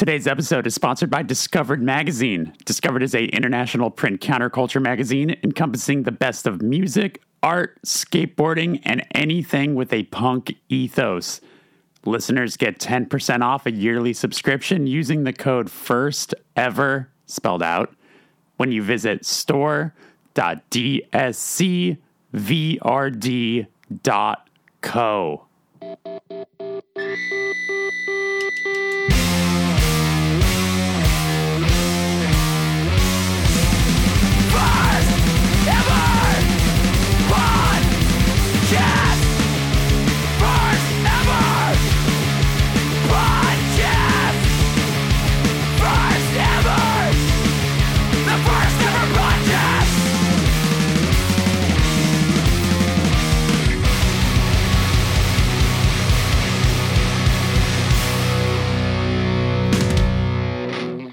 [0.00, 2.54] Today's episode is sponsored by Discovered Magazine.
[2.64, 9.06] Discovered is a international print counterculture magazine encompassing the best of music, art, skateboarding, and
[9.14, 11.42] anything with a punk ethos.
[12.06, 17.94] Listeners get 10% off a yearly subscription using the code FIRST EVER spelled out
[18.56, 19.92] when you visit store.dscvrd.co.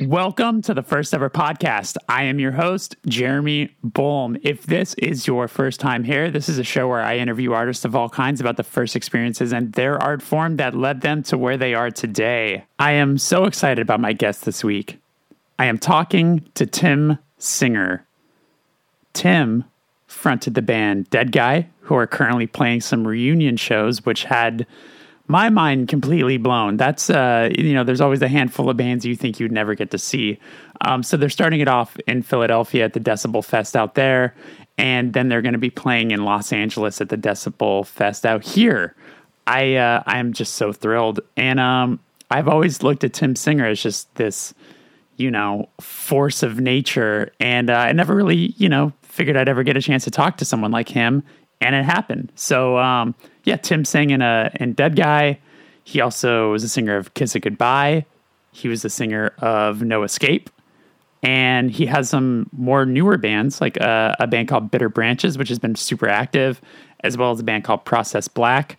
[0.08, 1.98] Welcome to the first ever podcast.
[2.08, 4.38] I am your host, Jeremy Bolm.
[4.42, 7.84] If this is your first time here, this is a show where I interview artists
[7.84, 11.38] of all kinds about the first experiences and their art form that led them to
[11.38, 12.64] where they are today.
[12.80, 14.98] I am so excited about my guest this week.
[15.60, 18.06] I am talking to Tim Singer.
[19.12, 19.66] Tim
[20.08, 24.66] fronted the band Deadguy, who are currently playing some reunion shows, which had
[25.28, 26.78] my mind completely blown.
[26.78, 29.92] That's uh, you know, there's always a handful of bands you think you'd never get
[29.92, 30.40] to see.
[30.82, 34.36] Um, so they're starting it off in Philadelphia at the Decibel Fest out there,
[34.78, 38.44] and then they're going to be playing in Los Angeles at the Decibel Fest out
[38.44, 38.96] here.
[39.46, 42.00] I uh, I'm just so thrilled, and um,
[42.32, 44.54] I've always looked at Tim Singer as just this,
[45.18, 49.64] you know, force of nature, and uh, I never really, you know, figured I'd ever
[49.64, 51.24] get a chance to talk to someone like him,
[51.60, 52.32] and it happened.
[52.36, 52.78] So.
[52.78, 53.14] Um,
[53.48, 55.38] yeah, Tim sang in a in Deadguy.
[55.86, 58.06] He also was a singer of Kiss It Goodbye.
[58.52, 60.50] He was the singer of No Escape,
[61.24, 65.48] and he has some more newer bands like uh, a band called Bitter Branches, which
[65.48, 66.60] has been super active,
[67.06, 68.78] as well as a band called Process Black.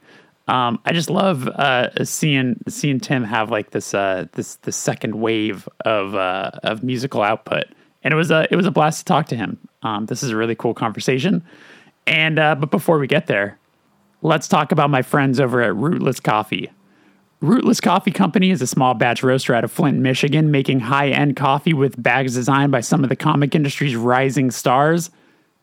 [0.48, 5.14] Um, I just love uh, seeing seeing Tim have like this uh, this the second
[5.14, 7.64] wave of uh, of musical output,
[8.04, 9.56] and it was a it was a blast to talk to him.
[9.82, 11.42] Um, this is a really cool conversation,
[12.06, 13.58] and uh, but before we get there,
[14.22, 16.70] let's talk about my friends over at Rootless Coffee.
[17.40, 21.36] Rootless Coffee Company is a small batch roaster out of Flint, Michigan, making high end
[21.36, 25.10] coffee with bags designed by some of the comic industry's rising stars,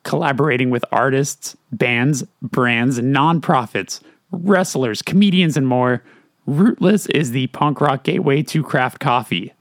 [0.03, 3.99] collaborating with artists, bands, brands, nonprofits,
[4.31, 6.01] wrestlers, comedians, and more.
[6.45, 9.51] Rootless is the punk rock gateway to craft coffee.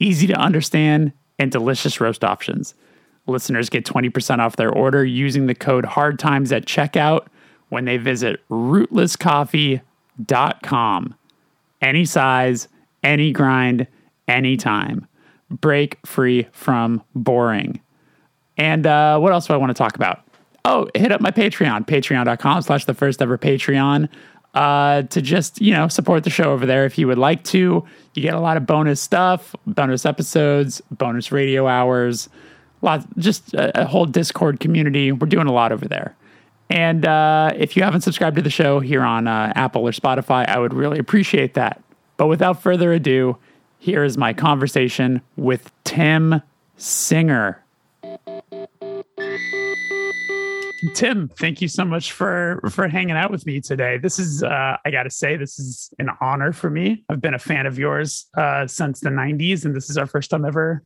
[0.00, 2.74] Easy to understand and delicious roast options.
[3.28, 7.26] Listeners get 20% off their order using the code HARDTIMES at checkout
[7.72, 11.14] when they visit rootlesscoffee.com.
[11.80, 12.68] Any size,
[13.02, 13.86] any grind,
[14.28, 15.06] anytime.
[15.50, 17.80] Break free from boring.
[18.58, 20.20] And uh, what else do I want to talk about?
[20.66, 24.10] Oh, hit up my Patreon, patreon.com slash the first ever Patreon.
[24.52, 27.82] Uh, to just you know support the show over there if you would like to.
[28.12, 32.28] You get a lot of bonus stuff, bonus episodes, bonus radio hours,
[32.82, 35.10] lot just a, a whole Discord community.
[35.10, 36.14] We're doing a lot over there.
[36.70, 40.48] And uh, if you haven't subscribed to the show here on uh, Apple or Spotify,
[40.48, 41.82] I would really appreciate that.
[42.16, 43.36] But without further ado,
[43.78, 46.40] here is my conversation with Tim
[46.76, 47.62] Singer.
[50.94, 53.98] Tim, thank you so much for for hanging out with me today.
[53.98, 57.04] This is, uh, I got to say, this is an honor for me.
[57.08, 60.30] I've been a fan of yours uh, since the '90s, and this is our first
[60.30, 60.82] time ever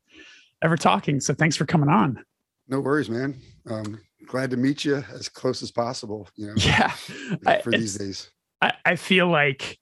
[0.63, 1.21] ever talking.
[1.21, 2.23] So thanks for coming on.
[2.69, 3.41] No worries, man.
[3.71, 6.29] Um, glad to meet you as close as possible.
[6.37, 6.89] You know, yeah,
[7.63, 8.31] for I, these days.
[8.61, 9.79] I, I feel like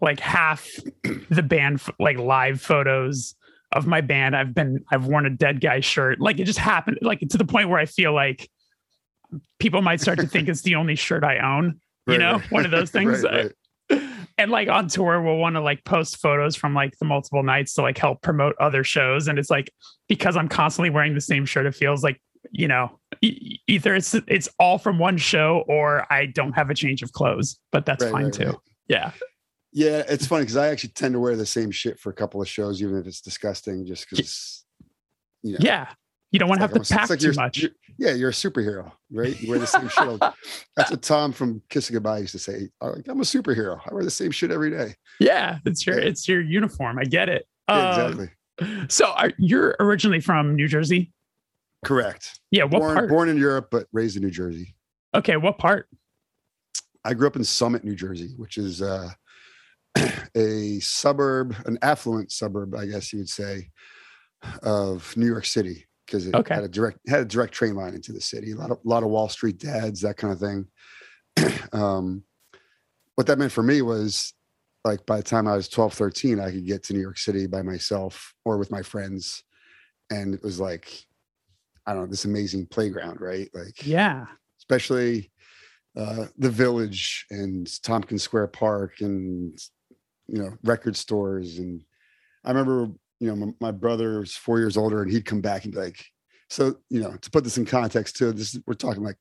[0.00, 0.68] like half
[1.30, 3.34] the band like live photos
[3.72, 4.36] of my band.
[4.36, 6.20] I've been I've worn a Deadguy shirt.
[6.20, 6.98] Like it just happened.
[7.02, 8.48] Like to the point where I feel like
[9.58, 11.80] people might start to think it's the only shirt I own.
[12.06, 12.50] You right, know, right.
[12.50, 13.22] one of those things.
[13.22, 13.52] right,
[14.38, 17.74] and like on tour, we'll want to like post photos from like the multiple nights
[17.74, 19.28] to like help promote other shows.
[19.28, 19.72] And it's like
[20.08, 22.20] because I'm constantly wearing the same shirt, it feels like
[22.50, 27.02] you know either it's it's all from one show or I don't have a change
[27.02, 28.46] of clothes, but that's right, fine right, too.
[28.46, 28.56] Right.
[28.88, 29.10] Yeah.
[29.76, 32.40] Yeah, it's funny because I actually tend to wear the same shit for a couple
[32.40, 34.64] of shows, even if it's disgusting, just because.
[35.42, 35.88] You know, yeah,
[36.30, 37.58] you don't want to have to pack like too much.
[37.58, 39.40] You're, yeah, you're a superhero, right?
[39.40, 40.20] You wear the same shit.
[40.76, 42.70] That's what Tom from Kiss It Goodbye used to say.
[42.80, 43.80] I'm a superhero.
[43.88, 44.94] I wear the same shit every day.
[45.20, 46.08] Yeah, it's your yeah.
[46.08, 46.98] it's your uniform.
[46.98, 47.46] I get it.
[47.68, 48.86] Yeah, um, exactly.
[48.88, 51.12] So, are, you're originally from New Jersey?
[51.84, 52.40] Correct.
[52.50, 52.64] Yeah.
[52.64, 53.08] What born, part?
[53.08, 54.74] Born in Europe, but raised in New Jersey.
[55.14, 55.36] Okay.
[55.36, 55.88] What part?
[57.04, 59.10] I grew up in Summit, New Jersey, which is uh,
[60.34, 63.70] a suburb, an affluent suburb, I guess you would say,
[64.62, 66.54] of New York City because it Okay.
[66.54, 68.52] had a direct had a direct train line into the city.
[68.52, 70.66] A lot of lot of Wall Street dads, that kind of thing.
[71.72, 72.24] um,
[73.14, 74.32] what that meant for me was
[74.84, 77.46] like by the time I was 12, 13, I could get to New York City
[77.46, 79.42] by myself or with my friends.
[80.10, 81.06] And it was like,
[81.86, 83.48] I don't know, this amazing playground, right?
[83.54, 84.26] Like Yeah.
[84.58, 85.30] especially
[85.96, 89.56] uh, the village and Tompkins Square Park and
[90.26, 91.82] you know record stores and
[92.44, 92.90] I remember
[93.20, 95.78] you know my, my brother was four years older and he'd come back and be
[95.78, 96.04] like
[96.50, 99.18] so you know to put this in context too this we're talking like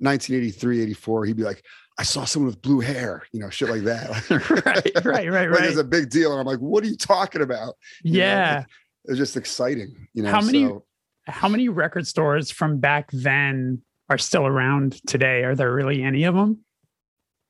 [0.00, 1.62] 1983 84 he'd be like
[1.98, 4.10] I saw someone with blue hair you know shit like that
[4.66, 5.64] right, right, right, right.
[5.64, 8.60] it's a big deal and I'm like what are you talking about You know, yeah.
[8.60, 10.84] it was just exciting you know How many- so,
[11.26, 15.42] How many record stores from back then are still around today?
[15.44, 16.64] Are there really any of them?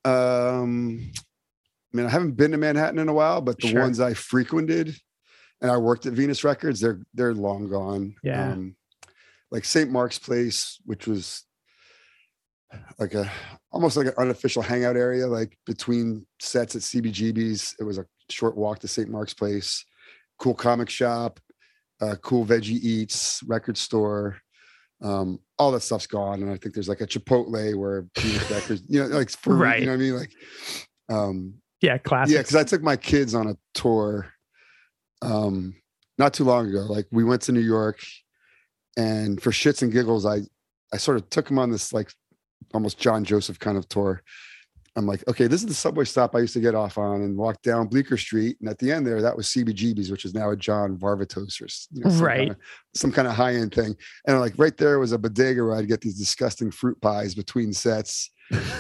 [0.05, 1.11] Um,
[1.93, 3.81] I mean, I haven't been to Manhattan in a while, but the Sure.
[3.81, 4.95] ones I frequented,
[5.61, 8.15] and I worked at Venus Records, they're they're long gone.
[8.23, 8.53] Yeah.
[8.53, 8.77] Um,
[9.51, 9.91] like St.
[9.91, 11.45] Mark's Place, which was
[12.99, 13.31] like a
[13.71, 17.77] almost like an unofficial hangout area, like between sets at CBGB's.
[17.81, 19.09] It was a short walk to St.
[19.09, 19.85] Mark's Place.
[20.39, 21.39] Cool comic shop,
[22.01, 24.39] uh, cool veggie eats, record store.
[25.03, 28.83] Um, all that stuff's gone, and I think there's like a Chipotle where Venus Records,
[28.89, 29.81] you know, like for Right.
[29.81, 30.33] you know what I mean, like.
[31.09, 32.35] Um, Yeah, classic.
[32.35, 34.31] yeah, because I took my kids on a tour
[35.23, 35.75] um
[36.19, 36.81] not too long ago.
[36.81, 37.99] Like we went to New York
[38.97, 40.41] and for shits and giggles, I
[40.93, 42.11] I sort of took them on this like
[42.73, 44.23] almost John Joseph kind of tour.
[44.97, 47.37] I'm like, okay, this is the subway stop I used to get off on and
[47.37, 48.57] walk down Bleecker Street.
[48.61, 51.67] And at the end there, that was CBGB's, which is now a John Varvatos or
[51.93, 52.39] you know, some Right.
[52.39, 52.57] kind of,
[52.95, 53.97] some kind of high end thing.
[54.27, 57.73] And like right there was a bodega where I'd get these disgusting fruit pies between
[57.73, 58.31] sets,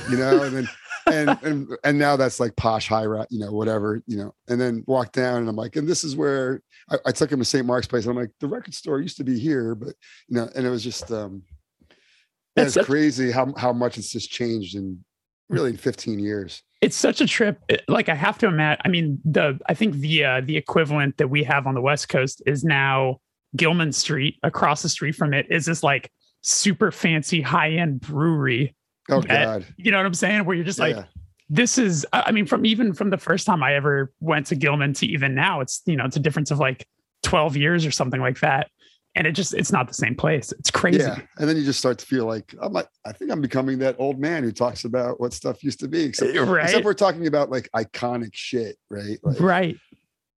[0.08, 0.68] you know, and then
[1.06, 4.60] and and and now that's like posh high ri you know, whatever, you know, and
[4.60, 7.44] then walk down and I'm like, and this is where I, I took him to
[7.44, 7.66] St.
[7.66, 8.04] Mark's place.
[8.06, 9.94] And I'm like, the record store used to be here, but
[10.28, 11.42] you know, and it was just um
[12.56, 15.04] yeah, That's it's crazy how how much it's just changed in
[15.48, 16.62] really in 15 years.
[16.80, 17.58] it's such a trip.
[17.88, 18.82] Like I have to imagine.
[18.84, 22.08] I mean, the I think the uh, the equivalent that we have on the West
[22.08, 23.18] Coast is now
[23.56, 24.38] Gilman Street.
[24.42, 26.10] Across the street from it is this like
[26.42, 28.74] super fancy high end brewery.
[29.10, 29.66] Oh that- God.
[29.76, 30.44] You know what I'm saying?
[30.44, 30.96] Where you're just like,
[31.48, 32.06] this is.
[32.12, 35.06] I I mean, from even from the first time I ever went to Gilman to
[35.06, 36.86] even now, it's you know it's a difference of like
[37.22, 38.68] 12 years or something like that.
[39.16, 40.50] And it just it's not the same place.
[40.52, 40.98] It's crazy.
[40.98, 41.20] Yeah.
[41.38, 43.94] And then you just start to feel like I'm like, I think I'm becoming that
[43.98, 46.02] old man who talks about what stuff used to be.
[46.04, 46.64] Except, Right.
[46.64, 49.18] except we're talking about like iconic shit, right?
[49.22, 49.76] Like, right.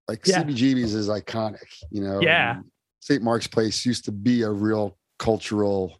[0.07, 0.43] like Yeah.
[0.43, 2.21] CBGB's is iconic, you know.
[2.21, 2.59] Yeah.
[2.99, 3.23] St.
[3.23, 5.99] Mark's Place used to be a real cultural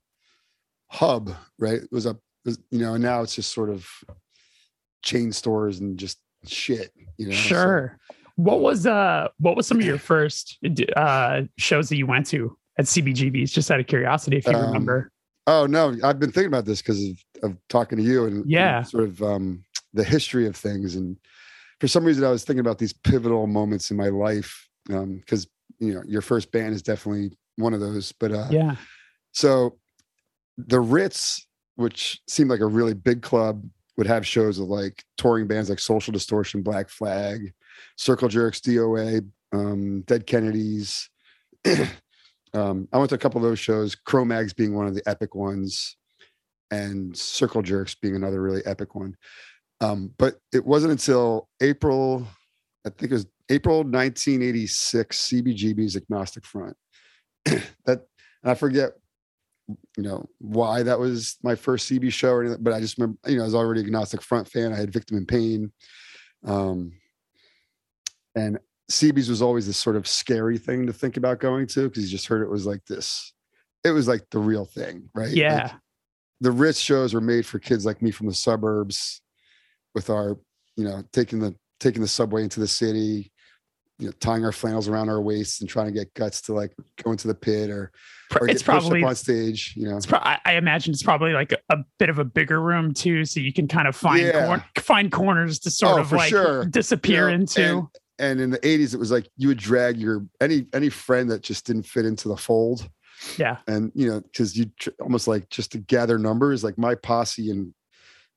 [0.89, 1.81] hub, right?
[1.81, 2.15] It was a,
[2.45, 3.88] was- you know, and now it's just sort of
[5.03, 7.33] chain stores and just shit, you know.
[7.35, 7.97] so- Sure.
[8.35, 10.59] What was uh what was some of your first
[10.95, 13.51] uh shows that you went to at CBGB's?
[13.51, 15.12] Just out of curiosity, if you Um, remember.
[15.47, 18.51] Oh no, I've been thinking about this because of, of talking to you and and
[18.51, 18.83] Yeah.
[18.83, 19.63] sort of um,
[19.94, 20.95] the history of things.
[20.95, 21.18] And
[21.79, 25.47] for some reason, I was thinking about these pivotal moments in my life because
[25.79, 28.12] you know your first band is definitely one of those.
[28.12, 28.75] But uh, Yeah.
[29.31, 29.77] so
[30.57, 31.45] the Ritz,
[31.75, 33.63] which seemed like a really big club,
[33.95, 37.53] would have shows of like touring bands like Social Distortion, Black Flag,
[37.95, 41.09] Circle Jerks, DOA, um, Dead Kennedys.
[42.57, 45.35] um, I went to a couple of those shows, Cro-Mags being one of the epic
[45.35, 45.95] ones,
[46.71, 49.16] and Circle Jerks being another really epic one.
[49.80, 52.28] Um, but it wasn't until April,
[52.85, 56.76] I think it was April 1986, CBGB's Agnostic Front.
[57.85, 58.02] that
[58.44, 58.92] I forget
[59.97, 63.18] you know why that was my first CB show or anything, but I just remember
[63.28, 64.73] you know I was already agnostic front fan.
[64.73, 65.71] I had Victim in Pain,
[66.45, 66.94] um,
[68.35, 68.59] and
[68.91, 72.09] CB's was always this sort of scary thing to think about going to because you
[72.09, 73.33] just heard it was like this.
[73.83, 75.27] It was like the real thing, right?
[75.27, 75.73] Like, Yeah.
[76.41, 79.21] the Ritz shows were made for kids like me from the suburbs,
[79.95, 80.37] with our
[80.75, 83.31] you know taking the taking the subway into the city.
[83.99, 86.71] You know, tying our flannels around our waists and trying to get guts to like
[87.03, 87.91] go into the pit or
[88.39, 89.73] or it's get probably on stage.
[89.75, 92.23] You know, it's pro- I, I imagine it's probably like a, a bit of a
[92.23, 94.45] bigger room too, so you can kind of find Yeah.
[94.45, 96.65] cor- find corners to sort Oh, of like sure.
[96.65, 97.77] disappear You know, into.
[97.79, 97.87] And,
[98.19, 101.42] and in the 80s, it was like you would drag your any any friend that
[101.44, 102.90] just didn't fit into the fold.
[103.38, 103.57] yeah.
[103.68, 107.50] And you know, because you tr- almost like just to gather numbers, like my posse
[107.50, 107.74] in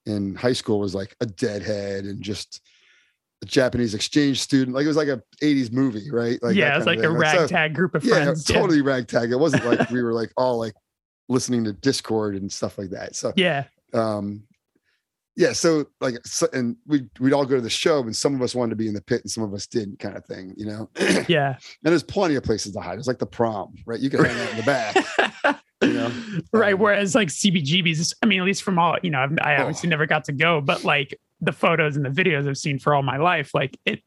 [0.07, 2.61] in high school was like a deadhead and just
[3.43, 4.75] a Japanese exchange student.
[4.75, 6.39] Like it was like a 80s movie, right?
[6.43, 7.13] Like yeah, it's kind like a thing.
[7.13, 8.45] so- ragtag group of yeah, friends.
[8.45, 9.31] totally ragtag.
[9.31, 10.75] It wasn't like we were like all like
[11.29, 13.15] listening to Dischord and stuff like that.
[13.17, 13.65] So Yeah.
[13.95, 14.43] um
[15.41, 18.43] yeah, so like, so, and we we'd all go to the show, and some of
[18.43, 20.53] us wanted to be in the pit, and some of us didn't, kind of thing,
[20.59, 20.91] you know.
[21.29, 21.55] Yeah.
[21.57, 22.99] and there's plenty of places to hide.
[22.99, 23.99] It's like the prom, right?
[23.99, 25.61] You can hang out in the back.
[25.83, 26.13] you know?
[26.53, 26.75] right.
[26.75, 29.61] Um, Whereas like CBGBs, I mean, at least from all, you know, I've, I Oh.
[29.63, 32.95] obviously never got to go, but like the photos and the videos I've seen for
[32.95, 34.03] all my life, like it,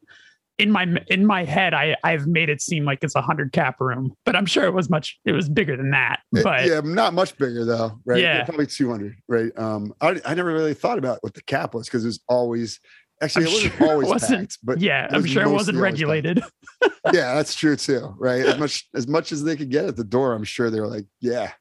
[0.58, 3.80] in my in my head, I I've made it seem like it's a hundred cap
[3.80, 5.18] room, but I'm sure it was much.
[5.24, 6.20] It was bigger than that.
[6.30, 8.20] But yeah, not much bigger though, right?
[8.20, 8.44] Yeah.
[8.44, 9.50] probably 200, right?
[9.58, 12.80] Um, I, I never really thought about what the cap was because it was always
[13.20, 15.78] actually I'm it wasn't sure it always wasn't- packed, but yeah, I'm sure it wasn't
[15.78, 16.42] regulated.
[17.12, 18.44] yeah, that's true too, right?
[18.44, 20.88] As much as much as they could get at the door, I'm sure they were
[20.88, 21.52] like, yeah.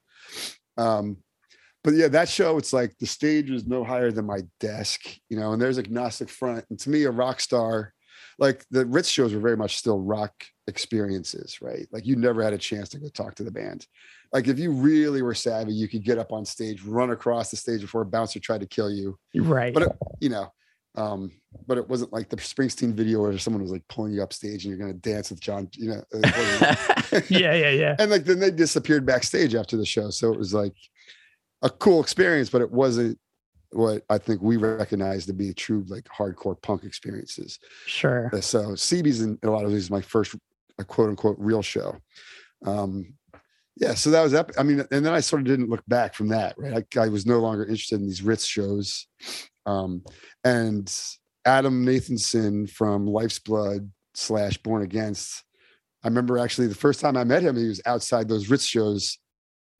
[0.77, 1.17] Um,
[1.83, 5.37] but yeah, that show, it's like the stage was no higher than my desk, you
[5.37, 6.63] know, and there's agnostic front.
[6.69, 7.93] And to me, a rock star,
[8.39, 10.33] like the Ritz shows were very much still rock
[10.67, 11.87] experiences, right?
[11.91, 13.87] Like you never had a chance to go talk to the band.
[14.31, 17.57] Like if you really were savvy, you could get up on stage, run across the
[17.57, 19.73] stage before a bouncer tried to kill you, right.
[19.73, 20.51] but it, you know,
[20.95, 21.31] um,
[21.67, 24.65] but it wasn't like the Springsteen video where someone was like pulling you up stage
[24.65, 26.03] and you're going to dance with John, you know.
[27.29, 27.95] yeah, yeah, yeah.
[27.99, 30.73] and like then they disappeared backstage after the show, so it was like
[31.61, 33.17] a cool experience, but it wasn't
[33.73, 37.59] what I think we recognize to be true like hardcore punk experiences.
[37.85, 38.29] Sure.
[38.33, 40.35] Uh, So CB's in, a lot of these my first
[40.79, 41.97] uh, quote unquote real show.
[42.65, 43.13] Um,
[43.75, 44.59] yeah, so that was epic.
[44.59, 46.85] I mean, and then I sort of didn't look back from that, right?
[46.95, 49.07] I, I was no longer interested in these Ritz shows.
[49.65, 50.03] Um,
[50.43, 50.93] and
[51.45, 55.43] Adam Nathanson from Life's Blood slash Born Against.
[56.03, 59.17] I remember actually the first time I met him, he was outside those Ritz shows,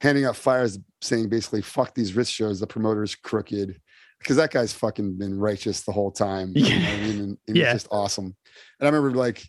[0.02, 3.80] handing out flyers saying basically, fuck these Ritz shows, the promoter's crooked.
[4.24, 6.54] Because that guy's fucking been righteous the whole time.
[6.56, 7.20] You know I mean?
[7.24, 7.66] And, and Yeah.
[7.66, 8.36] he's just awesome.
[8.80, 9.44] And I remember like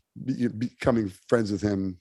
[0.59, 1.99] becoming friends with him,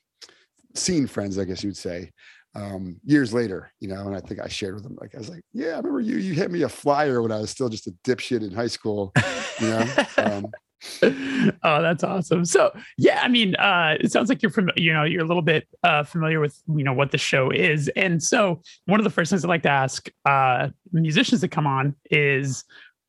[0.75, 2.11] seeing friends, I guess you would say,
[2.55, 5.29] um, years later, you know, and I think I shared with him, like, I was
[5.29, 7.87] like, yeah, I remember you, you hit me a flyer when I was still just
[7.87, 9.11] a dipshit in high school,
[9.59, 9.87] you know?
[10.19, 10.53] Um,
[11.01, 12.45] oh, that's awesome.
[12.45, 15.41] So, yeah, I mean, uh, it sounds like you're from, you know, you're a little
[15.41, 17.89] bit uh, familiar with, you know, what the show is.
[17.95, 21.67] And so, one of the first things I like to ask uh, musicians that come
[21.67, 22.63] on is,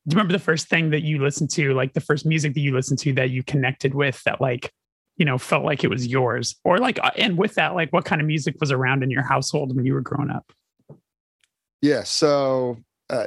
[0.07, 2.61] do you remember the first thing that you listened to, like the first music that
[2.61, 4.73] you listened to that you connected with that, like,
[5.17, 8.05] you know, felt like it was yours, or like, uh, and with that, like, what
[8.05, 10.53] kind of music was around in your household when you were growing up?
[11.85, 12.03] yeah.
[12.03, 12.79] So
[13.11, 13.27] uh,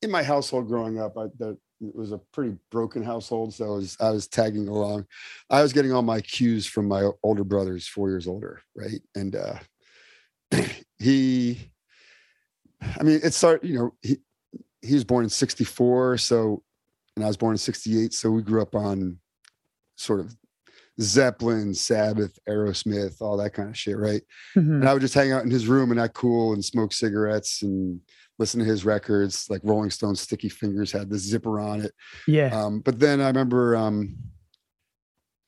[0.00, 3.54] in my household growing up, I, the, it was a pretty broken household.
[3.54, 5.06] So I was, I was tagging along.
[5.50, 8.62] I was getting all my cues from my older brothers, four years older.
[8.76, 9.02] Right.
[9.14, 9.58] And uh,
[10.98, 11.70] he,
[12.80, 14.18] I mean, it started, you know, he,
[14.80, 16.18] he was born in 64.
[16.18, 16.62] So,
[17.16, 18.12] and I was born in 68.
[18.12, 19.18] So we grew up on
[19.96, 20.34] sort of
[21.00, 23.96] Zeppelin, Sabbath, Aerosmith, all that kind of shit.
[23.96, 24.22] Right.
[24.56, 24.80] Mhm.
[24.80, 27.62] and I would just hang out in his room and act cool and smoke cigarettes
[27.62, 28.00] and
[28.42, 29.48] listen to his records.
[29.48, 31.92] Like Rolling Stones, Sticky Fingers had the zipper on it.
[32.26, 32.50] Yeah.
[32.52, 34.16] Um, but then I remember, um,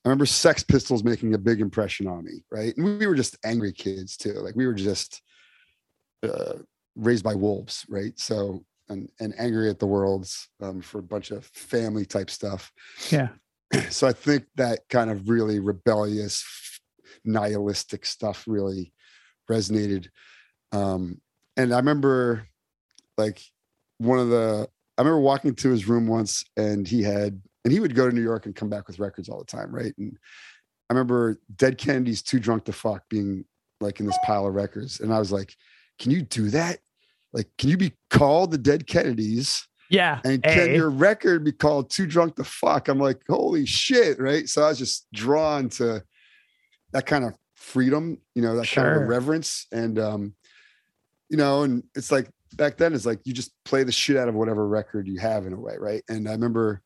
[0.05, 2.73] I remember Sex Pistols making a big impression on me, right?
[2.77, 4.35] And we were just angry kids too.
[4.35, 5.23] Like we were just
[6.23, 6.55] uh,
[6.95, 8.17] raised by wolves, right?
[8.17, 10.29] So and and angry at the world
[10.63, 12.73] um, for a bunch of family type stuff.
[13.11, 13.29] Yeah.
[13.91, 16.45] So I think that kind of really rebellious,
[17.25, 18.93] nihilistic stuff really
[19.51, 20.11] resonated.
[20.71, 21.21] Um,
[21.57, 22.47] and I remember
[23.17, 23.41] like
[23.99, 27.81] one of the I remember walking to his room once and he had and he
[27.81, 29.93] would go to New York and come back with records all the time, right?
[29.99, 30.17] And
[30.89, 33.45] I remember Dead Kennedy's Too Drunk to Fuck being
[33.81, 35.01] like in this pile of records.
[35.01, 35.57] And I was like,
[35.99, 36.79] can you do that?
[37.33, 39.67] Like, can you be called the Dead Kennedys?
[39.91, 40.21] Yeah.
[40.25, 40.77] And can A.
[40.77, 42.89] your record be called Too Drunk to Fuck?
[42.89, 44.49] I'm like, holy shit, right?
[44.49, 46.03] So I was just drawn to
[46.93, 49.67] that kind of freedom, you know, that kind of reverence.
[49.73, 50.35] And um,
[51.29, 54.29] you know, and it's like back then it's like you just play the shit out
[54.29, 56.03] of whatever record you have in a way, right?
[56.09, 56.83] And I remember,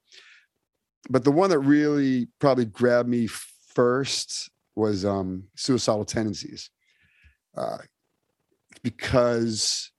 [1.10, 3.28] but the one that really probably grabbed me
[3.75, 6.70] first was um suicidal tendencies.
[7.56, 7.78] Uh
[8.82, 9.90] because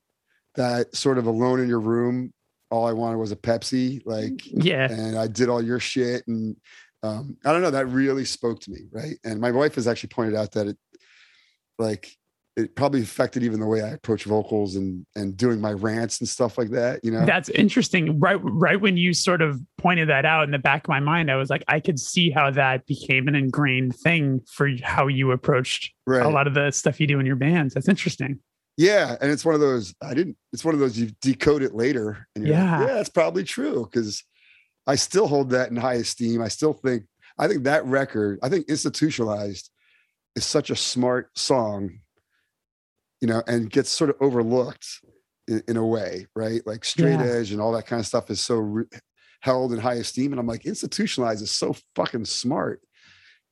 [0.56, 2.34] that sort of alone in your room,
[2.72, 4.92] all I wanted was a Pepsi, like yeah.
[4.92, 6.26] and I did all your shit.
[6.28, 6.56] And
[7.04, 8.82] um, I don't know, that really spoke to me.
[8.92, 9.18] Right.
[9.24, 10.78] And my wife has actually pointed out that it
[11.78, 12.12] like
[12.60, 16.28] it probably affected even the way I approach vocals and and doing my rants and
[16.28, 17.26] stuff like that, you know.
[17.26, 18.20] That's interesting.
[18.20, 21.32] Right, right when you sort of pointed that out in the back of my mind,
[21.32, 25.32] I was like, I could see how that became an ingrained thing for how you
[25.32, 26.26] approached right.
[26.26, 27.74] a lot of the stuff you do in your bands.
[27.74, 28.40] That's interesting.
[28.78, 29.18] Yeah.
[29.20, 32.28] And it's one of those, I didn't, it's one of those you decode it later.
[32.34, 32.80] And you're Yeah.
[32.80, 33.90] like, yeah, that's probably true.
[33.94, 34.24] Cause
[34.88, 36.42] I still hold that in high esteem.
[36.42, 37.04] I still think,
[37.38, 39.70] I think that record, I think institutionalized
[40.36, 42.00] is such a smart song,
[43.22, 44.88] you know, and gets sort of overlooked
[45.48, 46.66] in, in a way, right?
[46.66, 47.26] Like straight Yeah.
[47.26, 48.86] edge and all that kind of stuff is so re-
[49.42, 50.32] held in high esteem.
[50.34, 52.82] And I'm like, institutionalized is so fucking smart,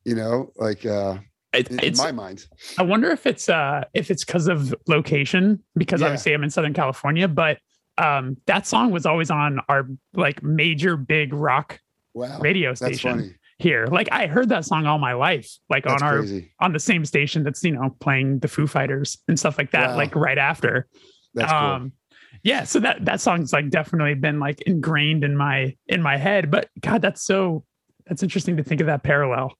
[0.05, 1.17] you know, like uh,
[1.53, 2.45] It- in, in it's my mind.
[2.77, 6.07] I wonder if it's uh if it's because of location, because Yeah.
[6.07, 7.57] obviously I'm in Southern California, but
[7.97, 11.79] um that song was always on our like major big rock
[12.13, 12.39] Wow.
[12.39, 13.35] radio That's station funny.
[13.59, 13.85] Here.
[13.87, 16.51] Like I heard that song all my life, like That's on our crazy.
[16.59, 19.91] on the same station that's you know playing the Foo Fighters and stuff like that,
[19.91, 19.97] Wow.
[19.97, 20.87] like right after.
[21.33, 21.59] That's cool.
[21.59, 21.91] um
[22.43, 26.51] yeah, so that that song's like definitely been like ingrained in my in my head.
[26.51, 27.65] But God, that's so
[28.05, 29.53] that's interesting to think of that parallel.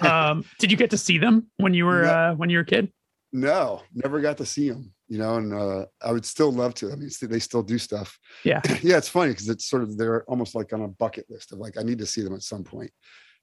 [0.00, 2.08] Um, did you get to see them when you were No.
[2.08, 2.92] uh when you were a kid?
[3.32, 6.90] No, never got to see them, you know, and uh, I would still love to.
[6.90, 8.18] I mean, they still do stuff.
[8.42, 8.60] Yeah.
[8.82, 11.58] yeah, it's funny because it's sort of they're almost like on a bucket list of
[11.58, 12.90] like I need to see them at some point,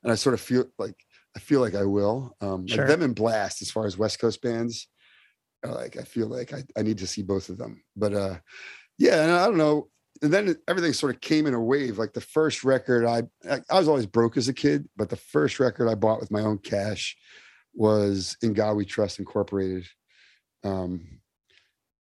[0.03, 0.95] and I sort of feel like
[1.35, 2.35] I feel like I will.
[2.41, 2.79] Um, Sure.
[2.79, 4.87] Like them and Blast, as far as West Coast bands,
[5.63, 7.83] like I feel like I, I need to see both of them.
[7.95, 8.37] But uh,
[8.97, 9.89] yeah, and I don't know.
[10.23, 11.99] And then everything sort of came in a wave.
[11.99, 13.23] Like the first record, I
[13.69, 16.41] I was always broke as a kid, but the first record I bought with my
[16.41, 17.15] own cash
[17.75, 19.85] was "In God We Trust" Incorporated.
[20.63, 21.19] Um,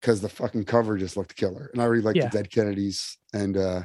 [0.00, 2.28] because the fucking cover just looked killer, and I already liked Yeah.
[2.28, 3.82] the Dead Kennedys, and uh,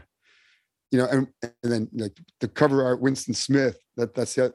[0.92, 3.78] you know, and and then like the cover art, Winston Smith.
[3.98, 4.54] That that's the,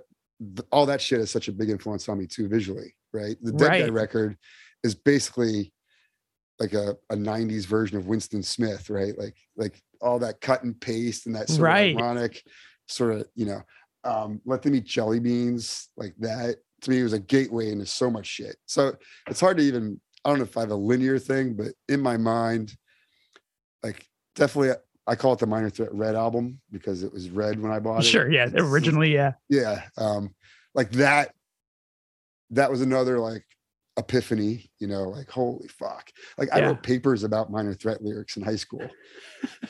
[0.71, 2.95] all that shit is such a big influence on me too, visually.
[3.13, 4.37] Right, the Deadguy record
[4.85, 5.73] is basically
[6.59, 9.17] like a, a 90s version of Winston Smith, right?
[9.19, 11.95] Like like all that cut and paste and that sort Right.
[11.95, 12.43] of ironic
[12.87, 13.63] sort of, you know,
[14.05, 16.57] um, let them eat jelly beans like that.
[16.83, 18.57] To me, it was a gateway into so much shit.
[18.67, 18.95] So
[19.29, 22.01] it's hard to even, I don't know if I have a linear thing, but in
[22.01, 22.77] my mind,
[23.83, 24.75] like definitely
[25.07, 28.01] I call it the Minor Threat Red album because it was red when I bought
[28.01, 28.05] it.
[28.05, 28.49] Sure, yeah.
[28.55, 29.33] Originally, yeah.
[29.49, 30.35] yeah um
[30.75, 31.33] like that
[32.51, 33.45] that was another like
[33.99, 38.43] epiphany you know like holy fuck like i wrote papers about minor threat lyrics in
[38.43, 38.87] high school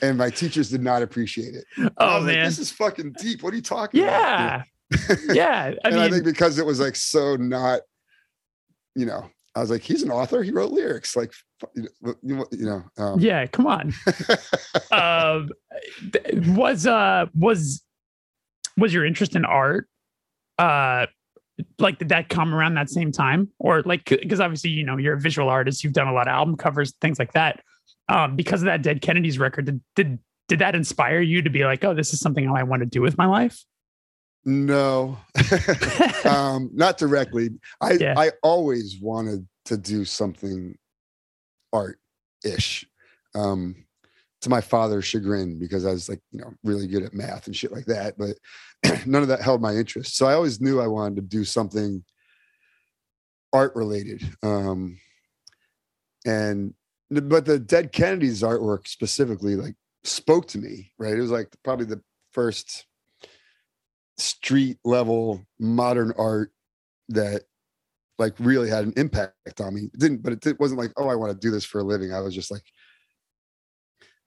[0.02, 1.64] and my teachers did not appreciate it
[1.99, 2.45] Oh was like, man.
[2.45, 5.16] this is fucking deep what are you talking about Yeah.
[5.33, 5.75] Yeah.
[5.85, 7.83] I and mean, i think because it was like so not
[8.97, 10.42] you know i was like he's an author?
[10.42, 11.16] He wrote lyrics.
[11.16, 11.32] Like
[11.75, 11.88] you
[12.22, 13.92] know, you know um, yeah, come on.
[14.92, 15.50] um
[16.54, 17.82] was uh was
[18.76, 19.88] was your interest in art
[20.58, 21.06] uh
[21.78, 23.50] like did that come around that same time?
[23.58, 26.32] Or like because obviously you know you're a visual artist you've done a lot of
[26.32, 27.62] album covers things like that.
[28.08, 31.64] Um because of that dead kennedys record did did, did that inspire you to be
[31.64, 33.64] like oh this is something i want to do with my life
[34.47, 35.19] no.
[36.25, 37.50] Um not directly.
[37.80, 38.15] I Yeah.
[38.17, 40.76] i always wanted to do something
[41.73, 41.99] art
[42.45, 42.87] ish
[43.35, 43.85] um
[44.41, 47.56] to my father's chagrin because i was like you know really good at math and
[47.56, 48.37] shit like that but
[49.06, 50.17] none of that held my interest.
[50.17, 52.02] So i always knew i wanted to do something
[53.52, 54.99] art related um
[56.25, 56.75] and
[57.11, 61.15] but the dead kennedys artwork specifically like spoke to me right?
[61.15, 62.87] It was like probably the first
[64.19, 66.50] street level modern art
[67.09, 67.43] that
[68.19, 69.83] like really had an impact on me.
[69.93, 71.85] It didn't, but it, di- wasn't like, oh, I want to do this for a
[71.85, 72.13] living.
[72.13, 72.63] I was just like,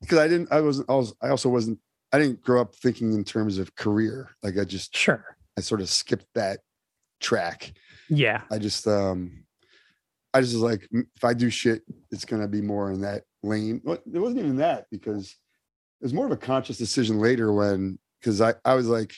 [0.02, 1.80] because I didn't, I wasn't, I was, I also wasn't,
[2.14, 4.30] I didn't grow up thinking in terms of career.
[4.44, 6.60] Like I just, sure I sort of skipped that
[7.20, 7.74] track.
[8.10, 9.46] yeah I just, um,
[10.34, 13.24] I just was like, "Mm, if I do shit, it's gonna be more in that
[13.42, 13.82] lane.
[13.86, 18.42] It wasn't even that because it was more of a conscious decision later when because
[18.42, 19.14] I I was like,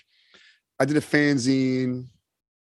[0.81, 2.05] I did a fanzine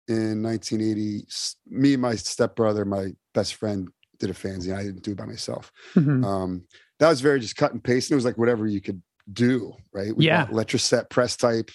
[0.10, 1.26] in 1980.
[1.68, 3.88] Me and my stepbrother, my best friend,
[4.20, 4.76] did a fanzine.
[4.76, 5.72] I didn't do it by myself.
[5.96, 6.26] Mhm.
[6.26, 6.66] Um,
[7.00, 8.10] that was very just cut and paste.
[8.10, 10.14] And it was like whatever you could do, right?
[10.16, 10.48] We Yeah.
[10.48, 11.72] Letraset press type,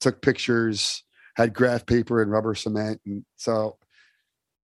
[0.00, 1.02] took pictures,
[1.36, 3.78] had graph paper and rubber cement, and so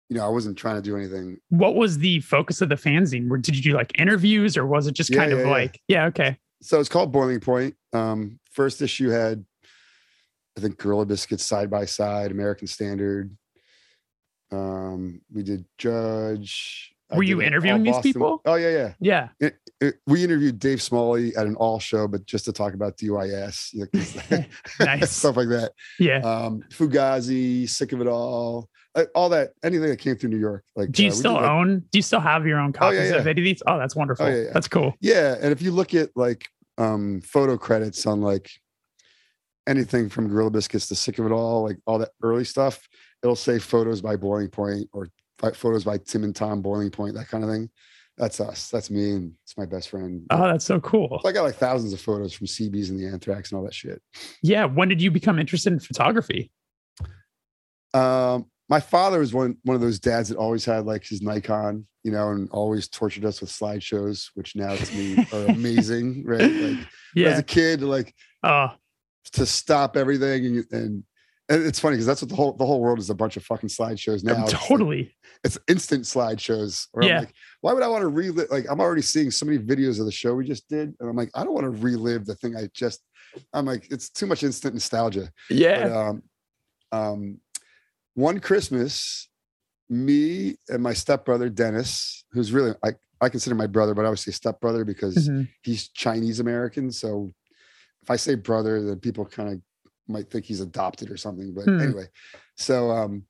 [0.10, 1.38] you know I wasn't trying to do anything.
[1.50, 4.86] what was the focus of the fanzine where did you do like interviews or was
[4.88, 5.52] it just Yeah, kind yeah, of yeah.
[5.52, 7.76] like yeah okay So it's called Boiling Point.
[7.94, 9.46] Um, first issue had,
[10.58, 13.36] I think, Gorilla Biscuits side by side, American Standard.
[14.52, 16.94] Um, we did Judge.
[17.16, 18.42] Were you interviewing these Boston- people?
[18.46, 18.94] Oh yeah, yeah.
[19.00, 22.74] yeah It- it- we interviewed Dave Smalley at an all show, but just to talk
[22.74, 24.46] about DYS, you know, 'cause-
[24.80, 25.12] Nice.
[25.12, 25.74] stuff like that.
[26.00, 30.40] yeah Um, Fugazi, Sick of It All, uh, all that, anything that came through New
[30.40, 30.64] York.
[30.76, 32.90] Like, do you uh, still did, like- own do you still have your own Oh,
[32.90, 34.52] yeah, copies of any of these oh that's wonderful Oh, yeah, yeah.
[34.54, 36.46] that's cool Yeah, and if you look at like
[36.80, 38.50] um photo credits on like
[39.68, 42.88] anything from Gorilla Biscuits to Sick of It All, like all that early stuff,
[43.22, 45.08] it'll say photos by Boiling Point or
[45.56, 47.70] photos by Tim and Tom Boiling Point, that kind of thing.
[48.18, 48.70] That's us.
[48.70, 50.26] That's me, and it's my best friend.
[50.30, 53.52] oh that's so cool I got like thousands of photos from CBs and the Anthrax
[53.52, 54.02] and all that shit.
[54.44, 56.52] yeah when did you become interested in photography
[57.94, 61.88] Um, my father was one one of those dads that always had like his Nikon,
[62.04, 66.52] you know, and always tortured us with slideshows, which now to me are amazing, right?
[66.52, 67.30] Like yeah.
[67.30, 68.70] as a kid, like oh,
[69.32, 71.04] to stop everything and and,
[71.50, 73.44] and it's funny because that's what the whole the whole world is a bunch of
[73.44, 74.44] fucking slideshows now.
[74.44, 75.16] It's like- totally.
[75.44, 76.88] it's instant slideshows.
[77.02, 77.10] Yeah.
[77.18, 78.48] I'm like, why would I want to relive?
[78.50, 81.16] Like, I'm already seeing so many videos of the show we just did, and I'm
[81.16, 83.02] like, I don't want to relive the thing I just.
[83.52, 85.32] I'm like, it's too much instant nostalgia.
[85.50, 85.88] Yeah.
[85.88, 86.24] But, um,
[86.92, 87.38] um,
[88.14, 89.28] one Christmas,
[89.90, 94.20] me and my stepbrother Dennis, who's really I I consider my brother, but I would
[94.20, 95.48] say stepbrother because Mhm.
[95.62, 96.92] he's Chinese American.
[96.92, 97.34] So
[98.04, 99.62] if I say brother, then people kind of
[100.08, 101.54] might think he's adopted or something.
[101.54, 101.82] But Hmm.
[101.82, 102.08] anyway,
[102.58, 103.24] so um,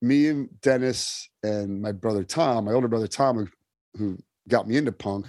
[0.00, 3.48] me and Dennis and my brother Tom, my older brother Tom, who,
[3.98, 5.26] who got me into punk,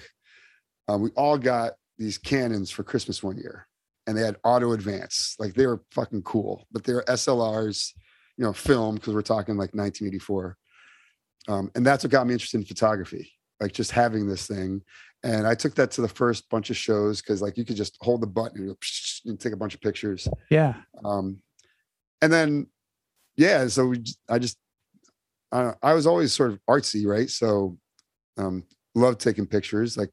[0.88, 3.68] uh, we all got these Canons for Christmas one year,
[4.08, 5.36] and they had auto advance.
[5.38, 7.92] Like they were fucking cool, but they were SLRs,
[8.38, 10.58] you know, film because we're talking like 1984.
[11.48, 14.82] Um, and that's what got me interested in photography, like just having this thing.
[15.24, 17.98] And I took that to the first bunch of shows because like you could just
[18.02, 18.76] hold the button
[19.26, 20.28] and, take a bunch of pictures.
[20.50, 20.76] yeah.
[21.04, 21.40] Um,
[22.22, 22.68] and then,
[23.38, 24.58] yeah, so we, I just,
[25.52, 27.30] I, I was always sort of artsy, right?
[27.30, 27.78] So,
[28.38, 28.64] um,
[28.96, 29.98] loved taking pictures.
[29.98, 30.12] Like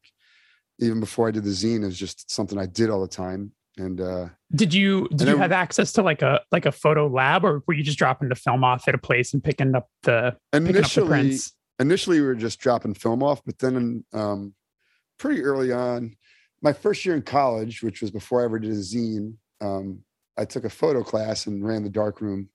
[0.79, 3.51] even before I did the zine, it was just something I did all the time.
[3.77, 7.07] And uh, Did you did you then- have access to like a like a photo
[7.07, 9.87] lab, or were you just dropping the film off at a place and picking up
[10.03, 11.53] the picking up the initially, prints?
[11.79, 14.53] initially we were just dropping film off, but then um,
[15.17, 16.15] pretty early on,
[16.61, 20.03] my first year in college, which was before I ever did a zine, um,
[20.37, 22.49] I took a photo class and ran the darkroom,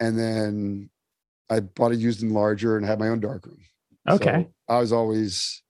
[0.00, 0.90] and then
[1.50, 3.58] I bought a used enlarger and had my own darkroom.
[4.08, 4.46] Okay.
[4.46, 5.62] So I was always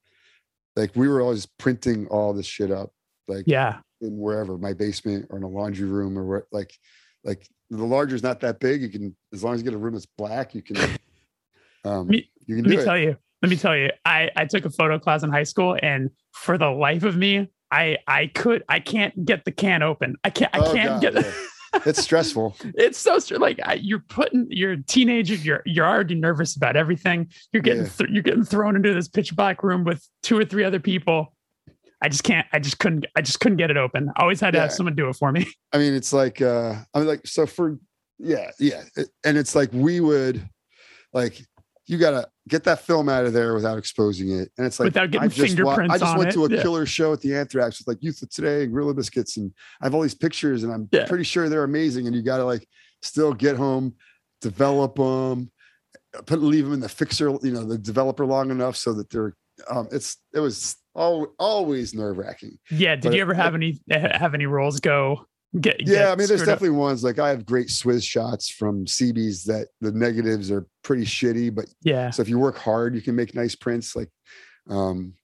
[0.74, 2.92] like we were always printing all this shit up,
[3.28, 3.78] like Yeah.
[4.00, 6.72] in wherever my basement or in a laundry room or where like
[7.24, 8.82] like the larger is not that big.
[8.82, 10.76] You can as long as you get a room that's black, you can
[11.84, 12.84] um Me- you can Let do me it.
[12.84, 13.16] tell you.
[13.42, 13.90] Let me tell you.
[14.04, 17.48] I I took a photo class in high school, and for the life of me,
[17.70, 20.16] I I could I can't get the can open.
[20.24, 21.24] I can't I Oh, can't God, get.
[21.24, 21.32] yeah.
[21.84, 22.56] it's stressful.
[22.74, 25.34] It's so str- like I, you're putting you're a teenager.
[25.34, 27.28] You're you're already nervous about everything.
[27.52, 27.88] You're getting Yeah.
[27.90, 31.34] th- you're getting thrown into this pitch black room with two or three other people.
[32.02, 32.46] I just can't.
[32.52, 33.04] I just couldn't.
[33.16, 34.10] I just couldn't get it open.
[34.16, 35.46] I always had to have someone do it for me.
[35.72, 37.78] I mean, it's like uh I mean like so for
[38.18, 38.82] yeah, yeah.
[39.24, 40.48] And it's like we would
[41.12, 41.42] like
[41.86, 44.50] you gotta get that film out of there without exposing it.
[44.58, 46.50] And it's like Without getting I just wa- I just on went it, to a
[46.50, 46.62] yeah.
[46.62, 49.86] killer show at the Anthrax with like Youth of Today and Gorilla Biscuits, and I
[49.86, 51.06] have all these pictures, and I'm Yeah.
[51.06, 52.06] pretty sure they're amazing.
[52.06, 52.66] And you gotta like
[53.02, 53.94] still get home,
[54.40, 55.50] develop them,
[56.26, 59.34] put leave them in the fixer, you know, the developer long enough so that they're
[59.70, 62.58] um it's it was all, always nerve wracking.
[62.70, 62.94] Yeah.
[62.96, 65.26] Did But you ever have any have any roles go
[65.60, 65.80] get?
[65.80, 66.46] Yeah, get I mean, there's screwed up?
[66.58, 71.04] definitely ones like I have great Swiz shots from CBs that the negatives are pretty
[71.04, 72.10] shitty, but Yeah.
[72.10, 73.94] so if you work hard, you can make nice prints.
[73.96, 74.10] Like,
[74.68, 75.14] um,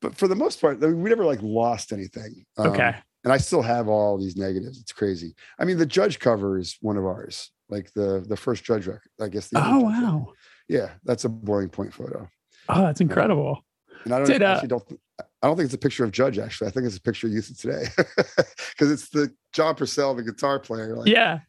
[0.00, 2.44] but for the most part, I mean, we never like lost anything.
[2.56, 2.94] Um, Okay.
[3.24, 4.80] and I still have all these negatives.
[4.80, 5.34] It's crazy.
[5.58, 9.10] I mean, the judge cover is one of ours, like the the first judge record.
[9.20, 9.48] I guess.
[9.48, 10.02] The Oh judge record.
[10.04, 10.32] wow.
[10.68, 12.28] Yeah, that's a boiling point photo,
[12.68, 13.64] Oh, that's incredible.
[14.04, 15.00] and I don't Did, uh, actually don't.
[15.42, 16.38] I don't think it's a picture of Judge.
[16.38, 20.22] Actually, I think it's a picture of Youth today, because it's the John Porcell, the
[20.22, 21.40] guitar player, like Yeah.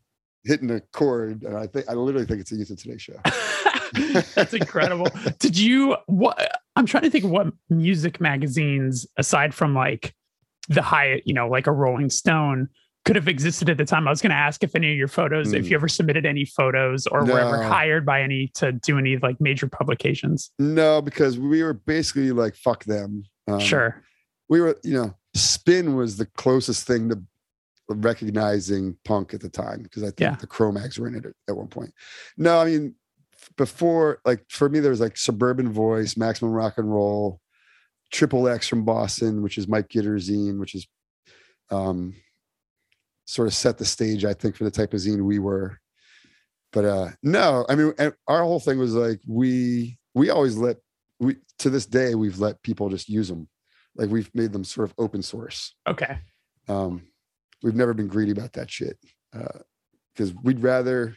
[0.43, 3.19] hitting a chord, and I think I literally think it's a Youth of Today show.
[4.35, 5.07] That's incredible.
[5.39, 10.13] Did you what I'm trying to think of what music magazines aside from like
[10.69, 12.69] the high, you know, like a Rolling Stone
[13.03, 14.07] could have existed at the time.
[14.07, 15.71] I was going to ask if any of your photos, if Hmm.
[15.71, 19.41] you ever submitted any photos or were ever hired by any to do any like
[19.41, 20.51] major publications.
[20.59, 23.23] No, because we were basically like fuck them.
[23.47, 24.03] Um, sure.
[24.49, 27.21] we were, you know, spin was the closest thing to
[27.89, 30.35] recognizing punk at the time because I think Yeah.
[30.35, 31.93] the Cro-Mags were in it at, one point.
[32.37, 32.95] No, I mean,
[33.57, 37.41] before, like for me, there was like Suburban Voice, Maximum Rock and Roll,
[38.11, 40.87] Triple X from Boston, which is Mike Gitter's zine, which is
[41.69, 42.13] um,
[43.25, 45.79] sort of set the stage, I think, for the type of zine we were.
[46.73, 50.77] But uh no, I mean, and our whole thing was like we we always let
[51.21, 53.47] we to this day we've let people just use them
[53.95, 56.17] like we've made them sort of open source Okay.
[56.67, 57.01] um
[57.63, 58.97] we've never been greedy about that shit
[60.13, 61.15] because we'd rather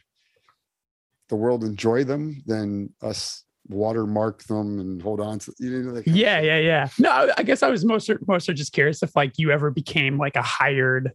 [1.30, 6.06] the world enjoy them than us watermark them and hold on to you know of
[6.06, 6.88] Yeah, yeah, yeah.
[6.98, 10.36] No, I guess I was most most just curious if like you ever became like
[10.36, 11.12] a hired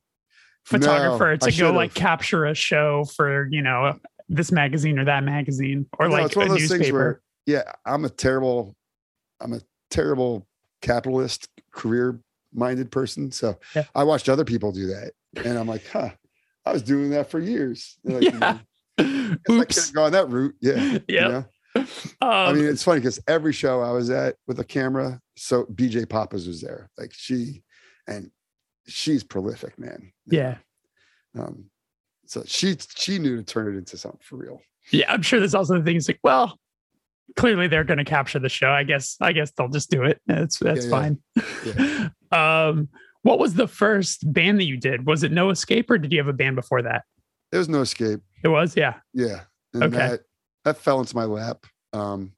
[0.65, 1.75] photographer I to go should've.
[1.75, 3.99] like capture a show for, you know,
[4.30, 6.97] this magazine or that magazine or No, like a of those things newspaper.
[6.97, 8.75] where yeah i'm a terrible
[9.41, 10.47] i'm a terrible
[10.82, 12.19] capitalist career
[12.54, 13.86] minded person so Yeah.
[13.95, 15.12] i watched other people do that
[15.45, 16.10] and i'm like huh
[16.65, 18.58] i was doing that for years like, you Yeah.
[18.99, 19.91] know, Oops.
[19.91, 20.56] Go on that route.
[20.60, 20.97] Yeah.
[21.08, 21.43] Yeah.
[21.75, 21.86] Um,
[22.21, 26.10] I mean, it's funny because every show I was at with a camera, so BJ
[26.10, 26.89] Papas was there.
[26.97, 27.63] Like she,
[28.08, 28.30] and
[28.88, 30.12] she's prolific, man.
[30.25, 30.58] Yeah.
[31.38, 31.65] Um,
[32.25, 34.60] so she she knew to turn it into something for real.
[34.91, 35.93] Yeah, I'm sure there's also the thing.
[35.93, 36.60] things like, well,
[37.35, 38.69] clearly they're going to capture the show.
[38.69, 40.21] I guess I guess they'll just do it.
[40.27, 41.19] That's that's Yeah, fine.
[41.65, 42.09] Yeah.
[42.69, 42.89] um,
[43.23, 45.05] what was the first band that you did?
[45.05, 47.03] Was it No Escape or did you have a band before that?
[47.51, 48.19] It was no escape.
[48.43, 48.95] It was, yeah.
[49.13, 49.41] Yeah.
[49.73, 49.97] And Okay.
[49.97, 50.19] that
[50.65, 51.65] that fell into my lap.
[51.93, 52.33] Um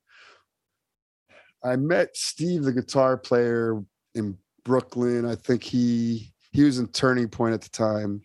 [1.64, 3.80] I met Steve, the guitar player
[4.16, 5.26] in Brooklyn.
[5.26, 8.22] I think he he was in Turning Point at the time.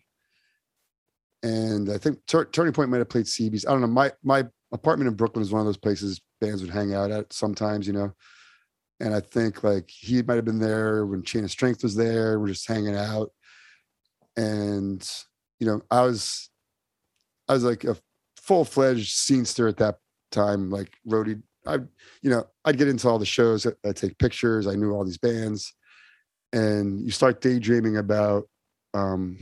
[1.43, 3.65] And I think Tur- Turning Point might have played CB's.
[3.65, 3.87] I don't know.
[3.87, 7.33] My my apartment in Brooklyn is one of those places bands would hang out at
[7.33, 8.13] sometimes, you know.
[8.99, 12.39] And I think like he might have been there when Chain of Strength was there.
[12.39, 13.31] We're just hanging out.
[14.35, 15.07] And
[15.59, 16.49] you know, I was
[17.47, 17.97] I was like a
[18.35, 19.97] full fledged scenester at that
[20.31, 21.41] time, like roadie.
[21.65, 21.75] I,
[22.21, 23.67] you know, I'd get into all the shows.
[23.85, 24.67] I take pictures.
[24.67, 25.73] I knew all these bands,
[26.53, 28.47] and you start daydreaming about
[28.93, 29.37] um,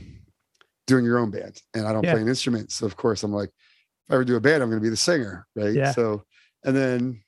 [0.86, 1.62] doing your own band.
[1.74, 2.12] And I don't Yeah.
[2.12, 4.70] play an instrument, so of course I'm like, if I ever do a band, I'm
[4.70, 5.74] going to be the singer, right?
[5.74, 5.92] Yeah.
[5.92, 6.24] So,
[6.66, 7.22] and then,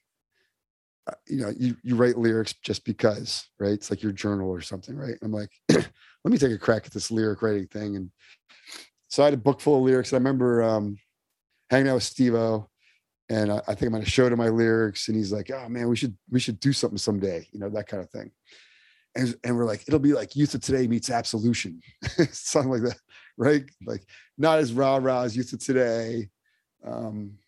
[1.07, 3.73] uh, you know, you you write lyrics just because, right?
[3.73, 5.15] It's like your journal or something, right?
[5.23, 5.87] I'm like, let
[6.25, 8.11] me take a crack at this lyric writing thing, and
[9.07, 10.13] so I had a book full of lyrics.
[10.13, 10.99] I remember um,
[11.71, 12.69] hanging out with Steve O,
[13.31, 15.69] and I, I think I might have showed him my lyrics, and he's like, "Oh
[15.69, 18.33] man, we should we should do something someday," you know, that kind of thing.
[19.15, 21.81] And and we're like, it'll be like Youth of Today meets Absolution,
[22.33, 22.99] something like that,
[23.39, 23.65] right?
[23.87, 24.05] Like
[24.37, 26.29] not as rah rah as Youth of Today.
[26.85, 27.39] Um,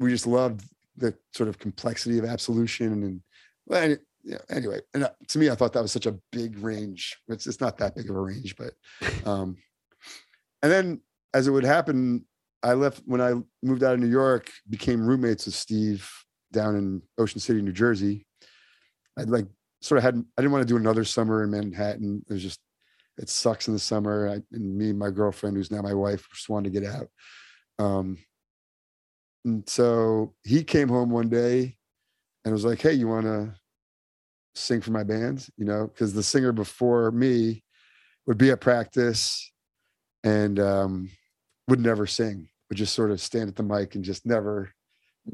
[0.00, 0.64] we just loved
[1.00, 3.20] the sort of complexity of Absolution, and
[3.66, 4.38] well, any- yeah.
[4.50, 7.16] Anyway, and uh, to me, I thought that was such a big range.
[7.28, 8.74] It's it's not that big of a range, but
[9.26, 9.56] um,
[10.62, 11.00] and then
[11.34, 12.24] as it would happen,
[12.62, 16.10] I left when I moved out of New York, became roommates with Steve
[16.52, 18.26] down in Ocean City, New Jersey.
[19.18, 19.46] I'd like
[19.80, 22.22] sort of had I didn't want to do another summer in Manhattan.
[22.28, 22.60] It was just
[23.16, 24.28] it sucks in the summer.
[24.28, 27.08] I, and me and my girlfriend, who's now my wife, just wanted to get out.
[27.78, 28.18] Um,
[29.44, 31.76] and so he came home one day
[32.44, 33.54] and was like, "Hey, you want to
[34.54, 37.64] sing for my band?" You know, because the singer before me
[38.26, 39.52] would be at practice
[40.24, 41.10] and um,
[41.68, 42.48] would never sing.
[42.68, 44.70] Would just sort of stand at the mic and just never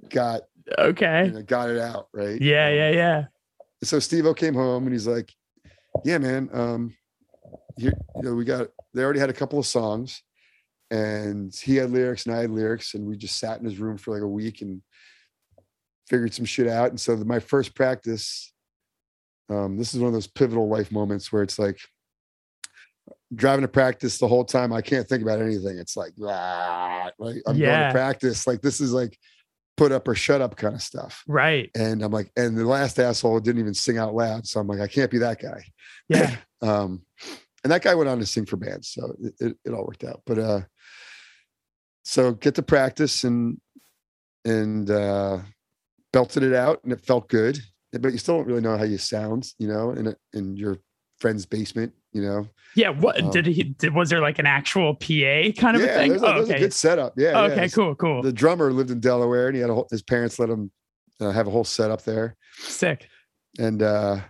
[0.09, 0.43] got
[0.79, 1.27] Okay.
[1.27, 2.41] you know, got it out right.
[2.41, 3.25] Yeah, Um, yeah, yeah.
[3.85, 5.33] So Steve O came home and he's like,
[6.05, 6.95] "Yeah, man, um,
[7.77, 10.23] you, you know, we got they already had a couple of songs,
[10.91, 13.99] and he had lyrics and I had lyrics, and we just sat in his room
[13.99, 14.83] for like a week and
[16.09, 16.91] figured some shit out.
[16.91, 18.53] And so my first practice,
[19.49, 21.79] um, this is one of those pivotal life moments where it's like
[23.35, 24.73] driving to practice the whole time.
[24.73, 25.79] I can't think about anything.
[25.79, 28.47] It's like, "Ah," like I'm going to practice.
[28.47, 29.19] Like this is like
[29.77, 31.23] put up or shut up kind of stuff.
[31.27, 31.71] Right.
[31.75, 34.47] And I'm like, and the last asshole didn't even sing out loud.
[34.47, 35.65] So I'm like, I can't be that guy.
[36.09, 36.35] Yeah.
[36.63, 37.03] um,
[37.63, 38.89] and that guy went on to sing for bands.
[38.89, 40.23] So it, it, it all worked out.
[40.25, 40.61] But uh,
[42.09, 43.61] so get to practice and,
[44.45, 45.39] and uh,
[46.13, 47.59] belted it out and it felt good.
[47.93, 50.79] But you still don't really know how you sound, you know, in, a, in your
[51.19, 52.47] friend's basement, you know.
[52.77, 52.91] Yeah.
[52.91, 55.97] What Um, did he did was there like an actual PA kind of a yeah,
[55.97, 56.11] thing?
[56.11, 56.61] there's, a, Oh, there's a okay.
[56.61, 57.15] good setup.
[57.17, 57.31] Yeah.
[57.33, 57.41] yeah.
[57.53, 58.23] okay, cool, cool.
[58.23, 60.71] The drummer lived in Delaware and he had a whole, his parents let him
[61.21, 62.37] uh, have a whole setup there.
[62.59, 63.09] Sick.
[63.59, 64.21] and uh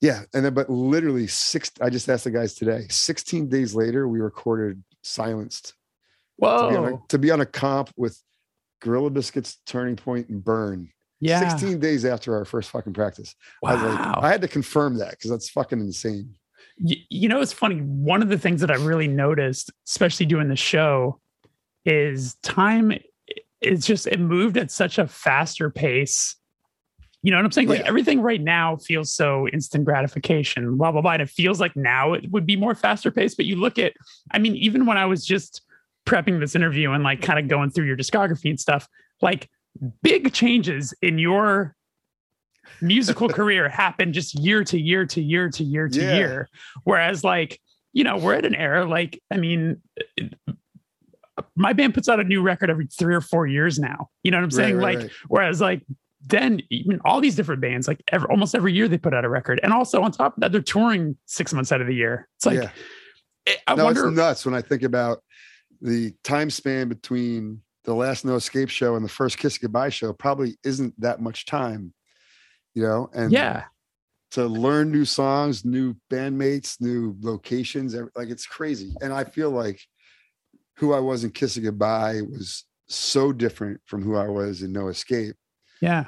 [0.00, 4.06] yeah and then but literally six i just asked the guys today 16 days later
[4.08, 5.74] we recorded silenced
[6.40, 7.02] to be, on Whoa.
[7.04, 8.20] a, to be on a comp with
[8.80, 11.48] gorilla biscuits turning point and burn Yeah.
[11.48, 14.20] 16 days after our first fucking practice i was like Wow.
[14.22, 16.34] i had to confirm that because that's fucking insane
[16.80, 17.76] Y- you know, it's funny.
[17.76, 21.20] One of the things that I really noticed, especially doing the show,
[21.84, 22.92] is time
[23.60, 26.34] is just it moved at such a faster pace.
[27.22, 27.68] You know what I'm saying?
[27.68, 27.86] Like Yeah.
[27.86, 31.12] everything right now feels so instant gratification, blah, blah, blah.
[31.12, 33.36] And it feels like now it would be more faster paced.
[33.36, 33.92] But you look at,
[34.32, 35.62] I mean, even when I was just
[36.06, 38.86] prepping this interview and like kind of going through your discography and stuff,
[39.22, 39.48] like
[40.02, 41.74] big changes in your
[42.80, 46.16] musical career happen just year to year to year to year to Yeah.
[46.16, 46.48] year.
[46.84, 47.60] Whereas, like,
[47.92, 49.80] you know, we're at an era, like, I mean,
[51.56, 54.08] my band puts out a new record every three or four years now.
[54.22, 54.76] You know what I'm saying?
[54.76, 55.12] Right, right, like, right.
[55.28, 55.82] whereas, like,
[56.26, 59.28] then even all these different bands, like every, almost every year they put out a
[59.28, 59.60] record.
[59.62, 62.28] And also on top of that, they're touring six months out of the year.
[62.36, 62.70] It's like, yeah
[63.46, 64.08] it- I no wonder.
[64.08, 65.22] it's nuts when i think about
[65.84, 70.12] the time span between the last no escape show and the first kiss goodbye show
[70.12, 71.94] probably isn't that much time
[72.74, 73.64] you know and yeah.
[74.32, 78.92] to learn new songs, new bandmates, new locations like it's crazy.
[79.00, 79.80] And I feel like
[80.76, 84.72] who I was in Kiss It Goodbye was so different from who I was in
[84.72, 85.36] No Escape.
[85.80, 86.06] Yeah.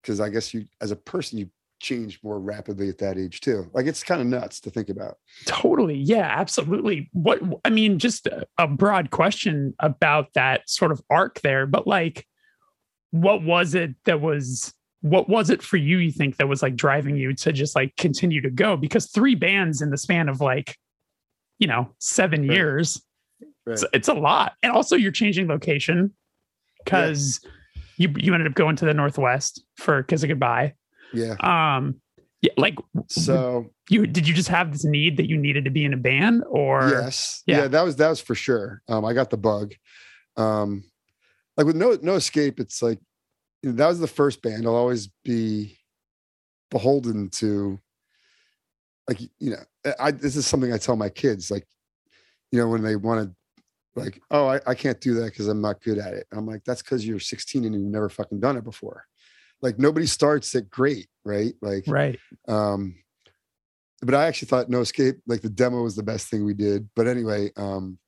[0.00, 1.50] Because I guess you, as a person, you
[1.86, 3.70] change more rapidly at that age too.
[3.72, 5.16] Like it's kind of nuts to think about.
[5.46, 5.96] Totally.
[5.96, 7.08] Yeah, absolutely.
[7.12, 11.86] What I mean, just a, a broad question about that sort of arc there, but
[11.86, 12.26] like,
[13.12, 16.74] what was it that was what was it for you you think that was like
[16.74, 20.40] driving you to just like continue to go because three bands in the span of
[20.40, 20.76] like
[21.58, 22.56] you know seven Right.
[22.56, 23.02] years
[23.40, 23.74] Right.
[23.74, 26.12] it's, it's a lot and also you're changing location
[26.84, 27.40] because
[27.96, 30.74] you you ended up going to the northwest for Kiss It Goodbye
[31.12, 31.36] Yeah.
[31.40, 32.00] um
[32.42, 32.76] yeah like
[33.08, 35.96] So you did you just have this need that you needed to be in a
[35.96, 37.62] band or yes, yeah.
[37.62, 37.68] yeah.
[37.68, 38.82] that was that was for sure.
[38.88, 39.74] Um, I got the bug.
[40.36, 40.84] Um,
[41.56, 43.00] like with no no escape, it's like
[43.62, 44.66] you know, that was the first band.
[44.66, 45.78] I'll always be
[46.70, 47.80] beholden to.
[49.08, 51.50] Like you know, I this is something I tell my kids.
[51.50, 51.66] Like,
[52.50, 55.60] you know, when they want to, like, oh, I, I can't do that because I'm
[55.60, 56.26] not good at it.
[56.32, 59.04] I'm like, that's because you're 16 and you've never fucking done it before.
[59.62, 61.54] Like nobody starts at great, right?
[61.62, 62.96] Like, right um,
[64.02, 66.88] but I actually thought No Escape, like the demo was the best thing we did.
[66.94, 67.98] But anyway, um,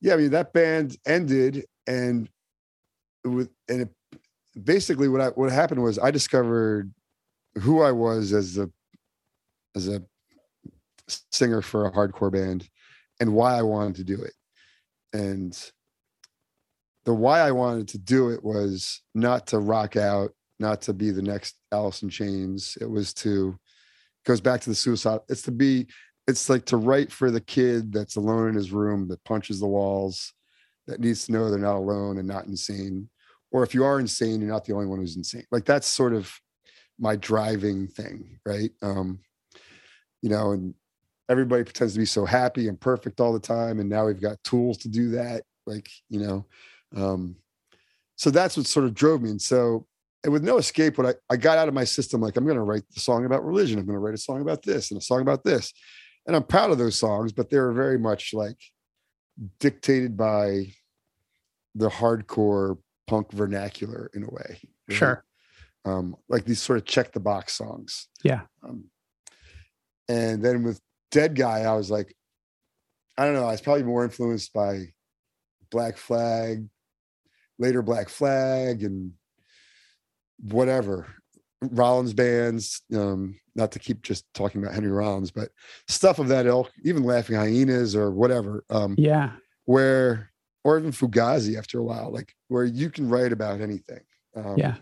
[0.00, 2.28] yeah, I mean that band ended, and
[3.24, 3.88] with and it,
[4.62, 6.92] basically what I what happened was I discovered
[7.58, 8.70] who I was as a
[9.74, 10.02] as a
[11.32, 12.68] singer for a hardcore band,
[13.20, 14.34] and why I wanted to do it,
[15.12, 15.58] and
[17.06, 21.10] the why I wanted to do it was not to rock out, not to be
[21.10, 22.76] the next Alice in Chains.
[22.80, 23.56] It was to
[24.26, 25.20] goes back to the suicide.
[25.28, 25.86] It's to be.
[26.28, 29.68] It's like to write for the kid that's alone in his room that punches the
[29.68, 30.34] walls,
[30.88, 33.08] that needs to know they're not alone and not insane.
[33.52, 35.44] Or if you are insane, you're not the only one who's insane.
[35.52, 36.34] Like that's sort of
[36.98, 38.72] my driving thing, right?
[38.82, 39.20] Um,
[40.20, 40.74] you know, and
[41.28, 44.42] everybody pretends to be so happy and perfect all the time, and now we've got
[44.42, 45.44] tools to do that.
[45.64, 46.44] Like you know,
[46.94, 47.36] um,
[48.16, 49.30] so that's what sort of drove me.
[49.30, 49.86] And so
[50.26, 52.56] and with no escape, what I, I got out of my system, like I'm going
[52.56, 53.78] to write the song about religion.
[53.78, 55.72] I'm going to write a song about this and a song about this.
[56.26, 58.58] And I'm proud of those songs, but they were very much like
[59.60, 60.72] dictated by
[61.76, 64.60] the hardcore punk vernacular in a way.
[64.90, 65.24] sure
[65.84, 68.08] Um, like these sort of check the box songs.
[68.24, 68.40] Yeah.
[68.64, 68.86] Um,
[70.08, 70.80] and then with
[71.12, 72.16] Deadguy, I was like,
[73.16, 74.92] I don't know, I was probably more influenced by
[75.70, 76.66] Black Flag,
[77.58, 79.12] later Black Flag, and
[80.40, 81.06] whatever
[81.62, 82.82] Rollins bands.
[82.94, 85.48] Um, not to keep just talking about Henry Rollins, but
[85.88, 88.64] stuff of that ilk, even Laughing Hyenas or whatever.
[88.70, 89.32] Um, yeah
[89.64, 90.30] where,
[90.62, 94.00] or even Fugazi after a while, like where you can write about anything.
[94.36, 94.74] Um, yeah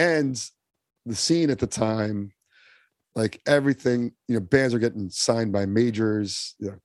[0.00, 0.50] and
[1.04, 2.32] the scene at the time
[3.14, 6.78] like everything you know bands are getting signed by majors you know,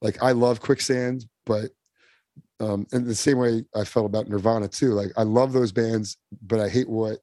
[0.00, 1.70] like i love quicksand but
[2.60, 6.16] um in the same way i felt about nirvana too like i love those bands
[6.46, 7.18] but i hate what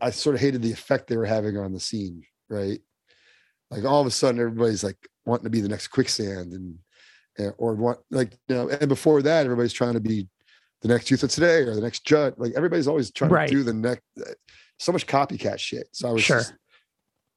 [0.00, 2.80] i sort of hated the effect they were having on the scene right
[3.70, 6.76] like all of a sudden everybody's like wanting to be the next quicksand and,
[7.38, 10.28] and or want like you know and before that everybody's trying to be
[10.82, 13.48] the next youth of today or the next judge like everybody's always trying Right.
[13.48, 14.02] to do the next
[14.78, 16.38] so much copycat shit so i was Sure.
[16.38, 16.54] just-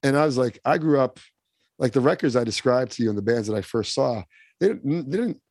[0.04, 1.20] and i was like i grew up
[1.80, 4.24] like the records i described to you and the bands that i first saw
[4.60, 5.42] they didn't, they didn't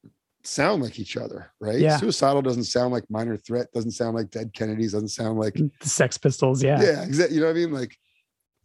[0.45, 1.97] sound like each other right Yeah.
[1.97, 5.89] suicidal doesn't sound like minor threat doesn't sound like dead kennedys doesn't sound like the
[5.89, 7.37] sex pistols yeah yeah, exactly.
[7.37, 7.73] You know what I mean?
[7.73, 7.97] Like,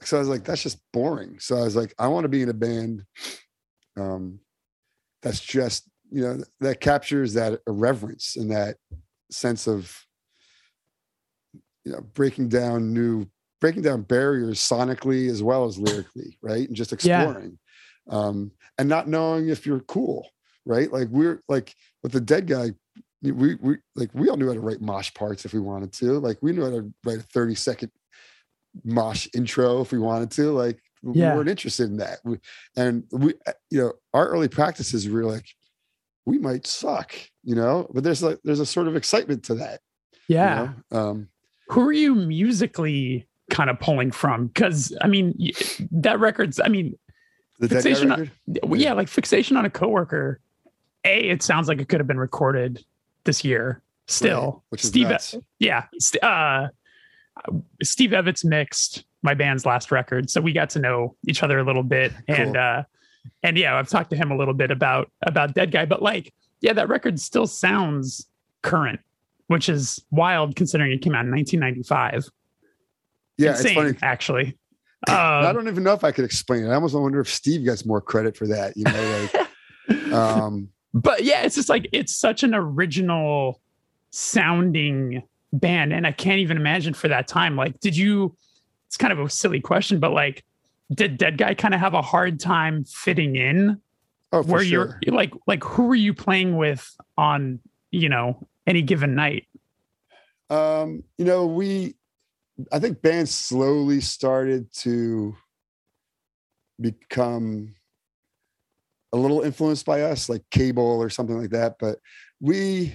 [0.02, 1.40] so I was like, that's just boring.
[1.40, 3.04] So I was like, I want to be in a band
[4.00, 4.40] um,
[5.24, 8.78] that's just, you know, that captures that irreverence and that
[9.32, 9.92] sense of,
[11.84, 13.26] you know, breaking down new,
[13.60, 16.68] breaking down barriers sonically as well as lyrically, right?
[16.68, 17.24] And just Yeah.
[17.24, 17.58] exploring
[18.10, 20.30] um, and not knowing if you're cool,
[20.68, 20.92] right?
[20.92, 22.76] Like we're like with the Deadguy,
[23.24, 26.20] we we like we all knew how to write mosh parts if we wanted to.
[26.20, 27.92] Like we knew how to write a 30 second
[28.84, 30.52] mosh intro if we wanted to.
[30.52, 31.32] Like Yeah.
[31.32, 32.20] we weren't interested in that.
[32.24, 32.38] We,
[32.76, 35.46] and we, uh, you know, our early practices we were like,
[36.26, 39.80] we might suck, you know, but there's like there's a sort of excitement to that.
[40.28, 41.00] you yeah know?
[41.00, 41.30] Um,
[41.70, 45.34] who are you musically kind of pulling from because i mean
[45.90, 46.98] that record's i mean
[47.60, 48.32] the Fixation on- record?
[48.64, 50.42] well, yeah like fixation on a coworker
[51.06, 52.84] a it sounds like it could have been recorded
[53.24, 55.36] this year still Right, which is steve nuts.
[55.60, 55.86] yeah
[56.22, 56.68] uh
[57.84, 61.64] Steve Evetts mixed my band's last record so we got to know each other a
[61.64, 62.84] little bit and uh
[63.44, 66.74] and yeah i've talked to him a little bit about about Deadguy but like yeah
[66.74, 68.26] that record still sounds
[68.64, 69.00] current
[69.48, 72.30] which is wild considering it came out in 1995
[73.38, 73.98] Yeah, Insane, it's funny.
[74.02, 74.58] actually
[75.08, 76.70] I um, don't even know if I could explain it.
[76.70, 78.76] I almost wonder if Steve gets more credit for that.
[78.76, 79.30] You know,
[79.88, 83.62] like um but yeah, it's just like it's such an original
[84.12, 85.24] sounding
[85.54, 87.56] band, and I can't even imagine for that time.
[87.56, 88.36] Like, did you?
[88.88, 90.46] It's kind of a silly question, but like,
[90.94, 93.82] did Deadguy kind of have a hard time fitting in?
[94.32, 95.00] Oh, for where sure.
[95.06, 97.60] you're like, like who were you playing with on
[97.92, 99.48] you know any given night?
[100.50, 101.96] Um, you know, we
[102.72, 105.36] I think bands slowly started to
[106.80, 107.76] become
[109.14, 111.76] a little influenced by us, like Cable or something like that.
[111.80, 112.00] But
[112.40, 112.94] we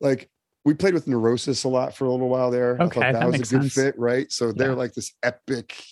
[0.00, 0.28] like
[0.64, 2.76] we played with Neurosis a lot for a little while there.
[2.80, 3.74] I Okay, thought that, that was a good sense.
[3.74, 4.30] fit, right?
[4.30, 5.82] So they're like this epic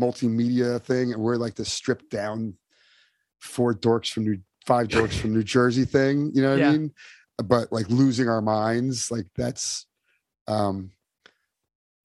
[0.00, 2.54] multimedia thing, and we're like this stripped down
[3.40, 6.30] four dorks from New five dorks from New Jersey thing.
[6.34, 6.68] You know what Yeah.
[6.68, 6.92] I mean?
[7.42, 9.86] But like losing our minds, like that's
[10.46, 10.90] um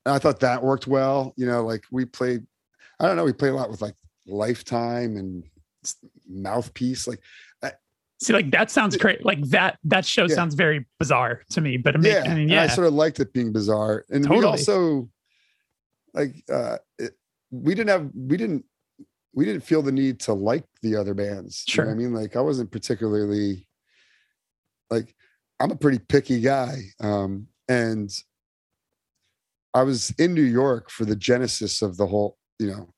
[0.05, 1.33] and I thought that worked well.
[1.35, 2.45] You know, like we played,
[2.99, 3.95] I don't know, we played a lot with like
[4.27, 5.43] Lifetime and
[6.27, 7.07] Mouthpiece.
[7.07, 7.19] Like,
[8.21, 9.25] See, like that sounds great.
[9.25, 10.35] Like that that show Yeah.
[10.35, 11.75] sounds very bizarre to me.
[11.75, 14.05] But make, yeah, I mean, yeah, I sort of liked it being bizarre.
[14.09, 15.09] And we also
[16.13, 17.11] like uh it,
[17.51, 18.63] we didn't have we didn't
[19.33, 21.65] we didn't feel the need to like the other bands.
[21.67, 21.91] You know Sure.
[21.91, 23.67] I mean, like I wasn't particularly
[24.89, 25.13] like
[25.59, 26.83] I'm a pretty picky guy.
[27.01, 28.09] Um and
[29.73, 32.93] I was in New York for the genesis of the whole, you know,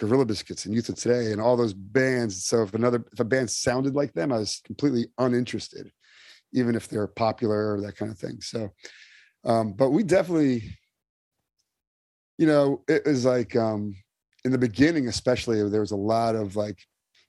[0.00, 2.44] Gorilla Biscuits and Youth of Today and all those bands.
[2.44, 5.92] So if another if a band sounded like them, I was completely uninterested,
[6.52, 8.40] even if they're popular or that kind of thing.
[8.40, 8.70] So
[9.44, 10.76] um, but we definitely,
[12.38, 13.94] you know, it was like um
[14.44, 16.78] in the beginning, especially there was a lot of like,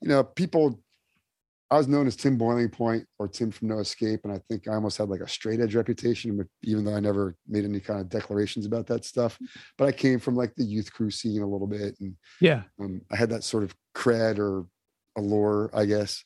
[0.02, 0.82] you know, people
[1.72, 4.68] I was known as Tim Boiling Point or Tim from No Escape, and I think
[4.68, 8.02] I almost had like a straight edge reputation, even though I never made any kind
[8.02, 9.40] of declarations about that stuff.
[9.78, 13.02] But I came from like the youth crew scene a little bit, and yeah, um,
[13.10, 14.66] I had that sort of cred or
[15.16, 16.26] allure, I guess.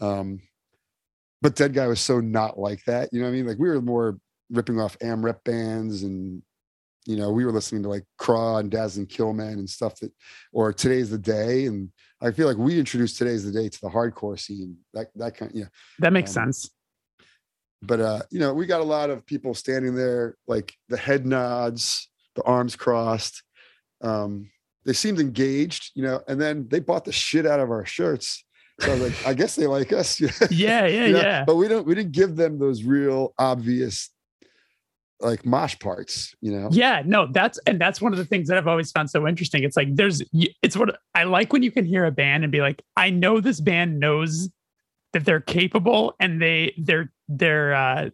[0.00, 0.40] Um,
[1.40, 3.10] but Deadguy was so not like that.
[3.12, 3.46] You know what I mean?
[3.46, 4.18] Like we were more
[4.50, 6.42] ripping off AMREP bands and
[7.06, 10.12] you know, we were listening to like Craw and Dazzling Killmen and stuff that
[10.52, 11.66] or Today's the Day.
[11.66, 11.90] And
[12.22, 14.76] I feel like we introduced Today's the Day to the hardcore scene.
[14.94, 15.66] That that kind yeah.
[16.00, 16.70] that makes Um, sense.
[17.82, 21.24] But uh, you know, we got a lot of people standing there, like the head
[21.24, 23.42] nods, the arms crossed.
[24.02, 24.50] Um,
[24.84, 28.44] they seemed engaged, you know, and then they bought the shit out of our shirts.
[28.80, 30.20] So I was like, I guess they like us.
[30.50, 31.44] Yeah, yeah, You know, yeah.
[31.44, 34.10] But we don't we didn't give them those real obvious
[35.20, 36.68] like mosh parts, you know.
[36.72, 39.62] Yeah, no, that's and that's one of the things that I've always found so interesting.
[39.64, 40.22] It's like there's
[40.62, 43.40] it's what I like when you can hear a band and be like, I know
[43.40, 44.48] this band knows
[45.12, 48.10] that they're capable and they they're they're uh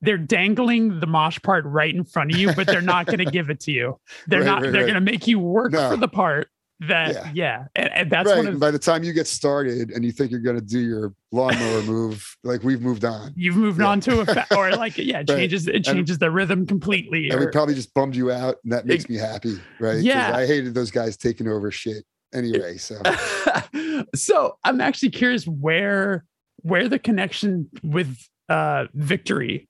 [0.00, 3.24] they're dangling the mosh part right in front of you, but they're not going to
[3.24, 4.00] give it to you.
[4.26, 4.62] They're Right, not.
[4.62, 4.92] right, they're right.
[4.92, 5.90] going to make you work No.
[5.90, 6.48] for the part
[6.88, 7.12] that.
[7.14, 7.30] Yeah.
[7.34, 8.38] Yeah, And, and that's right.
[8.38, 10.78] one of by the time you get started and you think you're going to do
[10.80, 13.32] your lawnmower move, like we've moved on.
[13.36, 13.86] you've moved Yeah.
[13.88, 15.38] on to a fa- or like yeah, it Right.
[15.38, 17.30] changes it changes the rhythm completely.
[17.30, 20.36] And we probably just bummed you out, and that makes me happy, right Yeah.
[20.36, 22.04] I hated those guys taking over shit
[22.34, 22.76] anyway.
[22.78, 23.00] So
[24.14, 26.24] so I'm actually curious where
[26.62, 28.16] where the connection with
[28.48, 29.68] uh Victory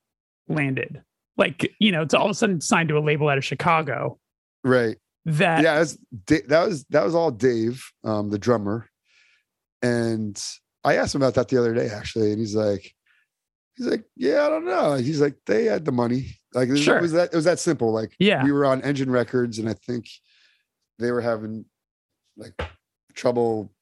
[0.49, 1.03] landed.
[1.39, 4.19] Like, you know, it's all of a sudden signed to a label out of Chicago
[4.65, 5.85] right, that yeah,
[6.27, 8.89] Da- that was that was all Dave, um, the drummer,
[9.83, 10.43] and
[10.85, 12.93] I asked him about that the other day actually, and he's like,
[13.77, 14.95] he's like, yeah, I don't know.
[14.95, 17.01] He's like, they had the money, like it, Sure.
[17.01, 17.93] was that it was that simple.
[17.93, 18.43] Like yeah.
[18.45, 20.09] we were on Engine Records, and I think
[20.99, 21.65] they were having
[22.37, 22.61] like
[23.15, 23.73] trouble,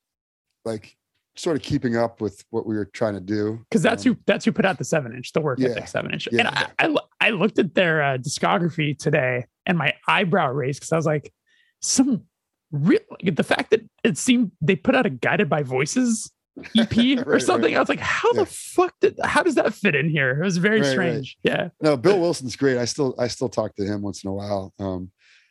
[0.64, 0.97] like
[1.36, 3.64] sort of keeping up with what we were trying to do.
[3.70, 5.68] Because that's Um, who that's who put out the seven inch, the work Yeah.
[5.70, 6.28] ethic seven inch.
[6.30, 6.66] Yeah.
[6.78, 6.99] And I,
[7.31, 11.33] I looked at their uh, discography today and my eyebrow raised because I was like,
[11.81, 12.24] some
[12.72, 16.31] real the fact that it seemed they put out a guided by voices
[16.76, 16.93] EP
[17.26, 17.72] or something.
[17.72, 17.76] right.
[17.76, 18.41] I was like, how Yeah.
[18.41, 20.41] the fuck did how does that fit in here?
[20.41, 20.93] It was very Right, right.
[20.93, 21.37] strange.
[21.43, 21.68] Yeah.
[21.81, 22.76] No, Bill Wilson's great.
[22.78, 24.72] I still I still talk to him once in a while.
[24.78, 25.11] Um,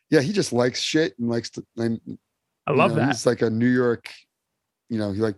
[0.10, 1.66] yeah, he just likes shit and likes to.
[1.78, 2.00] And,
[2.68, 3.08] I you love know, that.
[3.08, 4.10] He's like a New York,
[4.90, 5.36] you know, he like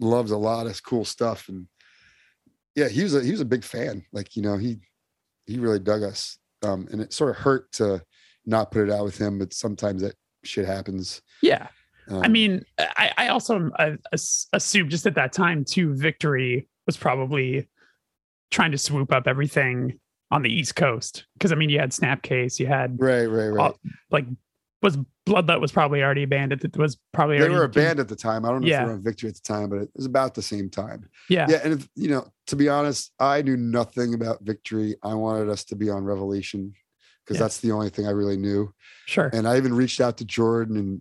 [0.00, 1.66] loves a lot of cool stuff, and
[2.74, 4.04] yeah, he was a he was a big fan.
[4.12, 4.78] Like you know, he
[5.46, 8.02] he really dug us, um, and it sort of hurt to
[8.44, 11.22] not put it out with him, but sometimes that shit happens.
[11.42, 11.68] Yeah.
[12.08, 16.68] I Um, mean, I, I also uh, as- assumed just at that time too, Victory
[16.86, 17.68] was probably
[18.52, 19.98] trying to swoop up everything
[20.30, 23.74] on the East Coast because I mean, you had Snapcase, you had right, right, right.
[24.10, 24.26] like
[24.86, 24.96] was
[25.28, 26.52] Bloodlet was probably already a band.
[26.52, 28.44] It was probably they were a band at the time.
[28.44, 30.34] I don't know if they were on Victory at the time, but it was about
[30.34, 31.08] the same time.
[31.28, 35.12] Yeah, yeah and if, you know to be honest i knew nothing about victory i
[35.14, 36.72] wanted us to be on revelation
[37.24, 37.42] because Yeah.
[37.44, 38.72] that's the only thing i really knew
[39.06, 39.30] sure.
[39.32, 41.00] and i even reached out to jordan and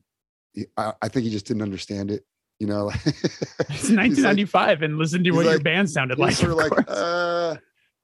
[0.53, 2.25] he, I, I think he just didn't understand it
[2.59, 6.33] You know, it's 1995 and listen to what your band sounded like.
[6.33, 7.55] sort of of like, uh,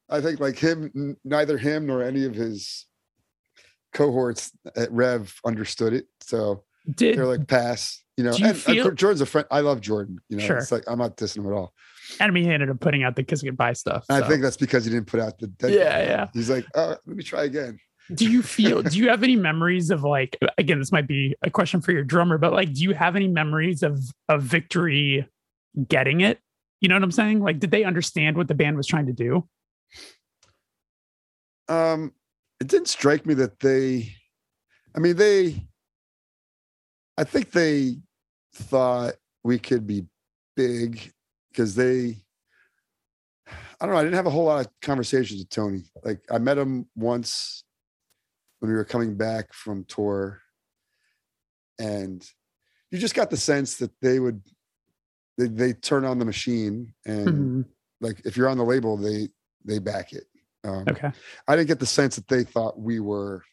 [0.10, 2.86] I think like him, n- neither him nor any of his
[3.94, 6.06] cohorts at Rev understood it.
[6.22, 6.64] So
[6.96, 8.02] Did they're like, pass.
[8.18, 9.48] You know, you and, feel- Jordan's a friend.
[9.52, 10.20] I love Jordan.
[10.30, 10.58] You know, Sure.
[10.58, 11.74] it's like I'm not dissing him at all.
[12.20, 14.06] And he ended up putting out the kiss goodbye stuff.
[14.10, 14.16] So.
[14.16, 16.04] I think that's because he didn't put out the dead Yeah, guy.
[16.06, 16.28] yeah.
[16.34, 17.80] He's like, oh, let me try again.
[18.14, 21.50] do you feel do you have any memories of like again this might be a
[21.50, 25.26] question for your drummer but like do you have any memories of of victory
[25.88, 26.40] getting it
[26.82, 29.14] you know what i'm saying like did they understand what the band was trying to
[29.14, 29.48] do
[31.70, 32.12] Um,
[32.62, 34.14] it didn't strike me that they,
[34.96, 35.66] I mean, they,
[37.18, 37.96] I think they
[38.54, 40.06] thought we could be
[40.56, 41.12] big
[41.52, 42.18] because they,
[43.50, 44.00] I don't know.
[44.00, 45.86] I didn't have a whole lot of conversations with Tony.
[46.04, 47.64] Like I met him once
[48.60, 50.40] when we were coming back from tour,
[51.80, 52.24] and
[52.92, 54.40] you just got the sense that they would,
[55.40, 57.66] they they turn on the machine and Mhm.
[58.02, 59.30] like if you're on the label, they
[59.66, 60.26] they back it.
[60.64, 61.12] Um, okay
[61.48, 63.44] I didn't get the sense that they thought we were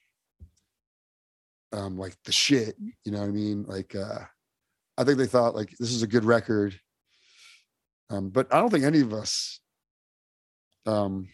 [1.72, 3.64] um like the shit, you know what I mean?
[3.64, 4.20] Like uh
[4.96, 6.78] I think they thought like this is a good record.
[8.11, 9.61] Um but I don't think any of us
[10.86, 11.28] um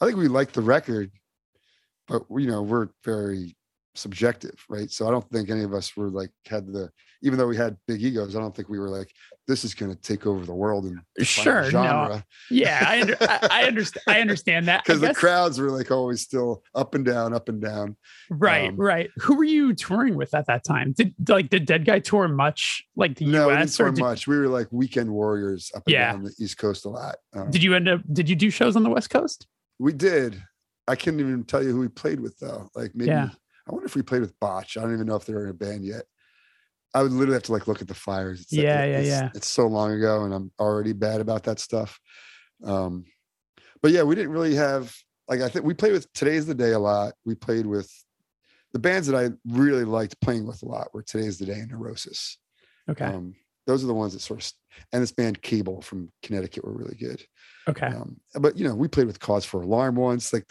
[0.00, 1.10] I think we like the record,
[2.08, 3.56] but you know, we're very
[3.94, 4.90] subjective, right?
[4.90, 6.90] So I don't think any of us were like had the
[7.22, 9.10] even though we had big egos, I don't think we were like
[9.48, 13.16] this is going to take over the world and sure no genre yeah i, under,
[13.20, 17.04] I, I understand i understand that because the crowds were like always still up and
[17.04, 17.96] down, up and down.
[18.30, 22.02] right um, right who were you touring with at that time did like did Deadguy
[22.04, 24.26] tour much like the no, we didn't us tour or did, much.
[24.26, 26.12] We were like weekend warriors up and Yeah.
[26.12, 27.16] down the East Coast a lot.
[27.34, 29.46] Um, did you end up did you do shows on the west coast
[29.78, 30.40] we did.
[30.86, 32.70] I can't even tell you who we played with though.
[32.74, 33.30] Like maybe Yeah.
[33.68, 34.76] I wonder if we played with Botch.
[34.76, 36.04] I don't even know if they're in a band yet.
[36.94, 38.42] I would literally have to like look at the flyers.
[38.42, 39.30] It's, Yeah, yeah, it's, yeah.
[39.34, 41.98] It's so long ago, and I'm already bad about that stuff.
[42.64, 43.04] Um,
[43.82, 44.94] but yeah, we didn't really have
[45.28, 47.14] like I think we played with Today's the Day a lot.
[47.24, 47.90] We played with
[48.72, 51.70] the bands that I really liked playing with a lot were Today's the Day and
[51.70, 52.38] Neurosis.
[52.88, 53.34] okay Um,
[53.66, 54.52] those are the ones that sort of,
[54.92, 57.22] and this band Cable from Connecticut were really good.
[57.68, 60.32] okay Um, but you know, we played with Cause for Alarm once.
[60.32, 60.46] Like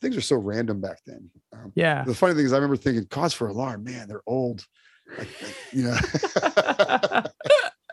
[0.00, 1.30] things are so random back then.
[1.52, 4.64] Um, yeah the funny thing is, I remember thinking, Cause for Alarm, man, they're old.
[5.18, 5.96] Like, like, you know,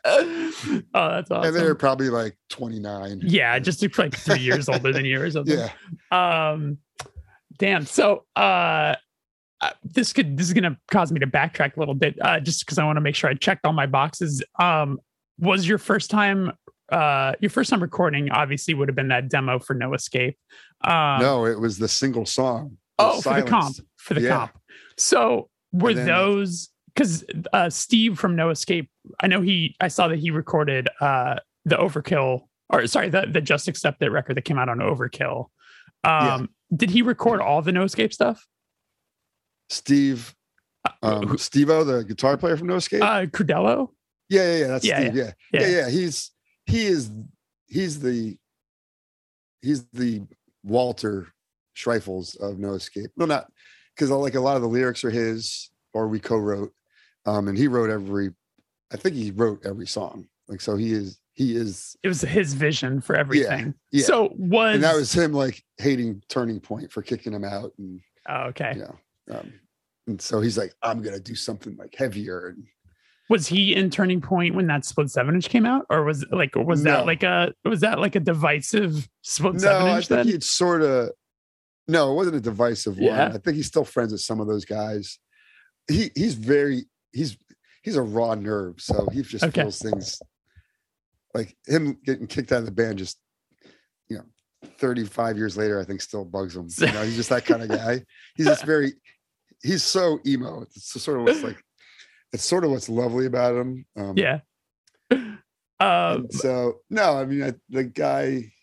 [0.05, 1.43] oh, that's awesome.
[1.43, 3.21] and they're probably like 29.
[3.23, 5.57] yeah, just like three years older than you or something.
[5.57, 5.69] Yeah.
[6.51, 6.77] Um,
[7.57, 7.85] damn.
[7.85, 8.95] So, uh,
[9.61, 12.65] uh, this could this is gonna cause me to backtrack a little bit, uh, just
[12.65, 14.41] because I want to make sure I checked all my boxes.
[14.59, 14.99] Um,
[15.37, 16.51] was your first time,
[16.91, 18.31] uh, your first time recording?
[18.31, 20.35] Obviously, would have been that demo for No Escape.
[20.83, 22.77] Um, no, it was the single song.
[22.97, 24.29] Oh, for the comp, for the Yeah.
[24.29, 24.51] comp.
[24.97, 27.23] So were then- those because
[27.53, 28.89] uh, Steve from No Escape?
[29.21, 29.75] I know he.
[29.79, 31.35] I saw that he recorded uh,
[31.65, 35.47] the Overkill, or sorry, the the Just Accept It record that came out on Overkill.
[36.03, 38.47] Um, Did he record all the No Escape stuff?
[39.69, 40.35] Steve,
[41.01, 43.01] um, Steve O, the guitar player from No Escape.
[43.01, 43.89] Uh, Crudello.
[44.29, 44.67] yeah, yeah, yeah.
[44.67, 45.15] That's yeah, Steve.
[45.15, 45.31] Yeah.
[45.53, 45.61] yeah.
[45.61, 45.89] yeah, yeah.
[45.89, 46.31] He's
[46.65, 47.11] he is
[47.67, 48.37] he's the
[49.61, 50.21] he's the
[50.63, 51.27] Walter
[51.75, 53.11] Schreifels of No Escape.
[53.15, 53.47] No, not
[53.95, 56.73] because like a lot of the lyrics are his, or we co-wrote.
[57.25, 58.31] Um, and he wrote every.
[58.93, 60.27] I think he wrote every song.
[60.47, 63.73] Like so, he is he is, It was his vision for everything.
[63.91, 64.03] yeah.
[64.03, 68.01] So was, and that was him like hating Turning Point for kicking him out, and
[68.27, 68.73] oh, okay.
[68.75, 68.95] you know,
[69.37, 69.53] um,
[70.07, 72.65] and so he's like, I'm gonna do something like heavier, and
[73.29, 76.53] Was he in Turning Point when that split seven inch came out, or was like
[76.55, 76.91] was No.
[76.91, 80.27] that like a was that like a divisive split no, seven I inch think then?
[80.27, 81.11] he'd sort of.
[81.87, 83.13] No, it wasn't a divisive one.
[83.19, 85.17] I think he's still friends with some of those guys.
[85.89, 87.37] He he's very he's
[87.83, 89.61] he's a raw nerve, so he just Okay.
[89.61, 90.19] feels things
[91.33, 92.97] like him getting kicked out of the band.
[92.97, 93.19] Just
[94.09, 94.25] you know,
[94.79, 96.67] thirty five years later, I think still bugs him.
[96.77, 98.03] You know, he's just that kind of guy.
[98.35, 98.93] He's just very
[99.63, 100.61] he's so emo.
[100.61, 101.61] It's sort of what's like.
[102.33, 103.85] It's sort of what's lovely about him.
[103.97, 104.39] Um, yeah.
[105.81, 108.53] Um, so no, I mean I, the guy,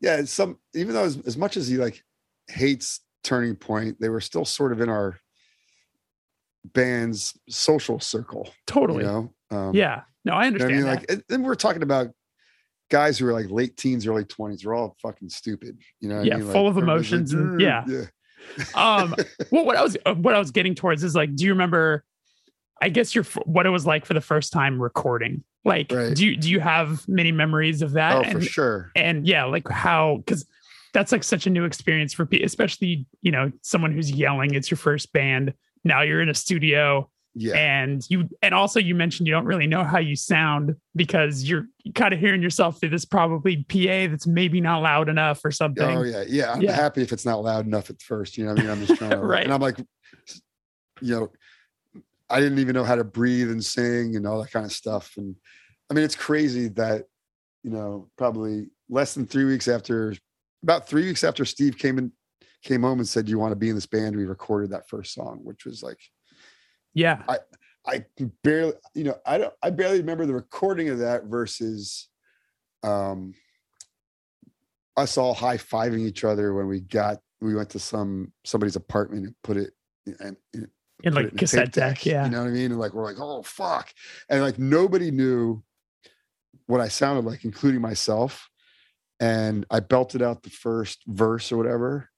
[0.00, 2.02] yeah, some even though as, as much as he like
[2.48, 5.20] hates Turning Point, they were still sort of in our
[6.64, 8.50] band's social circle.
[8.66, 9.04] totally.
[9.04, 10.02] You know, um, Yeah.
[10.24, 10.72] No, I you know understand.
[10.72, 11.00] I mean, that.
[11.00, 12.08] like, and- and we're talking about
[12.90, 14.62] guys who are like late teens, early twenties.
[14.62, 15.78] They're all fucking stupid.
[16.00, 16.50] You know, Yeah, I mean?
[16.52, 17.84] full of everybody's emotions and- "Mm, yeah.
[17.86, 18.04] yeah.
[18.74, 19.14] um
[19.50, 22.02] well what i was uh, what i was getting towards is like do you remember
[22.80, 26.16] i guess your what it was like for the first time recording like Right.
[26.16, 28.92] do you do you have many memories of that Oh, and for sure.
[28.96, 30.46] and yeah like how because
[30.94, 34.70] that's like such a new experience for people especially you know someone who's yelling it's
[34.70, 35.52] your first band
[35.84, 37.54] now you're in a studio Yeah.
[37.56, 41.66] And you and also you mentioned you don't really know how you sound because you're
[41.94, 45.96] kind of hearing yourself through this probably PA that's maybe not loud enough or something.
[45.96, 46.52] Oh yeah, yeah.
[46.52, 46.72] I'm Yeah.
[46.72, 48.36] happy if it's not loud enough at first.
[48.36, 49.44] You know, what I mean, I'm just trying to Right.
[49.44, 49.78] And I'm like,
[51.00, 51.32] you know,
[52.28, 55.14] I didn't even know how to breathe and sing and all that kind of stuff.
[55.16, 55.34] And
[55.90, 57.04] I mean, it's crazy that
[57.62, 60.14] you know, probably less than three weeks after,
[60.62, 62.10] about three weeks after Steve came in,
[62.62, 64.88] came home and said, "Do you want to be in this band?" We recorded that
[64.88, 65.98] first song, which was like
[66.94, 67.22] Yeah.
[67.28, 67.38] I
[67.86, 68.04] I
[68.44, 72.08] barely, you know, I don't, I barely remember the recording of that versus,
[72.82, 73.34] um,
[74.98, 79.24] us all high fiving each other when we got, we went to some somebody's apartment
[79.24, 79.72] and put it
[80.20, 80.36] and
[81.02, 82.04] In like in cassette tape deck.
[82.04, 82.24] Yeah.
[82.26, 82.72] You know what I mean?
[82.72, 83.90] And like we're like, oh fuck,
[84.28, 85.62] and like nobody knew
[86.66, 88.50] what I sounded like, including myself.
[89.20, 92.09] And I belted out the first verse or whatever,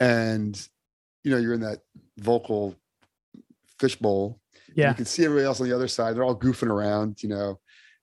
[0.00, 0.68] and
[1.24, 1.80] you know, you're in that
[2.18, 2.74] vocal
[3.78, 4.40] fishbowl.
[4.74, 4.90] Yeah.
[4.90, 6.14] You can see everybody else on the other side.
[6.16, 7.58] They're all goofing around, you know.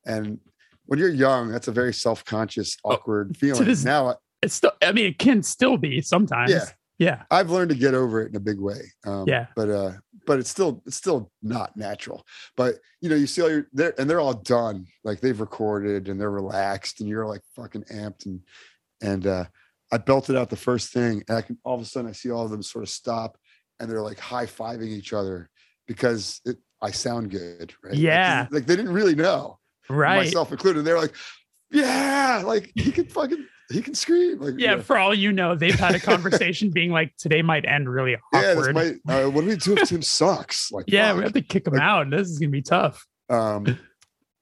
[0.06, 0.39] And
[0.86, 3.62] when you're young, that's a very self-conscious, awkward feeling.
[3.62, 6.52] Oh, this- now It's still I mean it can still be sometimes.
[6.52, 6.66] Yeah.
[6.98, 7.24] Yeah.
[7.32, 8.80] I've learned to get over it in a big way.
[9.06, 9.48] Um, Yeah.
[9.56, 9.91] But uh,
[10.26, 12.26] but it's still it's still not natural.
[12.58, 14.86] But you know, you see all your they're and they're all done.
[15.04, 18.41] Like they've recorded and they're relaxed, and you're like fucking amped and
[19.02, 19.46] and uh
[19.96, 22.30] I belted out the first thing, and I can all of a sudden I see
[22.32, 23.38] all of them sort of stop
[23.80, 25.50] and they're like high fiving each other
[25.88, 27.93] because it I sound good, right?
[27.96, 28.48] Yeah.
[28.52, 30.18] Like, they didn't really know, Right.
[30.26, 30.84] myself included.
[30.84, 31.14] They're like,
[31.72, 34.39] yeah, like he can fucking he can scream.
[34.39, 34.84] Like yeah, you know.
[34.84, 38.52] for all you know, they've had a conversation being like, today might end really Yeah,
[38.52, 38.76] awkward.
[38.76, 38.96] might.
[39.08, 40.72] Uh, what do we do if Tim sucks?
[40.72, 42.10] Like, yeah, we have to kick him Like- out.
[42.10, 43.06] This is gonna be tough.
[43.30, 43.80] Um,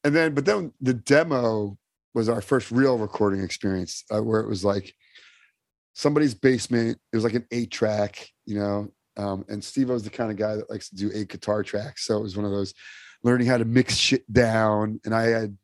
[0.04, 1.78] and then, but then the demo
[2.14, 4.94] was our first real recording experience, uh, where it was like
[5.94, 6.98] somebody's basement.
[7.12, 8.92] It was like an eight track, you know.
[9.16, 12.06] Um, and Steve was the kind of guy that likes to do eight guitar tracks,
[12.06, 12.74] so it was one of those
[13.24, 15.00] learning how to mix shit down.
[15.06, 15.58] And I had,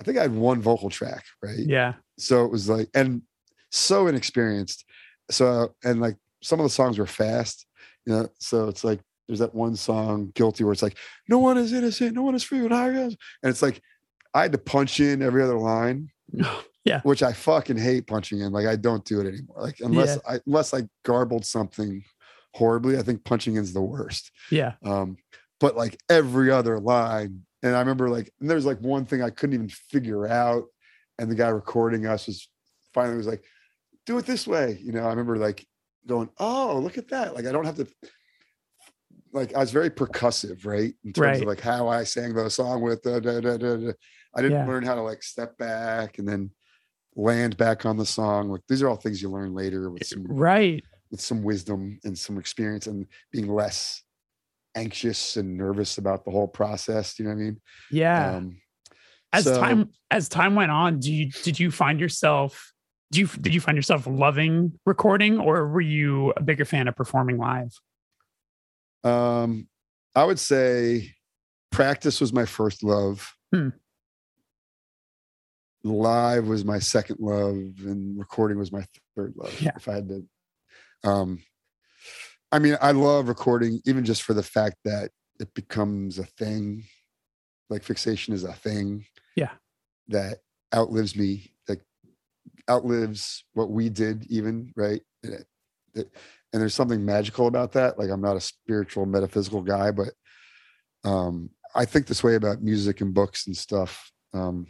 [0.00, 1.58] I think I had one vocal track, right?
[1.58, 1.94] Yeah.
[2.18, 3.22] so it was like and
[3.70, 4.84] so inexperienced
[5.30, 7.66] so and like some of the songs were fast
[8.04, 11.56] you know so it's like there's that one song guilty where it's like no one
[11.56, 13.80] is innocent no one is free when i goes and it's like
[14.34, 16.10] i had to punch in every other line
[16.84, 17.00] Yeah.
[17.02, 20.40] which i fucking hate punching in like i don't do it anymore like unless i
[20.46, 22.02] unless i garbled something
[22.54, 24.72] horribly i think punching in's the worst Yeah.
[24.84, 25.16] um,
[25.60, 27.42] but like every other line.
[27.62, 30.64] And I remember like, and there's like one thing I couldn't even figure out.
[31.20, 32.48] And the guy recording us was
[32.92, 33.44] finally was like,
[34.04, 34.80] do it this way.
[34.82, 35.64] You know, I remember like
[36.04, 37.36] going, oh, look at that.
[37.36, 37.86] Like I don't have to
[39.32, 40.94] like I was very percussive, right?
[41.04, 41.40] In terms Right.
[41.42, 43.92] of like how I sang the song with da, da, da, da, da.
[44.34, 44.66] I didn't Yeah.
[44.66, 46.50] learn how to like step back and then
[47.16, 48.48] land back on the song.
[48.50, 50.82] Like these are all things you learn later with some Right.
[51.10, 54.02] with some wisdom and some experience and being less
[54.74, 57.14] anxious and nervous about the whole process.
[57.14, 57.60] Do you know what I mean?
[57.90, 58.36] Yeah.
[58.36, 58.56] Um,
[59.32, 62.72] as so- time as time went on, do you did you find yourself
[63.10, 66.96] do you did you find yourself loving recording or were you a bigger fan of
[66.96, 67.72] performing live?
[69.04, 69.68] Um,
[70.14, 71.12] I would say
[71.70, 73.30] practice was my first love.
[73.52, 73.68] Hmm.
[75.84, 78.84] Live was my second love, and recording was my
[79.16, 79.60] third love.
[79.60, 79.72] Yeah.
[79.76, 80.24] If I had to,
[81.04, 81.42] um,
[82.50, 85.10] I mean, I love recording, even just for the fact that
[85.40, 86.84] it becomes a thing.
[87.68, 89.06] Like fixation is a thing.
[89.34, 89.50] Yeah.
[90.08, 90.38] That
[90.74, 91.54] outlives me.
[91.68, 91.80] Like
[92.70, 94.26] outlives what we did.
[94.26, 95.00] Even right.
[95.24, 100.10] And there's something magical about that like i'm not a spiritual metaphysical guy but
[101.04, 104.66] um i think this way about music and books and stuff um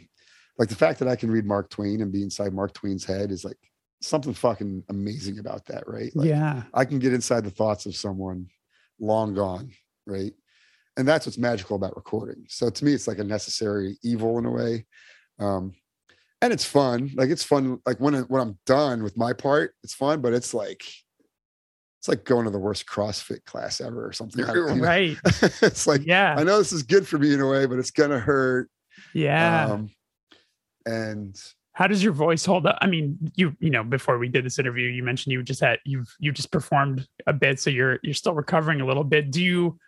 [0.57, 3.31] like the fact that i can read mark twain and be inside mark twain's head
[3.31, 3.57] is like
[4.01, 6.63] something fucking amazing about that right like, yeah.
[6.73, 8.47] i can get inside the thoughts of someone
[8.99, 9.71] long gone
[10.05, 10.33] right
[10.97, 14.45] and that's what's magical about recording so to me it's like a necessary evil in
[14.45, 14.85] a way
[15.39, 15.73] um
[16.41, 19.93] and it's fun like it's fun like when when i'm done with my part it's
[19.93, 20.83] fun but it's like
[22.03, 24.43] it's like going to the worst CrossFit class ever or something.
[24.81, 25.15] Right.
[25.61, 26.35] it's like Yeah.
[26.37, 28.69] I know this is good for me in a way, but it's gonna hurt.
[29.13, 29.67] Yeah.
[29.67, 29.89] Um,
[30.85, 31.39] and
[31.73, 32.77] How does your voice hold up?
[32.81, 35.79] I mean, you you know, before we did this interview, you mentioned you just had
[35.85, 39.31] you've you just performed a bit, so you're you're still recovering a little bit.
[39.31, 39.79] Do you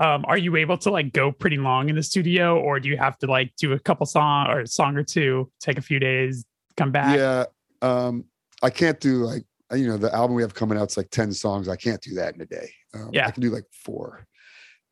[0.00, 2.96] um are you able to like go pretty long in the studio or do you
[2.96, 5.98] have to like do a couple song or a song or two, take a few
[5.98, 6.44] days,
[6.76, 7.16] come back?
[7.16, 7.44] yeah,
[7.82, 8.24] um,
[8.62, 10.84] I can't do like you know the album we have coming out.
[10.84, 11.68] It's like ten songs.
[11.68, 12.70] I can't do that in a day.
[12.94, 13.26] Um, Yeah.
[13.26, 14.26] I can do like four,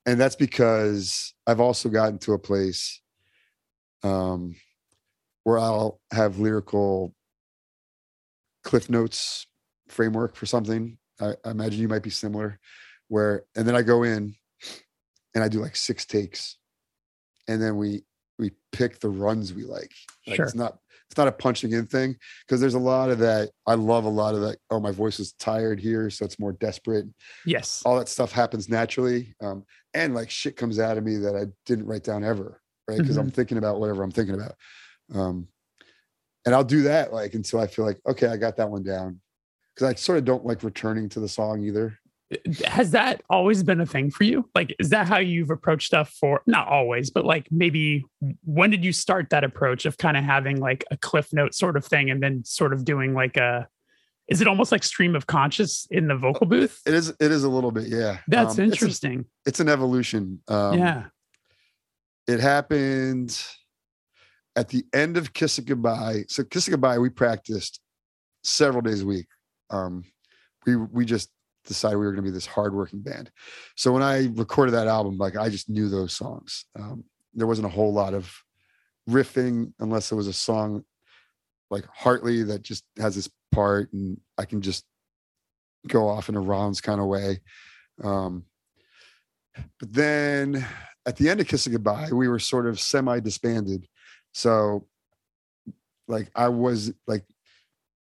[0.07, 3.03] and that's because I've also gotten to a place
[4.03, 4.55] um,
[5.51, 7.13] where I'll have lyrical
[8.63, 9.49] cliff notes
[9.89, 10.97] framework for something.
[11.21, 12.61] I, I imagine you might be similar,
[13.09, 14.37] where and then I go in
[15.35, 16.57] and I do like six takes,
[17.49, 18.05] and then we
[18.39, 19.91] we pick the runs we like.
[20.29, 20.45] like Sure.
[20.47, 20.79] It's not
[21.11, 22.15] it's not a punching in thing
[22.47, 23.51] because there's a lot of that.
[23.67, 24.59] I love a lot of that.
[24.71, 27.07] Oh, my voice is tired here, so it's more desperate.
[27.45, 27.83] Yes.
[27.85, 31.47] All that stuff happens naturally, um, and like shit comes out of me that I
[31.67, 32.99] didn't write down ever, right?
[32.99, 34.55] Because I'm thinking about whatever I'm thinking about.
[35.15, 35.49] Um,
[36.47, 39.21] and I'll do that like until I feel like okay, I got that one down.
[39.75, 41.99] Because I sort of don't like returning to the song either.
[42.65, 44.49] Has that always been a thing for you?
[44.55, 48.05] Like, is that how you've approached stuff for not always, but like maybe
[48.45, 51.77] when did you start that approach of kind of having like a cliff note sort
[51.77, 53.67] of thing and then sort of doing like a
[54.29, 56.81] is it almost like stream of conscious in the vocal booth?
[56.87, 57.09] It is.
[57.09, 57.89] It is a little bit.
[57.89, 58.19] Yeah.
[58.29, 59.25] That's Um, it's a- interesting.
[59.45, 60.41] It's, an evolution.
[60.47, 61.07] Um, yeah.
[62.29, 63.37] It happened
[64.61, 66.25] at the end of Kiss Goodbye.
[66.29, 67.81] So Kiss Goodbye, we practiced
[68.45, 69.27] several days a week.
[69.71, 70.05] Um,
[70.67, 71.31] we we just
[71.65, 73.31] decided we were going to be this hardworking band.
[73.75, 76.67] So when I recorded that album, like I just knew those songs.
[76.79, 78.31] Um, there wasn't a whole lot of
[79.09, 80.85] riffing unless it was a song
[81.71, 84.85] like Hartley that just has this part and I can just
[85.87, 87.41] go off in a Ron's kind of way.
[88.05, 88.45] Um,
[89.79, 90.67] but then
[91.07, 93.87] at the end of Kiss It Goodbye, we were sort of semi disbanded.
[94.33, 94.87] So
[96.09, 97.25] like I was like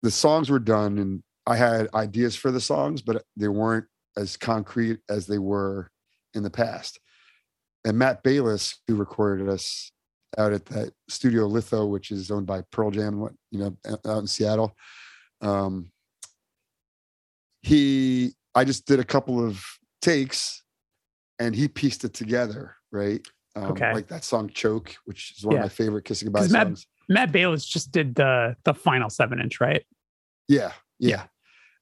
[0.03, 3.85] the songs were done and I had ideas for the songs, but they weren't
[4.17, 5.91] as concrete as they were
[6.33, 6.99] in the past.
[7.85, 9.91] And Matt Bayliss, who recorded us
[10.37, 14.27] out at that studio Litho, which is owned by Pearl Jam, you know, out in
[14.27, 14.75] Seattle.
[15.41, 15.91] Um,
[17.61, 19.63] he, I just did a couple of
[20.01, 20.63] takes,
[21.39, 23.25] and he pieced it together, right?
[23.55, 23.93] Um, Okay.
[23.93, 25.59] Like that song "Choke," which is one Yeah.
[25.61, 26.87] of my favorite Kiss It Goodbye Matt- songs.
[27.09, 29.85] Matt Bayliss just did the the final seven inch, right?
[30.47, 31.09] Yeah, yeah.
[31.09, 31.23] Yeah.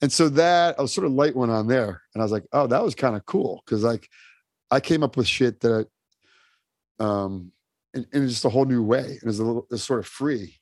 [0.02, 2.46] And so that I was sort of light one on there, and I was like,
[2.54, 4.08] oh, that was kind of cool because like
[4.72, 5.88] I came up with shit that,
[7.00, 7.52] um,
[7.94, 10.56] in, in just a whole new way, and it's a little, it's sort of free.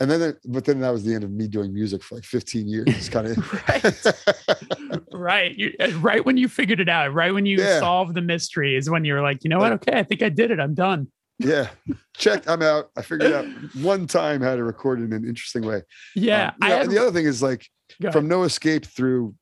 [0.00, 2.24] And then, it, but then that was the end of me doing music for like
[2.24, 2.84] 15 years.
[2.88, 5.54] It's kind of right.
[5.56, 7.78] You, uh, right when you figured it out, right when you Yeah.
[7.78, 9.72] solved the mystery is when you're like, you know what?
[9.72, 10.58] Okay, I think I did it.
[10.58, 11.08] I'm done.
[11.38, 11.68] yeah.
[12.16, 12.48] Check.
[12.48, 12.90] I'm out.
[12.96, 13.46] I figured out
[13.80, 15.82] one time how to record in an interesting way.
[16.14, 16.48] Yeah.
[16.48, 17.66] Um, you know, had, and the other thing is like
[18.12, 19.34] from No Escape through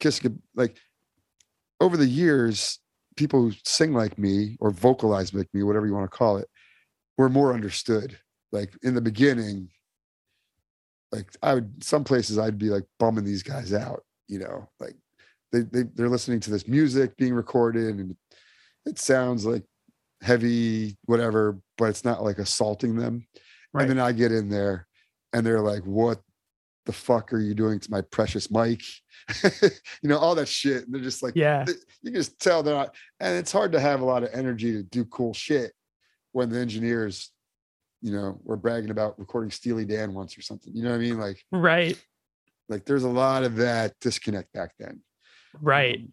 [0.00, 0.20] Kiss
[0.54, 0.76] like
[1.80, 2.78] over the years,
[3.16, 6.48] people who sing like me or vocalize like me, whatever you want to call it,
[7.16, 8.16] were more understood.
[8.52, 9.68] Like in the beginning,
[11.12, 14.96] like I would some places I'd be like bumming these guys out, you know, like
[15.52, 18.16] they, they they're listening to this music being recorded and
[18.86, 19.64] it sounds like
[20.20, 23.26] heavy, whatever, but it's not like assaulting them.
[23.72, 23.82] Right.
[23.82, 24.86] And then I get in there
[25.32, 26.20] and they're like, what
[26.86, 28.82] the fuck are you doing to my precious mic?
[29.62, 30.84] you know, all that shit.
[30.84, 31.64] And they're just like, yeah.
[32.02, 34.72] you can just tell they're not, and it's hard to have a lot of energy
[34.72, 35.72] to do cool shit
[36.32, 37.30] when the engineers,
[38.00, 40.74] you know, were bragging about recording Steely Dan once or something.
[40.74, 41.18] You know what I mean?
[41.18, 42.00] Like, Right.
[42.68, 45.00] like there's a lot of that disconnect back then.
[45.60, 45.98] Right.
[46.00, 46.12] Um,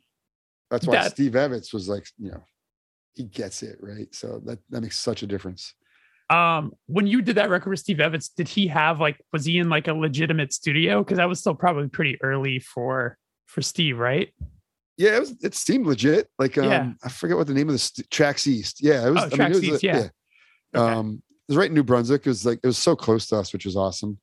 [0.71, 2.43] That's why That- Steve Evetts was like, you know,
[3.13, 4.13] he gets it, right?
[4.13, 5.73] So that that makes such a difference.
[6.29, 9.59] Um, when you did that record with Steve Evetts, did he have like was he
[9.59, 11.03] in like a legitimate studio?
[11.03, 14.33] Because that was still probably pretty early for for Steve, right?
[14.97, 15.35] Yeah, it was.
[15.43, 16.29] It seemed legit.
[16.39, 16.93] Like, um, Yeah.
[17.03, 18.81] I forget what the name of the st- Tracks East.
[18.81, 19.17] Yeah, it was.
[19.17, 19.97] Oh, I mean, it Tracks was, East, uh, yeah.
[20.75, 20.93] Okay.
[20.93, 22.21] Um, it was right in New Brunswick.
[22.25, 24.19] It was like it was so close to us, which was awesome.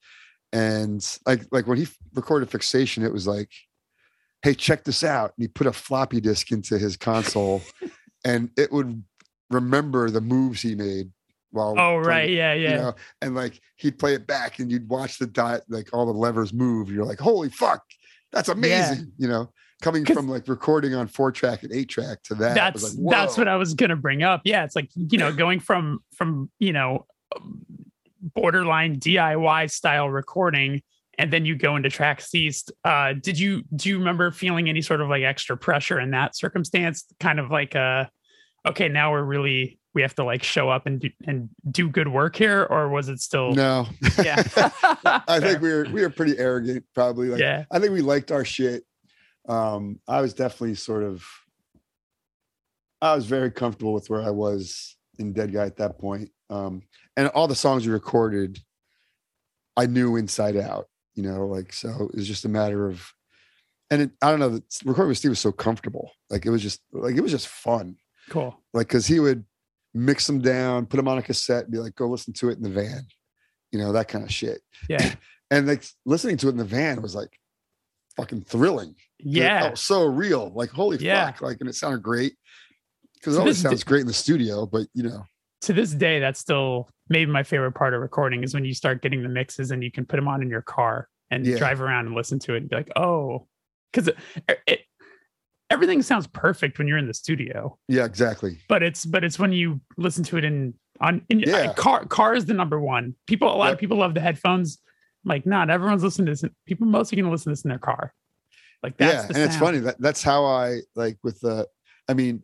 [0.53, 3.51] And like like when he recorded Fixation, it was like,
[4.43, 5.33] hey, check this out.
[5.37, 7.63] And he put a floppy disk into his console,
[8.25, 9.03] and it would
[9.51, 11.11] remember the moves he made
[11.53, 11.75] while.
[11.79, 12.29] Oh, right.
[12.29, 12.53] it, Yeah.
[12.55, 12.77] You Yeah.
[12.77, 16.13] know, and like he'd play it back, and you'd watch the dot, like all the
[16.13, 16.91] levers move.
[16.91, 17.83] You're like, holy fuck,
[18.33, 19.13] that's amazing.
[19.19, 19.51] You know,
[19.81, 22.55] coming from like recording on four track and eight track to that.
[22.55, 23.49] that's like, that's what.
[23.49, 24.43] I was gonna bring up.
[24.45, 27.07] Yeah, it's like you know going from from you know
[28.21, 30.83] borderline DIY style recording,
[31.19, 32.73] and then you go into tracks east.
[32.85, 36.37] Uh, did you do you remember feeling any sort of like extra pressure in that
[36.37, 37.05] circumstance?
[37.21, 38.07] Kind of like uh
[38.67, 42.09] okay, now we're really we have to like show up and do, and do good
[42.09, 43.87] work here, or was it still No,
[44.23, 44.43] yeah?
[45.05, 47.29] I think we were we were pretty arrogant, probably.
[47.29, 48.85] Like, yeah, I think we liked our shit.
[49.49, 51.25] Um, I was definitely sort of,
[53.01, 56.31] I was very comfortable with where I was in Deadguy at that point.
[56.49, 56.83] Um,
[57.17, 58.59] and all the songs we recorded,
[59.77, 60.87] I knew inside out.
[61.15, 63.07] You know, like so it was just a matter of,
[63.91, 66.11] and it, I don't know, the- recording with Steve was so comfortable.
[66.31, 67.97] Like it was just like it was just fun.
[68.31, 68.59] cool.
[68.73, 69.45] Like because he would
[69.95, 72.57] mix them down, put them on a cassette, and be like, "Go listen to it
[72.57, 73.03] in the van,"
[73.73, 75.15] you know, that kind of shit Yeah,
[75.51, 77.39] and like listening to it in the van was like
[78.17, 78.95] fucking thrilling.
[79.19, 80.51] It yeah, felt so real.
[80.55, 81.27] Like holy Yeah.
[81.33, 81.43] fuck!
[81.43, 82.37] Like and it sounded great.
[83.17, 85.25] because it always sounds great in the studio, but you know,
[85.63, 89.03] to this day, that's still maybe my favorite part of recording is when you start
[89.03, 91.57] getting the mixes and you can put them on in your car and Yeah.
[91.59, 93.47] drive around and listen to it and be like, oh,
[93.93, 94.17] because it,
[94.67, 94.81] it
[95.71, 98.59] everything sounds perfect when you're in the studio, yeah, exactly.
[98.69, 101.57] but it's but it's when you listen to it in on in Yeah.
[101.57, 103.15] uh, car car is the number one.
[103.27, 103.73] People a lot Yep.
[103.75, 104.79] of people love the headphones.
[105.25, 106.45] I'm like, not everyone's listening to this.
[106.67, 108.13] People mostly gonna listen to this in their car.
[108.83, 111.69] Like that's yeah, the and it's funny that that's how I like with the.
[112.09, 112.43] I mean,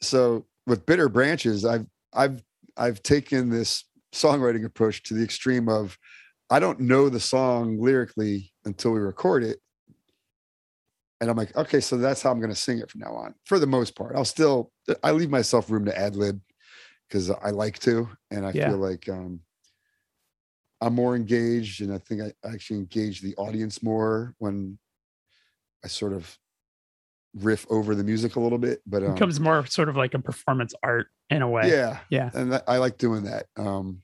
[0.00, 1.86] so with bitter branches, I've
[2.18, 2.42] I've
[2.76, 5.96] I've taken this songwriting approach to the extreme of
[6.50, 9.60] I don't know the song lyrically until we record it.
[11.20, 13.34] And I'm like, okay, so that's how I'm going to sing it from now on.
[13.44, 16.40] For the most part, I'll still I leave myself room to ad lib
[17.08, 18.68] because I like to, and I Yeah.
[18.70, 19.40] feel like um,
[20.80, 24.78] I'm more engaged, and I think I actually engage the audience more when
[25.84, 26.38] I sort of
[27.34, 28.80] riff over the music a little bit.
[28.86, 31.70] But It um, becomes more sort of like a performance art in a way.
[31.70, 32.30] yeah, Yeah.
[32.34, 33.46] and that, I like doing that.
[33.56, 34.02] Um,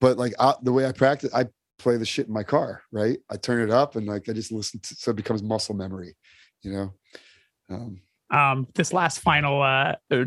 [0.00, 1.46] but like I, the way I practice, I
[1.78, 2.82] play the shit in my car.
[2.90, 5.74] Right, I turn it up and like I just listen to, so it becomes muscle
[5.74, 6.16] memory.
[6.62, 6.94] You know.
[7.70, 8.00] Um,
[8.32, 10.24] um this last final uh uh,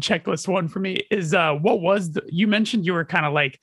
[0.00, 3.32] checklist one for me is uh what was the you mentioned you were kind of
[3.32, 3.60] like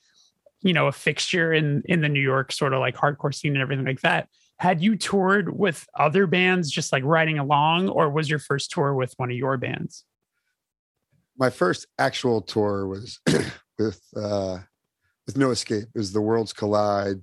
[0.62, 3.62] you know a fixture in in the new york sort of like hardcore scene and
[3.62, 8.30] everything like that had you toured with other bands just like riding along or was
[8.30, 10.04] your first tour with one of your bands
[11.38, 13.20] my first actual tour was
[13.78, 14.58] with uh
[15.26, 15.84] with no escape.
[15.94, 17.22] It was the worlds collide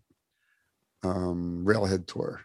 [1.03, 2.41] um railhead tour.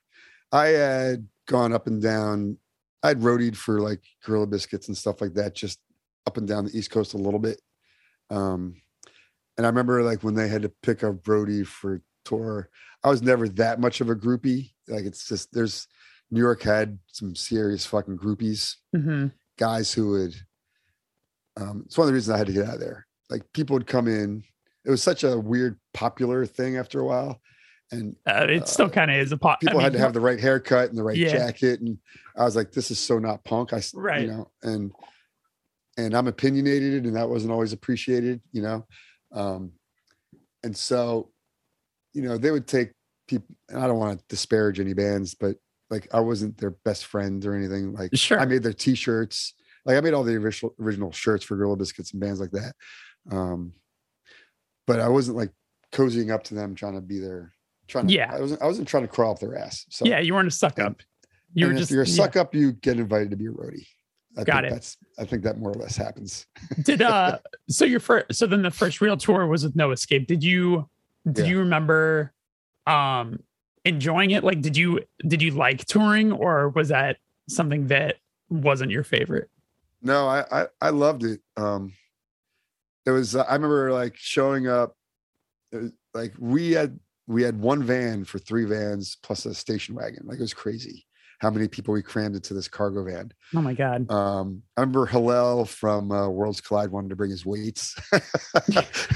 [0.53, 2.59] I had gone up and down
[3.03, 5.79] i'd roadied for like gorilla biscuits and stuff like that just
[6.27, 7.61] up and down the east coast a little bit.
[8.31, 8.77] Um
[9.57, 12.69] and i remember like when they had to pick up roadie for tour
[13.05, 14.73] i was never that much of a groupie.
[14.89, 15.87] Like it's just there's
[16.31, 18.77] new york had some serious fucking groupies.
[18.95, 19.29] Mm-hmm.
[19.59, 20.35] guys who would
[21.57, 23.07] um it's one of the reasons I had to get out of there.
[23.31, 24.43] Like people would come in.
[24.85, 27.41] It was such a weird popular thing after a while.
[27.93, 29.61] And uh, it still Uh, kind of is a pop.
[29.61, 31.33] people had to have the right haircut and the right Yeah.
[31.33, 31.81] jacket.
[31.81, 31.99] And
[32.37, 33.73] I was like, this is so not punk.
[33.73, 34.23] I, Right.
[34.23, 34.93] you know, and
[35.99, 38.87] and I'm opinionated and that wasn't always appreciated, you know.
[39.33, 39.73] Um
[40.63, 41.31] and so,
[42.13, 42.93] you know, they would take
[43.29, 45.57] people and I don't want to disparage any bands, but
[45.91, 47.93] like I wasn't their best friend or anything.
[47.93, 48.39] Like Sure.
[48.41, 49.55] I made their t-shirts.
[49.87, 52.75] Like I made all the original original shirts for Gorilla Biscuits and bands like that.
[53.31, 53.73] Um,
[54.87, 55.53] but I wasn't like
[55.93, 57.53] cozying up to them, trying to be their
[57.89, 58.13] trying to.
[58.15, 58.35] Yeah.
[58.35, 58.63] I wasn't.
[58.63, 59.87] I wasn't trying to crawl up their ass.
[59.89, 61.03] So yeah you weren't a suck and- up
[61.55, 62.13] you were just you're a yeah.
[62.15, 63.87] suck up, you get invited to be a roadie.
[64.37, 64.71] I Got think it.
[64.75, 64.97] That's.
[65.19, 66.45] I think that more or less happens.
[66.83, 67.39] did uh
[67.71, 70.91] so your first so then the first real tour was with no escape did you
[71.31, 71.53] did Yeah.
[71.53, 72.35] you remember
[72.87, 73.39] um
[73.87, 77.17] enjoying it like did you did you like touring or was that
[77.49, 78.17] something that
[78.51, 79.49] wasn't your favorite
[80.07, 81.41] No, I I, I loved it.
[81.57, 81.93] Um,
[83.05, 83.35] it was.
[83.35, 84.95] I remember like showing up.
[85.73, 90.23] Was, like we had we had one van for three vans plus a station wagon.
[90.25, 91.07] Like it was crazy
[91.41, 93.31] how many people we crammed into this cargo van.
[93.55, 97.45] oh my god Um, I remember Hillel from uh, Worlds Collide wanted to bring his
[97.45, 97.95] weights.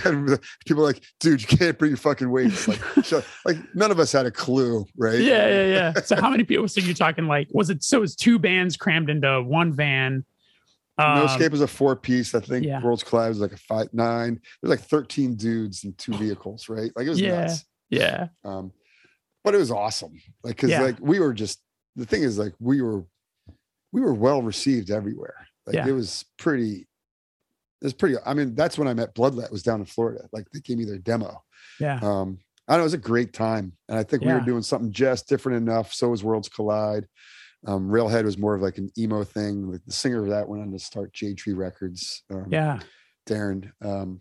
[0.05, 2.69] and people were like, dude, you can't bring your fucking weights.
[2.69, 5.19] Like, so, like none of us had a clue, right?
[5.19, 8.01] yeah yeah yeah so how many people so you're talking like was it so it
[8.01, 10.25] was two bands crammed into one van
[11.01, 12.35] um, no Escape was a four piece.
[12.35, 12.83] I think yeah.
[12.83, 14.41] Worlds Collide was like a five nine.
[14.63, 16.91] There's like 13 dudes and two vehicles, right?
[16.97, 17.41] Like it was Yeah.
[17.43, 17.65] nuts.
[17.91, 18.73] yeah Um,
[19.45, 20.21] but it was awesome.
[20.45, 20.83] Like, cause Yeah.
[20.83, 21.61] like we were just
[21.97, 23.05] the thing is like we were
[23.93, 25.47] we were well received everywhere.
[25.67, 25.89] Like Yeah.
[25.89, 26.87] it was pretty
[27.81, 30.29] it was pretty I mean, that's when I met Bloodlet was down in Florida.
[30.33, 31.43] Like they gave me their demo.
[31.79, 32.39] yeah Um,
[32.69, 33.73] I know it was a great time.
[33.89, 35.93] And I think we were doing something just different enough.
[35.93, 37.09] So was Worlds Collide.
[37.67, 39.71] Um, Railhead was more of like an emo thing.
[39.71, 42.23] Like the singer of that went on to start Jade Tree Records.
[42.31, 42.81] Um, yeah
[43.29, 43.71] Darren.
[43.83, 44.21] Um,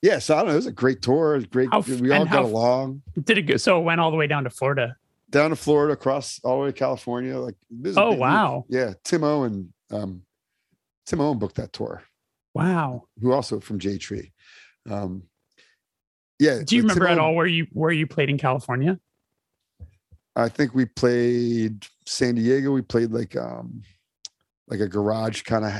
[0.00, 0.52] yeah, so I don't know.
[0.54, 1.34] It was a great tour.
[1.34, 1.68] It was great.
[1.70, 4.44] How we all got along did it go so it went all the way down
[4.44, 4.96] to florida
[5.32, 7.38] down to Florida, across all the way to California.
[7.38, 8.66] Like, this Oh, wow.
[8.68, 9.72] Yeah, Tim Owen.
[9.90, 10.22] Um,
[11.06, 12.02] Tim Owen booked that tour.
[12.54, 14.32] wow Who also from Jade Tree.
[14.88, 15.24] Um,
[16.38, 16.60] yeah.
[16.64, 18.98] do you like, Tim remember at Owen- all where you where you played in california
[20.34, 22.72] I think we played San Diego.
[22.72, 23.82] We played like um
[24.68, 25.72] like a garage kind of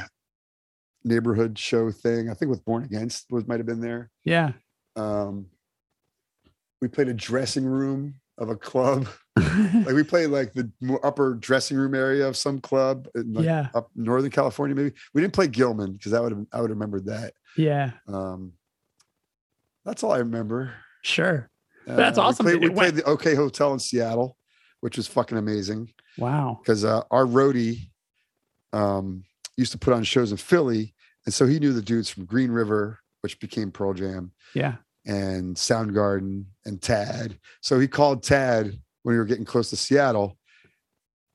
[1.05, 2.29] neighborhood show thing.
[2.31, 4.11] I think with Born Against was might have been there.
[4.25, 4.53] yeah
[4.97, 5.47] Um
[6.81, 9.09] we played a dressing room of a club.
[9.35, 10.71] Like we played like the
[11.03, 14.95] upper dressing room area of some club in like yeah up Northern California, maybe.
[15.15, 17.33] We didn't play Gilman because that would have I would have remembered that.
[17.57, 18.53] yeah Um
[19.87, 20.75] that's all I remember.
[21.03, 21.51] sure
[21.87, 24.37] That's Uh, we awesome played- We played, the OK Hotel in Seattle,
[24.83, 25.89] which was fucking amazing.
[26.19, 27.89] wow because uh, our roadie,
[28.75, 29.25] um,
[29.57, 32.51] used to put on shows in Philly, and so he knew the dudes from Green
[32.51, 34.77] River, which became Pearl Jam, Yeah.
[35.07, 37.39] and Soundgarden and Tad.
[37.61, 38.67] So he called Tad
[39.03, 40.37] when we were getting close to Seattle,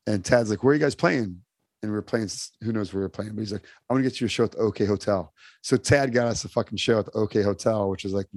[0.08, 1.42] and Tad's like, "Where are you guys playing?"
[1.84, 2.30] And we were playing.
[2.62, 3.34] Who knows where we are playing?
[3.36, 5.32] But he's like, "I'm gonna get you a show at the OK Hotel."
[5.62, 8.28] So Tad got us a fucking show at the OK Hotel, which is like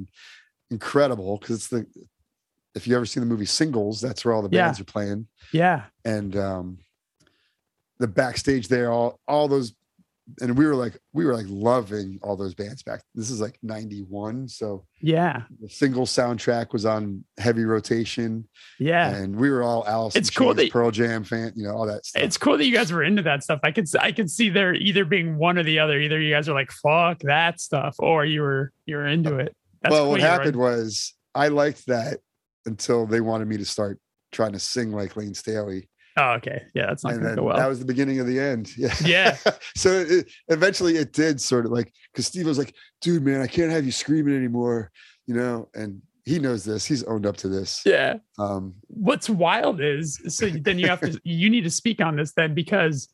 [0.70, 1.86] incredible because it's the.
[2.74, 4.66] If you ever seen the movie Singles, that's where all the Yeah.
[4.66, 5.84] bands are playing Yeah.
[6.04, 6.78] and um
[7.98, 9.74] the backstage there all all those
[10.40, 13.58] and we were like we were like loving all those bands back this is like
[13.64, 15.42] 91 so Yeah.
[15.60, 18.48] the single soundtrack was on heavy rotation
[18.78, 19.12] Yeah.
[19.14, 22.06] and we were all Alice It's cool that- Pearl Jam fan you know all that
[22.06, 23.60] stuff It's cool that you guys were into that stuff.
[23.64, 25.98] I could I could see there either being one or the other.
[25.98, 29.54] Either you guys are like fuck that stuff, or you were you were into it.
[29.82, 32.20] That's well cool what happened in- was I liked that
[32.66, 33.98] until they wanted me to start
[34.32, 36.62] trying to sing like Layne Staley Oh, okay.
[36.74, 37.56] Yeah, that's not and gonna go well.
[37.56, 38.70] that was the beginning of the end.
[38.76, 38.94] Yeah.
[39.04, 39.36] Yeah.
[39.76, 43.46] so it, eventually it did sort of like because Steve was like, dude, man, I
[43.46, 44.90] can't have you screaming anymore,
[45.26, 46.84] you know, and he knows this.
[46.84, 47.82] He's owned up to this.
[47.86, 48.16] yeah.
[48.38, 52.32] Um, What's wild is so then you have to you need to speak on this
[52.32, 53.08] then because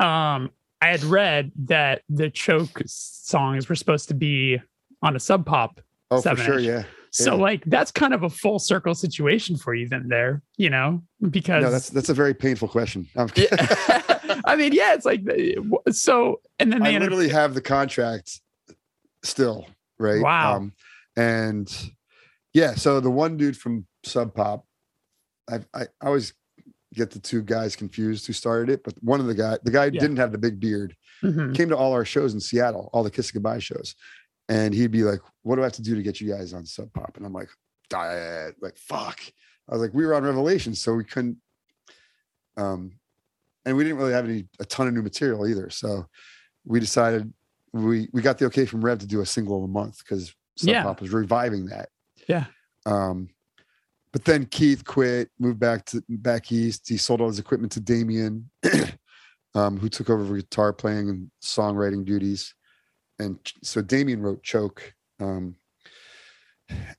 [0.00, 4.60] um I had read that the choke songs were supposed to be
[5.02, 5.80] on a sub pop.
[6.10, 6.58] oh, for sure.
[6.58, 6.84] Yeah.
[7.10, 7.42] So Yeah.
[7.42, 11.62] like that's kind of a full circle situation for you then there, you know, because
[11.62, 13.06] No, that's that's a very painful question.
[13.16, 15.22] I mean, yeah, it's like
[15.90, 18.40] so and then they I literally have the contract
[19.22, 19.66] still,
[19.98, 20.22] right?
[20.22, 20.56] Wow.
[20.56, 20.72] Um,
[21.16, 21.90] and
[22.54, 24.64] yeah, so the one dude from Sub Pop,
[25.50, 26.34] I I always
[26.94, 29.84] get the two guys confused who started it, but one of the guy, the guy
[29.86, 30.00] Yeah.
[30.00, 30.94] didn't have the big beard.
[31.22, 31.52] Mhm.
[31.52, 33.96] came to all our shows in Seattle, all the Kiss Goodbye shows.
[34.48, 36.64] And he'd be like, What do I have to do to get you guys on
[36.64, 37.16] Sub Pop?
[37.16, 37.50] And I'm like,
[37.90, 39.20] "Diet." Like, fuck.
[39.68, 41.36] I was like, We were on Revelation, so we couldn't.
[42.56, 42.92] Um,
[43.64, 45.68] and we didn't really have any a ton of new material either.
[45.70, 46.06] So
[46.64, 47.32] we decided
[47.72, 50.70] we we got the okay from Rev to do a single a month because Sub
[50.70, 50.82] Yeah.
[50.82, 51.90] Pop was reviving that.
[52.26, 52.46] Yeah.
[52.86, 53.28] Um,
[54.12, 56.88] but then Keith quit, moved back to back east.
[56.88, 58.50] He sold all his equipment to Damien,
[59.54, 62.54] um, who took over guitar playing and songwriting duties.
[63.18, 64.94] And so Damien wrote Choke.
[65.20, 65.56] Um,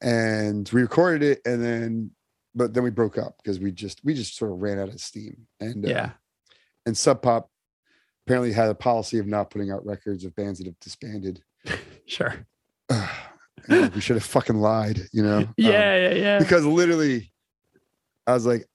[0.02, 2.12] and we recorded it and then
[2.56, 5.00] but then we broke up because we just we just sort of ran out of
[5.00, 5.48] steam.
[5.60, 6.12] And uh, yeah.
[6.86, 7.50] and Sub Pop
[8.26, 11.42] apparently had a policy of not putting out records of bands that have disbanded.
[12.06, 12.34] Sure.
[13.68, 15.38] Like, we should have fucking lied, you know?
[15.40, 16.40] Um, Yeah, yeah, yeah.
[16.40, 17.32] because literally
[18.26, 18.66] i was like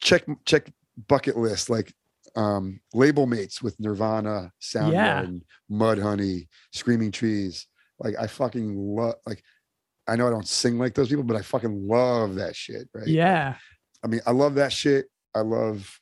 [0.00, 0.70] check check
[1.08, 1.92] bucket list like
[2.36, 7.66] um label mates with nirvana soundgarden mudhoney screaming trees
[7.98, 9.42] like i fucking love like
[10.06, 13.06] i know i don't sing like those people but i fucking love that shit right
[13.06, 13.54] Yeah.
[14.04, 16.00] i mean i love that shit i love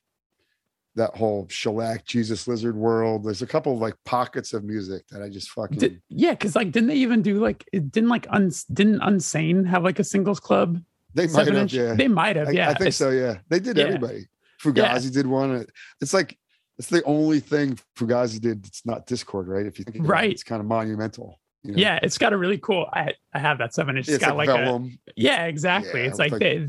[0.95, 5.23] that whole shellac jesus lizard world there's a couple of like pockets of music that
[5.23, 7.65] i just fucking Did, yeah, because like, didn't they even do like?
[7.73, 10.79] it Didn't like uns didn't Unsane have like a singles club?
[11.15, 11.73] they might have inch?
[11.75, 12.49] yeah They might have.
[12.49, 13.11] I, yeah, I think It's- so.
[13.11, 13.85] Yeah, they did yeah.
[13.85, 14.27] everybody.
[14.73, 15.67] Fugazi did one.
[16.01, 16.39] It's like
[16.79, 18.65] it's the only thing Fugazi did.
[18.65, 19.67] that's not Dischord, right?
[19.67, 20.31] If you think about it, Right.
[20.33, 21.41] it's kind of monumental.
[21.63, 21.79] You know?
[21.79, 22.87] Yeah, it's got a really cool.
[22.93, 24.09] I I have that seven inch.
[24.09, 26.03] Yeah, It's it's got like, like, a yeah, exactly.
[26.03, 26.69] Yeah, it's like, like- they.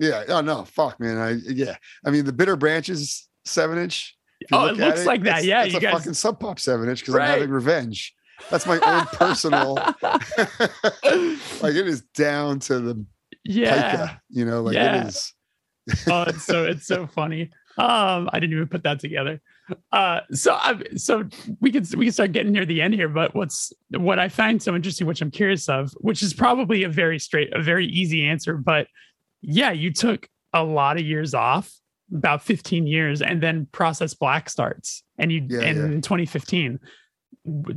[0.00, 0.24] Yeah.
[0.28, 1.16] Oh no, fuck, man.
[1.18, 1.76] I yeah.
[2.06, 4.16] I mean, the bitter branches seven inch.
[4.52, 5.42] Oh, it look at looks like that.
[5.42, 7.24] it's- Yeah, it's a guys- fucking sub pop seven inch because Right.
[7.26, 8.14] I'm having revenge.
[8.50, 9.74] That's my own personal.
[10.02, 13.04] like it is down to the
[13.44, 13.90] yeah.
[13.90, 14.20] pica.
[14.30, 15.02] You know, like Yeah.
[15.02, 15.34] it is.
[16.08, 17.50] Oh, it's so it's so funny.
[17.76, 19.40] Um, I didn't even put that together.
[19.92, 21.24] Uh, so I, so
[21.60, 23.08] we could we can start getting near the end here.
[23.08, 26.88] But what's what I find so interesting, which I'm curious of, which is probably a
[26.88, 28.88] very straight, a very easy answer, but
[29.40, 31.72] yeah, you took a lot of years off,
[32.12, 35.84] about 15 years, and then Process Black starts, and you Yeah, and yeah.
[35.84, 36.80] in 2015,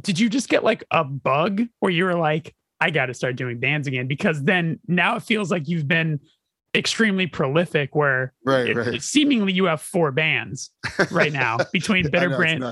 [0.01, 3.35] did you just get like a bug where you were like, I got to start
[3.35, 4.07] doing bands again?
[4.07, 6.19] Because then now it feels like you've been
[6.73, 9.01] extremely prolific where Right, it- right.
[9.01, 10.71] seemingly you have four bands
[11.11, 12.63] right now between bitter know, brand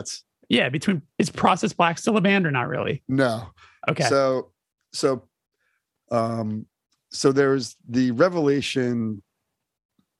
[0.47, 3.49] yeah between is process black still a band or not really No.
[3.89, 4.51] okay So,
[4.93, 5.27] so,
[6.11, 6.65] um,
[7.11, 9.21] so there was the Revelation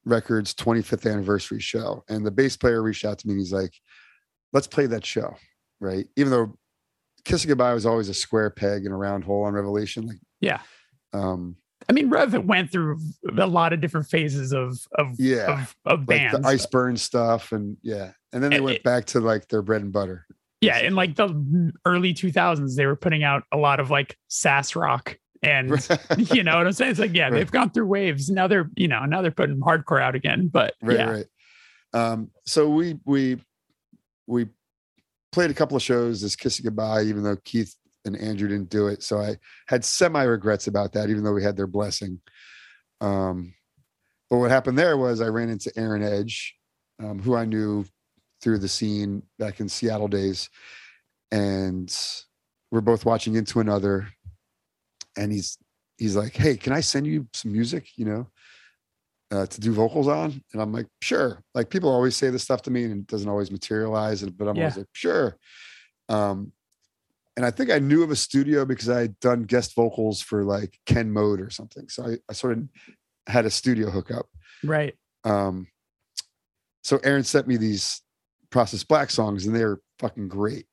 [0.06, 3.74] Records 25th anniversary show, and the bass player reached out to me and he's like,
[4.54, 5.36] "Let's play that show."
[5.80, 6.08] Right?
[6.16, 6.58] Even though
[7.26, 10.18] "Kiss It Goodbye" was always a square peg in a round hole on Revelation, like,
[10.40, 10.62] Yeah.
[11.14, 11.58] um,
[11.90, 13.00] i mean rev went through
[13.38, 15.62] a lot of different phases of of Yeah.
[15.64, 18.84] of, of like bands the Iceburn stuff, and yeah, and then they And went it-
[18.84, 20.26] back to like their bread and butter.
[20.62, 24.76] yeah in like the early 2000s they were putting out a lot of like sass
[24.76, 25.70] rock and
[26.34, 27.34] you know what i'm saying it's like yeah Right.
[27.34, 30.74] they've gone through waves now they're you know now they're putting hardcore out again but
[30.82, 31.26] right yeah right
[31.94, 33.42] um so we we
[34.28, 34.48] we
[35.32, 37.74] played a couple of shows as Kiss It Goodbye, even though Keith
[38.06, 39.04] and Andrew didn't do it.
[39.04, 39.36] So I
[39.68, 42.20] had semi regrets about that, even though we had their blessing.
[43.02, 43.54] Um,
[44.30, 46.56] but what happened there was I ran into Aaron Edge,
[47.02, 47.86] um, who I knew
[48.41, 50.50] through the scene back in Seattle days,
[51.32, 51.93] and
[52.72, 54.08] we're both watching Into Another,
[55.18, 55.58] and he's
[55.97, 57.89] he's like, "Hey, can I send you some music?
[57.97, 58.28] You know,
[59.32, 62.62] uh, to do vocals on?" And I'm like, "Sure." Like people always say this stuff
[62.64, 64.24] to me, and it doesn't always materialize.
[64.24, 64.64] But I'm Yeah.
[64.64, 65.38] always like, "Sure."
[66.08, 66.54] Um,
[67.40, 70.44] and I think I knew of a studio because I had done guest vocals for
[70.44, 71.88] like Ken Mode or something.
[71.88, 72.68] So I, I sort of
[73.28, 74.26] had a studio hookup.
[74.62, 74.96] Right.
[75.24, 75.68] Um,
[76.84, 78.02] so Aaron sent me these
[78.50, 80.66] Process Black songs, and they're fucking great.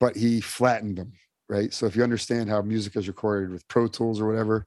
[0.00, 1.12] But he flattened them,
[1.50, 1.70] right?
[1.70, 4.66] So if you understand how music is recorded with Pro Tools or whatever,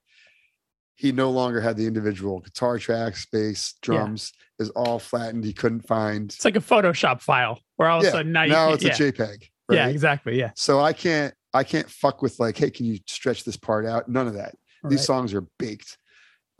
[0.94, 3.96] he no longer had the individual guitar tracks, bass, Yeah.
[3.96, 5.44] drums is all flattened.
[5.44, 6.30] He couldn't find.
[6.32, 9.06] It's like a Photoshop file where all of a sudden now now can't- it's yeah.
[9.06, 9.48] a JPEG.
[9.68, 9.76] Right?
[9.76, 10.38] Yeah, exactly.
[10.38, 10.50] Yeah.
[10.54, 14.08] So I can't I can't fuck with like, hey, can you stretch this part out?
[14.08, 14.54] None of that.
[14.84, 15.06] These Right.
[15.06, 15.96] songs are baked.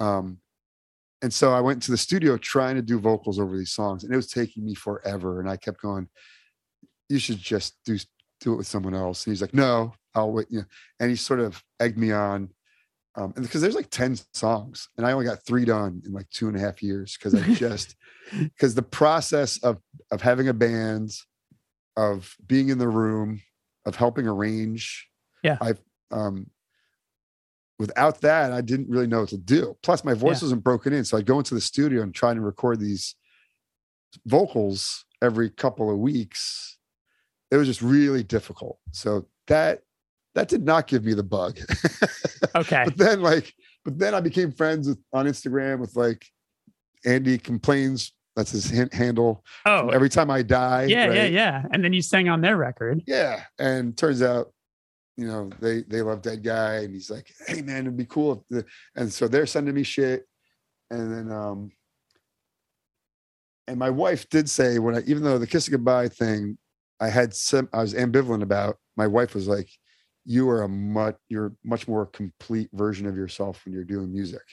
[0.01, 0.39] Um,
[1.23, 4.13] and so I went to the studio trying to do vocals over these songs, and
[4.13, 5.41] it was taking me forever.
[5.41, 6.09] And I kept going,
[7.09, 7.99] "You should just do
[8.41, 10.65] do it with someone else." And he's like, "No, I'll wait." You know,
[11.01, 12.51] and he sort of egged me on,
[13.17, 16.31] um, and because there's like ten songs, and I only got three done in like
[16.31, 17.97] two and a half years because I just
[18.39, 19.81] because the process of
[20.13, 21.11] of having a band,
[21.99, 23.43] of being in the room,
[23.85, 25.09] of helping arrange,
[25.43, 25.59] Yeah.
[25.61, 25.81] I've
[26.11, 26.49] um
[27.79, 29.77] without that, I didn't really know what to do.
[29.83, 30.47] Plus, my voice Yeah.
[30.47, 31.05] wasn't broken in.
[31.05, 33.15] So I'd go into the studio and try to record these
[34.27, 36.79] vocals every couple of weeks.
[37.51, 38.79] It was just really difficult.
[38.93, 39.83] So that
[40.35, 41.59] that did not give me the bug.
[42.55, 42.85] Okay.
[42.85, 43.53] but then like,
[43.85, 46.25] but then I became friends with on Instagram with like
[47.05, 48.13] Andy complains.
[48.39, 49.45] That's his hin- handle.
[49.67, 50.85] Oh, Every time I die.
[50.85, 51.33] yeah, yeah, right?
[51.33, 51.65] yeah.
[51.73, 53.03] And then you sang on their record.
[53.05, 53.43] Yeah.
[53.59, 54.53] And turns out,
[55.17, 58.39] you know, they they love Deadguy, and he's like, "Hey, man, it'd be cool." If
[58.49, 58.65] the,
[58.95, 60.25] and so they're sending me shit,
[60.93, 61.73] and then um,
[63.67, 66.57] and my wife did say when I, even though the kiss goodbye thing,
[67.01, 68.77] I had some, I was ambivalent about.
[68.97, 69.69] My wife was like,
[70.25, 74.45] "You are a much, you're much more complete version of yourself when you're doing music."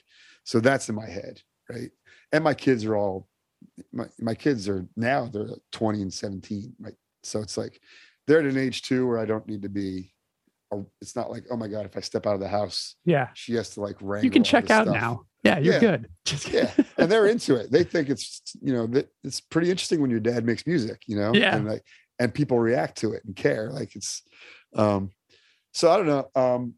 [0.43, 1.91] So that's in my head, right?
[2.31, 3.27] And my kids are all,
[3.93, 6.93] my my kids are now they're 20 and 17, right?
[7.23, 7.79] So it's like
[8.27, 10.11] they're at an age too where I don't need to be.
[11.01, 13.29] It's not like oh my god, if I step out of the house, Yeah.
[13.33, 14.25] she has to like wrangle.
[14.25, 14.95] You can check out stuff.
[14.95, 15.25] now.
[15.43, 15.79] Yeah, you're Yeah.
[15.79, 16.09] good.
[16.51, 17.71] Yeah, and they're into it.
[17.71, 21.17] They think it's you know that it's pretty interesting when your dad makes music, you
[21.17, 21.55] know, Yeah.
[21.55, 21.83] and like
[22.19, 23.69] and people react to it and care.
[23.71, 24.21] Like it's,
[24.75, 25.11] um,
[25.73, 26.29] so I don't know.
[26.35, 26.73] Um,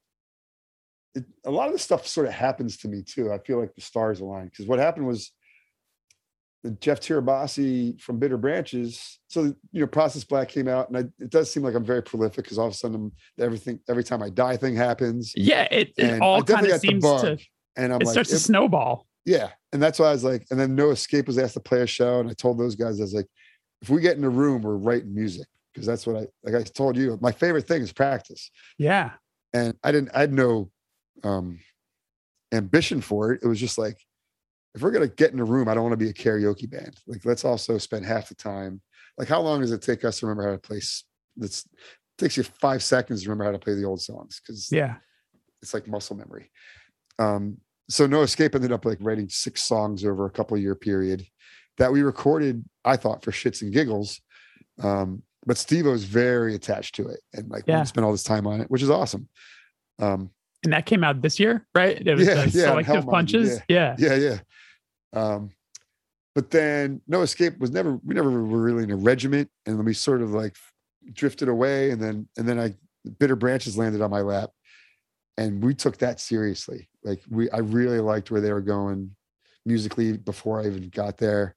[1.16, 3.32] it, a lot of the stuff sort of happens to me too.
[3.32, 5.32] I feel like the stars align because what happened was
[6.80, 9.20] Jeff Tirabassi from Bitter Branches.
[9.28, 12.04] So you know, Process Black came out, and I, it does seem like I'm very
[12.04, 13.12] prolific because all of a sudden I'm,
[13.44, 17.38] everything every time I die thing happens, yeah, it, it all kind of seems to.
[17.76, 19.06] And I'm it like, starts to snowball.
[19.26, 19.50] yeah.
[19.72, 21.86] And that's why I was like, and then No Escape was asked to play a
[21.86, 22.20] show.
[22.20, 23.28] And I told those guys, I was like,
[23.84, 25.46] if we get in a room, we're writing music.
[25.76, 28.50] Cause that's what I, like I told you, my favorite thing is practice.
[28.80, 29.12] Yeah.
[29.54, 30.72] And I didn't, I had no
[31.24, 31.60] um,
[32.52, 33.42] ambition for it.
[33.44, 34.00] It was just like,
[34.78, 36.70] if we're going to get in a room, I don't want to be a karaoke
[36.70, 36.96] band.
[37.08, 38.80] Like, let's also spend half the time.
[39.18, 40.80] Like, how long does it take us to remember how to play?
[41.36, 41.68] That's
[42.20, 44.40] takes you five seconds to remember how to play the old songs.
[44.46, 44.96] Cause Yeah.
[45.64, 46.52] it's like muscle memory.
[47.20, 47.58] Um,
[47.90, 51.26] so No Escape ended up like writing six songs over a couple year period
[51.78, 54.22] that we recorded, I thought, for shits and giggles.
[54.82, 57.84] Um, but Steve was very attached to it and like Yeah.
[57.84, 59.28] spent all this time on it, which is awesome.
[60.00, 60.30] Um,
[60.64, 61.96] And that came out this year, right?
[62.06, 63.60] It was Yeah, yeah, selective punches.
[63.70, 63.96] Yeah.
[64.00, 64.40] yeah, yeah.
[65.14, 65.52] Um,
[66.36, 69.86] but then No Escape was never, we never were really in a regiment and then
[69.86, 70.56] we sort of like
[71.14, 72.76] drifted away and then, and then I,
[73.20, 74.52] Bitter Branches landed on my lap
[75.38, 76.90] and we took that seriously.
[77.04, 79.16] Like we, I really liked where they were going
[79.66, 81.56] musically before I even got there.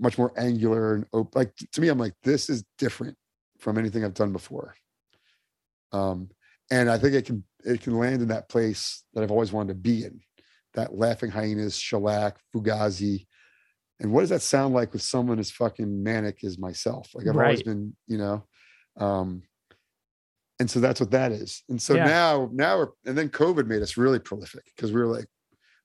[0.00, 3.16] Much more angular and op- like to me, I'm like, this is different
[3.58, 4.74] from anything I've done before.
[5.92, 6.30] Um,
[6.70, 9.68] and I think it can it can land in that place that I've always wanted
[9.68, 10.20] to be in.
[10.78, 13.26] That laughing hyenas, shellac, fugazi.
[13.98, 17.10] And what does that sound like with someone as fucking manic as myself?
[17.14, 18.44] Like I've always been, you know.
[18.96, 19.42] Um,
[20.60, 21.64] and so that's what that is.
[21.68, 22.04] And so Yeah.
[22.04, 25.26] now, now we're and then COVID made us really prolific because we were like,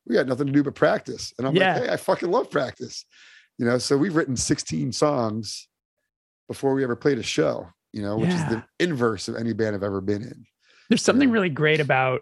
[0.05, 1.33] we got nothing to do but practice.
[1.39, 1.73] And I'm Yeah.
[1.73, 3.03] like, hey, I fucking love practice.
[3.57, 5.67] You know, so we've written 16 songs
[6.47, 9.75] before we ever played a show, you know, which is the inverse of any band
[9.75, 10.45] I've ever been in.
[10.89, 11.33] There's something Yeah.
[11.33, 12.21] really great about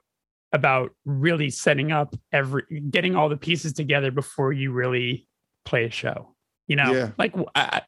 [0.53, 5.27] about really setting up every getting all the pieces together before you really
[5.65, 6.35] play a show.
[6.67, 7.11] You know, Yeah.
[7.17, 7.81] like I,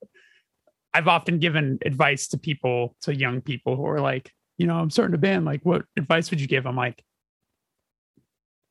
[0.93, 4.89] I've often given advice to people, to young people who are like, you know, I'm
[4.89, 5.45] starting a band.
[5.45, 6.65] Like, what advice would you give?
[6.67, 7.03] I'm like,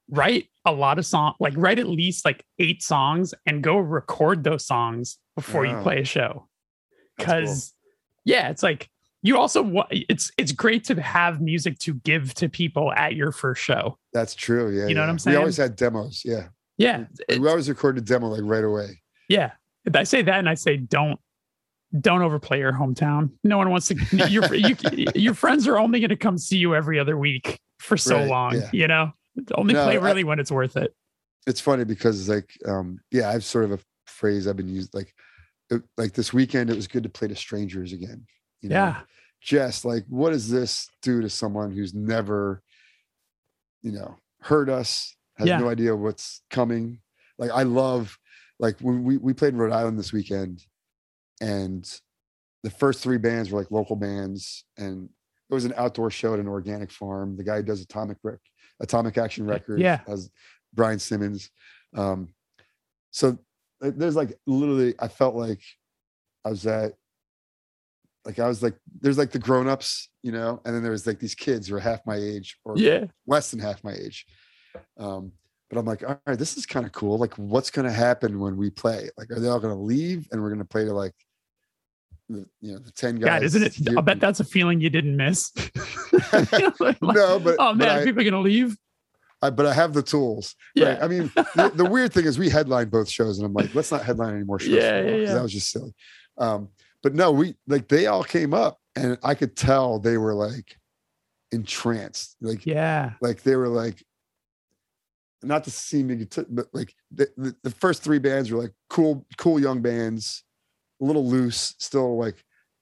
[0.08, 4.44] write a lot of song, like write at least like eight songs and go record
[4.44, 6.48] those songs before you play a show.
[7.18, 7.40] That's cool.
[7.40, 7.74] Cause
[8.24, 8.88] yeah, it's like
[9.22, 13.62] you also it's it's great to have music to give to people at your first
[13.62, 13.98] show.
[14.12, 14.70] That's true.
[14.70, 14.86] Yeah.
[14.88, 15.10] You know what.
[15.10, 15.34] I'm saying?
[15.34, 16.22] We always had demos.
[16.24, 16.48] Yeah.
[16.78, 16.98] Yeah.
[17.28, 19.00] we it's- always recorded a demo like right away.
[19.28, 19.52] yeah.
[19.94, 21.18] I say that and I say don't
[22.00, 23.30] don't overplay your hometown.
[23.44, 23.94] No one wants to
[24.30, 24.74] your you,
[25.14, 28.28] your friends are only going to come see you every other week for so Right,
[28.28, 28.70] long, yeah.
[28.72, 29.12] you know?
[29.54, 30.94] Only No, play I- really when it's worth it.
[31.46, 35.12] It's funny because like, um, yeah, I've sort of a phrase I've been used like,
[35.70, 38.24] it- like this weekend, it was good to play to strangers again.
[38.62, 38.74] You know?
[38.76, 39.00] Yeah.
[39.40, 42.62] Just like, what does this do to someone who's never,
[43.82, 45.58] you know, heard us, has Yeah.
[45.58, 47.00] no idea what's coming?
[47.38, 48.16] Like, I love,
[48.60, 50.64] like, when we, we played in Rhode Island this weekend
[51.40, 51.84] and
[52.62, 55.08] the first three bands were like local bands and
[55.50, 57.36] it was an outdoor show at an organic farm.
[57.36, 58.38] The guy who does Atomic Rec-
[58.80, 60.00] Atomic Action Records Yeah.
[60.06, 60.30] as
[60.72, 61.50] Brian Simmons.
[61.94, 62.28] Um,
[63.10, 63.36] so
[63.80, 65.60] there's like literally, I felt like
[66.44, 66.92] I was at,
[68.24, 71.18] like I was like, there's like the grown-ups, you know, and then there was like
[71.18, 73.06] these kids who are half my age or Yeah.
[73.26, 74.26] less than half my age.
[74.96, 75.32] Um,
[75.68, 77.18] but I'm like, all right, this is kind of cool.
[77.18, 79.08] Like, what's going to happen when we play?
[79.16, 81.14] Like, are they all going to leave and we're going to play to like,
[82.28, 83.28] the, you know, the 10 guys?
[83.28, 83.96] God, isn't it?
[83.96, 85.50] I'll bet that's a feeling you didn't miss.
[86.80, 88.76] Like, no, but, oh but man, I, are people gonna leave?
[89.42, 90.54] I, but I have the tools.
[90.74, 90.90] Yeah.
[90.90, 91.02] Right?
[91.02, 93.90] I mean, the, the weird thing is we headlined both shows, and I'm like, let's
[93.90, 94.70] not headline any more shows.
[94.70, 95.34] Yeah, for a while, yeah, yeah.
[95.34, 95.92] That was just silly.
[96.38, 96.68] Um,
[97.02, 100.76] but no, we like they all came up, and I could tell they were like
[101.50, 102.36] entranced.
[102.40, 103.12] Like, Yeah.
[103.20, 104.02] like they were like,
[105.42, 109.26] not to seem egoti- but like the, the, the first three bands were like cool,
[109.38, 110.44] cool young bands,
[111.00, 112.36] a little loose, still like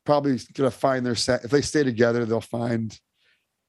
[0.05, 1.43] probably gonna find their set.
[1.45, 2.97] If they stay together, they'll find,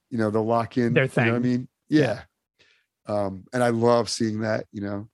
[0.10, 1.42] you know, they'll lock in Their You know what I thing.
[1.52, 1.68] mean?
[1.90, 2.22] Yeah.
[3.12, 5.08] Um, and I love seeing that, you know.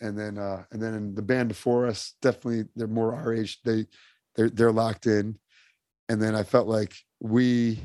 [0.00, 3.60] And then uh and then the band before us, definitely they're more our age.
[3.64, 3.86] They
[4.36, 5.36] they're they're locked in.
[6.08, 7.80] And then I felt like we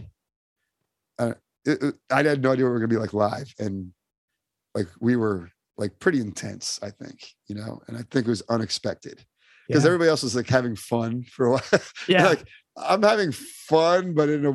[1.20, 1.34] uh,
[1.66, 3.54] it, it- I had no idea what we were gonna be like live.
[3.60, 3.92] And
[4.76, 8.44] like we were like pretty intense, I think, you know, and I think it was
[8.50, 9.26] unexpected
[9.68, 9.88] because Yeah.
[9.88, 11.82] everybody else was like having fun for a while.
[12.08, 12.28] yeah.
[12.28, 12.48] like
[12.78, 14.54] I'm having fun, but in a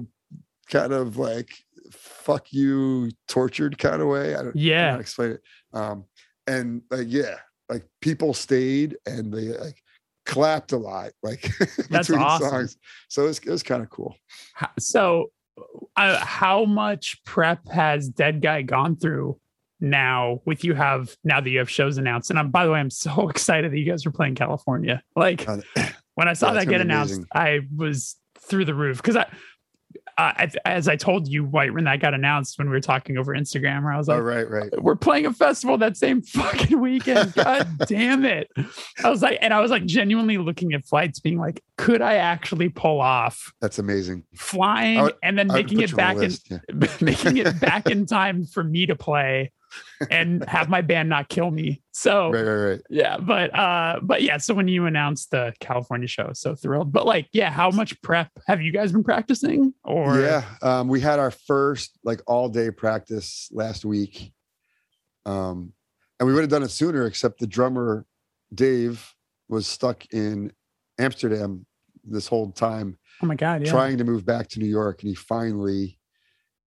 [0.70, 1.50] kind of like
[1.92, 4.34] fuck you tortured kind of way.
[4.34, 4.90] I don't know Yeah.
[4.90, 5.42] how to explain it.
[5.72, 6.04] Um,
[6.46, 7.36] and like, yeah,
[7.68, 9.82] like people stayed and they like
[10.26, 11.50] clapped a lot, like
[11.90, 12.48] That's between awesome.
[12.48, 12.76] songs.
[13.08, 14.16] So it was, it was kind of cool.
[14.78, 15.30] So,
[15.96, 19.38] uh, how much prep has Deadguy gone through
[19.80, 20.40] now?
[20.44, 22.90] With you have now that you have shows announced, and I'm by the way, I'm
[22.90, 25.02] so excited that you guys are playing California.
[25.16, 25.46] Like
[26.14, 27.26] when I saw yeah, that get announced, amazing.
[27.34, 29.26] I was through the roof because I.
[30.18, 33.16] Uh, I, as I told you, White, when that got announced, when we were talking
[33.16, 34.82] over Instagram, where I was like, oh, right, right.
[34.82, 37.34] we're playing a festival that same fucking weekend.
[37.36, 38.50] God damn it.
[39.04, 42.14] I was like, and I was like genuinely looking at flights, being like, could I
[42.16, 44.24] actually pull off That's amazing.
[44.34, 46.58] flying would- and then making it back in yeah.
[47.00, 49.52] making it back in time for me to play
[50.10, 51.82] and have my band not kill me.
[51.92, 52.80] So Right, right, right.
[52.90, 56.92] yeah, but uh but yeah, so when you announced the California show, so thrilled.
[56.92, 59.74] But like, yeah, how much prep have you guys been practicing?
[59.84, 64.32] Or yeah um, we had our first like all day practice last week
[65.26, 65.72] um,
[66.18, 68.06] and we would have done it sooner except the drummer
[68.54, 69.14] dave
[69.48, 70.52] was stuck in
[70.98, 71.64] amsterdam
[72.04, 73.70] this whole time oh my god, yeah.
[73.70, 75.98] trying to move back to new york and he finally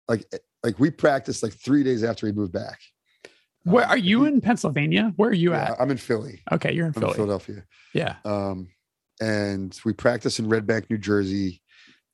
[0.07, 0.25] like
[0.65, 2.79] like we practiced like three days after he moved back
[3.63, 5.13] Where Um, are you in Pennsylvania?
[5.15, 5.81] Where are you yeah, at?
[5.81, 7.15] i'm in philly Okay, you're in i'm in Philly.
[7.15, 7.63] philadelphia
[7.93, 8.15] Yeah.
[8.25, 8.67] um,
[9.21, 11.61] and we practice in Red Bank, New Jersey.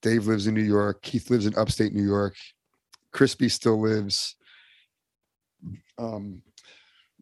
[0.03, 1.01] Dave lives in New York.
[1.01, 2.35] Keith lives in upstate New York.
[3.11, 4.35] Crispy still lives
[5.97, 6.41] um,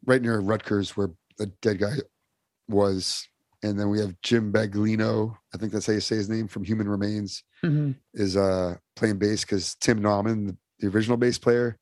[0.05, 2.01] right near Rutgers, where the Deadguy
[2.67, 3.25] was.
[3.63, 5.35] And then we have Jim Baglino.
[5.53, 7.43] I think that's how you say his name from Human Remains.
[7.63, 7.95] Mhm.
[8.13, 11.77] Is uh, playing bass because Tim Nauman, the, original bass player,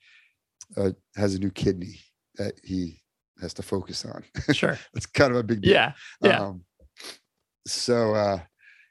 [0.76, 2.00] uh, has a new kidney
[2.36, 3.02] that he
[3.42, 4.24] has to focus on.
[4.54, 4.78] Sure.
[4.96, 5.74] it's kind of a big deal.
[5.74, 5.94] Yeah.
[6.22, 6.42] Yeah.
[6.42, 6.62] Um,
[7.68, 8.40] so uh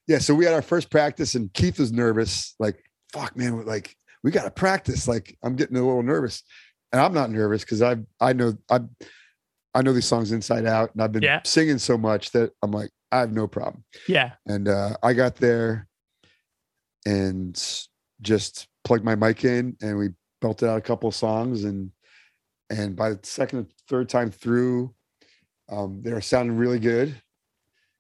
[0.06, 2.76] yeah, so we had our first practice and Keith was nervous, like,
[3.12, 5.08] fuck man, like, we gotta practice.
[5.08, 6.42] Like I'm getting a little nervous.
[6.92, 8.80] And I'm not nervous because I I know I
[9.74, 11.40] I know these songs inside out and I've been Yeah.
[11.44, 13.84] singing so much that I'm like, I have no problem.
[14.08, 14.32] Yeah.
[14.46, 15.88] And uh I got there
[17.04, 17.54] and
[18.20, 20.10] just plugged my mic in and we
[20.40, 21.90] belted out a couple of songs and
[22.70, 24.94] and by the second or third time through,
[25.68, 27.14] um, they were sounding really good.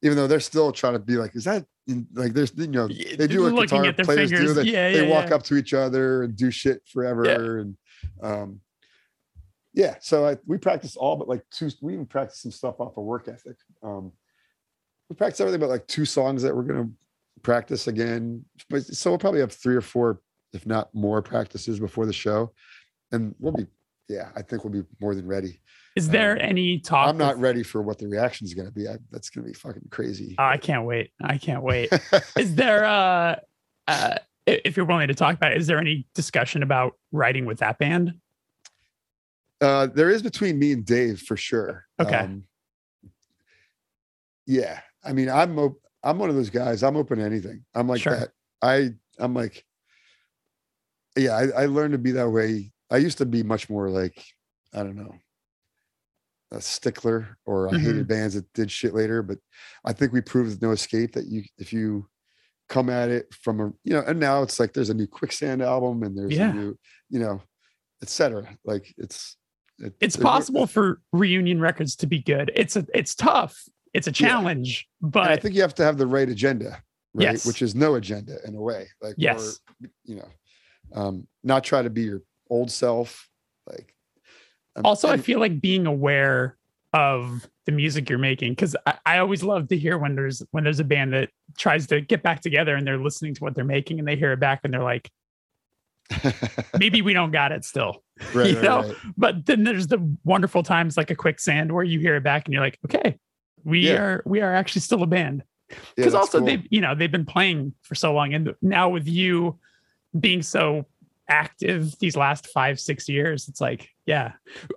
[0.02, 1.64] even though they're still trying to be like, is that
[2.14, 4.36] like there's you know they do what looking guitar players do.
[4.36, 4.54] fingers.
[4.56, 5.34] They, Yeah, they yeah, walk yeah.
[5.36, 7.58] up to each other and do shit forever.
[7.58, 7.76] And
[8.22, 8.60] um,
[9.72, 11.70] yeah, so I, we practice all but like two.
[11.80, 13.56] We even practice some stuff off of work ethic.
[13.82, 14.12] Um,
[15.08, 16.90] we practiced everything but like two songs that we're gonna
[17.42, 18.44] practice again.
[18.68, 20.20] But so we'll probably have three or four,
[20.52, 22.52] if not more, practices before the show,
[23.12, 23.66] and we'll be.
[24.08, 25.60] Yeah, I think we'll be more than ready.
[25.96, 27.08] Is there Um, any talk?
[27.08, 28.86] I'm not of- ready for what the reaction is going to be.
[28.86, 30.36] I, that's going to be fucking crazy.
[30.38, 31.10] Oh, I can't wait.
[31.20, 31.90] I can't wait.
[32.38, 33.36] is there uh,
[33.88, 34.14] uh
[34.46, 37.78] if you're willing to talk about it, is there any discussion about writing with that
[37.80, 38.14] band?
[39.60, 41.84] Uh, there is between me and Dave for sure.
[41.98, 42.14] Okay.
[42.14, 42.44] Um,
[44.46, 45.58] yeah, I mean, I'm
[46.04, 46.84] I'm one of those guys.
[46.84, 47.64] I'm open to anything.
[47.74, 48.16] I'm like Sure.
[48.16, 48.28] that.
[48.62, 49.64] I I'm like,
[51.16, 51.32] yeah.
[51.36, 52.72] I, I learned to be that way.
[52.90, 54.24] I used to be much more like,
[54.72, 55.14] I don't know,
[56.52, 57.84] a stickler, or I Mm-hmm.
[57.86, 59.22] hated bands that did shit later.
[59.22, 59.38] But
[59.84, 62.06] I think we proved with No Escape that you if you
[62.68, 65.62] come at it from a you know, and now it's like there's a new Quicksand
[65.62, 66.50] album and there's Yeah.
[66.50, 66.78] a new
[67.10, 67.42] you know,
[68.02, 68.48] etc.
[68.64, 69.36] Like it's
[69.78, 72.50] it- It's it- possible for reunion records to be good.
[72.54, 73.60] It's a it's tough.
[73.92, 74.28] It's a Yeah.
[74.28, 76.82] challenge, and I think you have to have the right agenda,
[77.14, 77.24] right?
[77.32, 77.46] Yes.
[77.46, 78.88] Which is no agenda in a way.
[79.00, 79.58] Like, Yes.
[79.82, 80.28] or, you know,
[80.94, 83.28] um, not try to be your old self.
[83.68, 83.94] Like,
[84.76, 86.56] um, also I and- feel like being aware
[86.92, 90.64] of the music you're making because I, I always love to hear when there's when
[90.64, 93.64] there's a band that tries to get back together and they're listening to what they're
[93.64, 95.10] making and they hear it back and they're like
[96.78, 98.02] maybe we don't got it still
[98.34, 98.82] right, you right, know?
[98.82, 98.96] right.
[99.16, 102.54] but then there's the wonderful times like a quicksand where you hear it back and
[102.54, 103.18] you're like okay
[103.64, 104.00] we Yeah.
[104.00, 105.42] are we are actually still a band
[105.96, 106.46] because that's also cool.
[106.46, 109.58] they've you know they've been playing for so long and now with you
[110.18, 110.84] being so
[111.28, 114.32] active these last five six years it's like yeah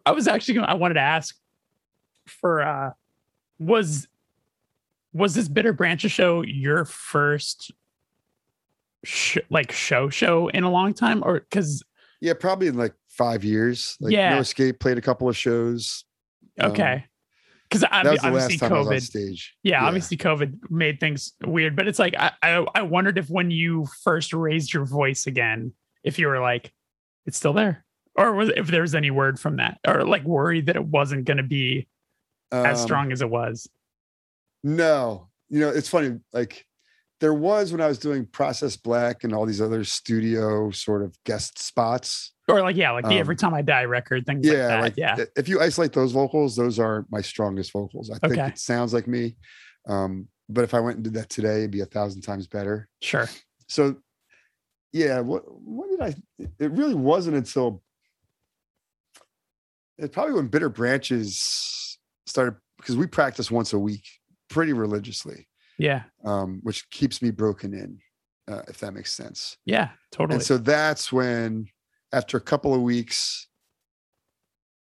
[0.05, 1.35] i was actually gonna i wanted to ask
[2.25, 2.91] for uh
[3.59, 4.07] was
[5.13, 7.71] was this bitter branches show your first
[9.03, 11.83] sh- like show show in a long time or because
[12.21, 13.97] yeah, probably in like five years.
[13.99, 14.35] Like, Yeah.
[14.35, 16.03] No Escape played a couple of shows.
[16.59, 17.05] Um, okay
[17.69, 19.55] because that was the obviously last time I on covid stage.
[19.63, 23.51] yeah, obviously COVID made things weird, but it's like I, I I wondered if when
[23.51, 25.73] you first raised your voice again,
[26.03, 26.73] if you were like,
[27.25, 27.85] it's still there,
[28.15, 31.25] or was if there was any word from that, or like worried that it wasn't
[31.25, 31.87] going to be
[32.51, 33.69] as Um, strong as it was.
[34.63, 36.19] No, you know, it's funny.
[36.33, 36.65] Like
[37.21, 41.15] there was when I was doing Process Black and all these other studio sort of
[41.23, 42.33] guest spots.
[42.49, 45.17] Or like yeah, like the um, Every Time I Die record, things Yeah, like that.
[45.17, 48.09] like yeah, if you isolate those vocals, those are my strongest vocals.
[48.11, 49.35] I think it sounds like me.
[49.87, 52.89] Um, but if I went and did that today, it'd be a thousand times better.
[53.01, 53.29] sure.
[53.67, 53.97] So
[54.91, 56.15] yeah, what what did I
[56.59, 57.83] it really wasn't until
[59.97, 64.05] it's probably when Bitter Branches started because we practice once a week
[64.49, 65.47] pretty religiously,
[65.77, 67.99] Yeah, um, which keeps me broken in,
[68.51, 69.57] uh, if that makes sense.
[69.65, 70.35] yeah, totally.
[70.35, 71.67] And so that's when,
[72.11, 73.47] after a couple of weeks,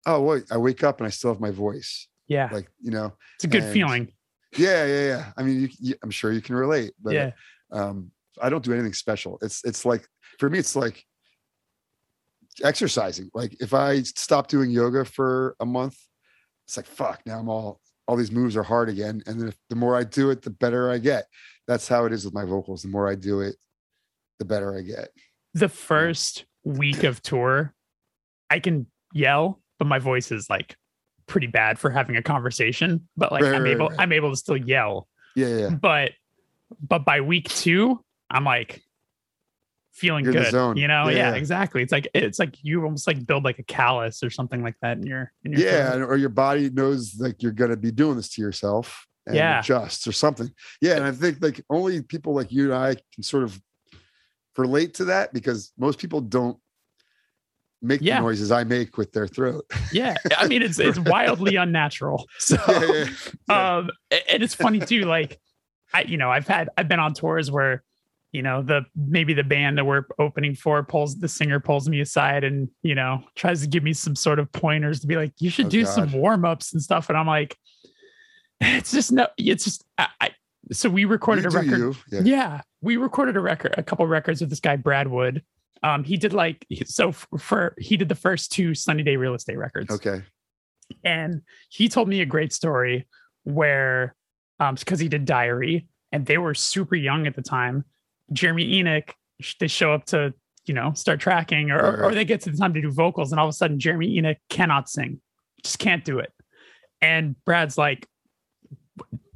[0.07, 2.09] oh wait, I wake up and I still have my voice.
[2.29, 4.13] yeah, Like you know, it's a good and- feeling.
[4.57, 5.33] yeah, yeah, yeah.
[5.37, 6.93] I mean, you, you, I'm sure you can relate.
[7.03, 7.31] But Yeah,
[7.73, 8.11] um,
[8.41, 9.39] I don't do anything special.
[9.43, 10.07] It's it's like
[10.39, 11.05] for me, it's like
[12.65, 13.31] exercising.
[13.35, 15.97] Like if I stop doing yoga for a month,
[16.67, 17.21] it's like fuck.
[17.27, 19.23] Now I'm all all these moves are hard again.
[19.27, 21.27] And then if, the more I do it, the better I get.
[21.69, 22.83] That's how it is with my vocals.
[22.83, 23.55] The more I do it,
[24.41, 25.11] the better I get.
[25.55, 27.75] the first week of tour,
[28.51, 30.77] I can yell, but my voice is like
[31.27, 33.09] pretty bad for having a conversation.
[33.17, 34.01] But like Right, I'm right, able, right.
[34.01, 35.09] I'm able to still yell.
[35.37, 35.71] Yeah, yeah.
[35.71, 36.13] but
[36.81, 38.01] but by week two
[38.31, 38.81] i'm like
[39.93, 41.35] feeling You're good you know Yeah, yeah, yeah.
[41.35, 44.77] exactly it's like it's like you almost like build like a callus or something like
[44.83, 46.09] that in your in your yeah, throat.
[46.09, 49.59] or your body knows like you're gonna be doing this to yourself and Yeah.
[49.61, 50.51] adjusts or something.
[50.81, 53.61] Yeah, and I think like only people like you and I can sort of
[54.61, 56.57] relate to that because most people don't
[57.83, 58.17] make Yeah.
[58.17, 59.65] the noises I make with their throat.
[59.93, 63.05] yeah i mean it's it's wildly unnatural so yeah,
[63.49, 65.41] yeah, um and it's funny too like
[65.95, 67.83] i you know i've had i've been on tours where
[68.33, 72.01] you know the maybe the band that we're opening for pulls the singer pulls me
[72.01, 75.33] aside and you know tries to give me some sort of pointers to be like
[75.39, 76.15] you should Oh, do some God.
[76.15, 77.57] warm-ups and stuff and i'm like
[78.61, 80.31] it's just no it's just i, I
[80.71, 81.97] so we recorded You a record.
[82.13, 82.21] Yeah.
[82.25, 85.43] yeah, we recorded a record, a couple records with this guy Brad Wood.
[85.83, 89.57] Um, he did like so for he did the first two Sunny Day Real Estate
[89.59, 90.23] records, Okay.
[91.05, 93.07] and he told me a great story
[93.45, 94.15] where,
[94.59, 97.85] um, because he did Diary, and they were super young at the time.
[98.33, 99.15] Jeremy Enigk,
[99.59, 100.35] they show up to
[100.67, 103.33] you know start tracking, or Right, or they get to the time to do vocals,
[103.33, 105.21] and all of a sudden Jeremy Enigk cannot sing,
[105.63, 106.33] just can't do it,
[107.01, 108.07] and Brad's like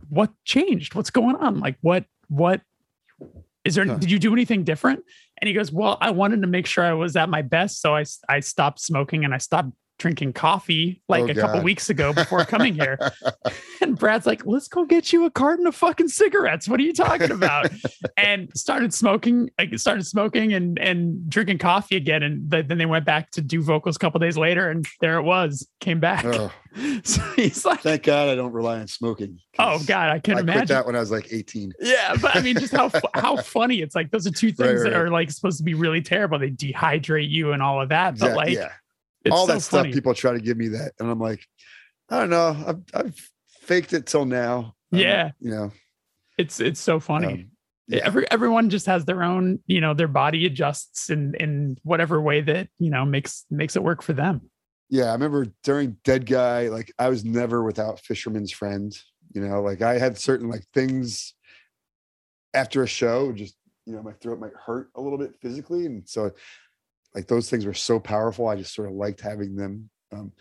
[0.09, 0.95] what changed?
[0.95, 1.59] What's going on?
[1.61, 2.61] Like, what, what
[3.65, 3.97] is there, Huh.
[3.97, 5.01] did you do anything different?
[5.41, 7.81] And he goes, well, I wanted to make sure I was at my best.
[7.81, 11.89] So I, I stopped smoking and I stopped drinking coffee like Oh, a couple weeks
[11.91, 12.99] ago before coming here.
[13.81, 16.69] And Brad's like, let's go get you a carton of fucking cigarettes.
[16.69, 17.71] What are you talking about?
[18.17, 22.23] and started smoking, like started smoking and and drinking coffee again.
[22.23, 25.17] And th- then they went back to do vocals a couple days later, and there
[25.19, 26.25] it was, came back.
[26.25, 26.53] Oh,
[27.05, 29.39] So he's like, thank God I don't rely on smoking.
[29.61, 30.67] Oh God, I can I imagine.
[30.69, 31.73] that when I was like 18.
[31.81, 34.11] Yeah, but I mean, just how how funny it's like.
[34.11, 35.07] Those are two things Right, that right.
[35.07, 36.39] are like supposed to be really terrible.
[36.39, 38.73] They dehydrate you and all of that, but Yeah, like yeah.
[39.25, 39.93] It's all so that stuff funny.
[39.93, 41.41] people try to give me that and i'm like
[42.11, 43.31] i don't know i've, I've
[43.63, 45.31] faked it till now Um, Yeah.
[45.41, 45.73] you know
[46.39, 47.27] It's it's so funny.
[47.33, 47.51] um,
[47.87, 48.01] yeah.
[48.05, 52.41] Every everyone just has their own, you know, their body adjusts in in whatever way
[52.41, 54.41] that you know makes makes it work for them.
[54.89, 58.97] yeah i remember during Deadguy like i was never without fisherman's friend
[59.35, 61.35] you know like i had certain like things
[62.55, 63.57] after a show just
[63.87, 66.31] you know my throat might hurt a little bit physically and so
[67.15, 70.33] like those things were so powerful i just sort of liked having them um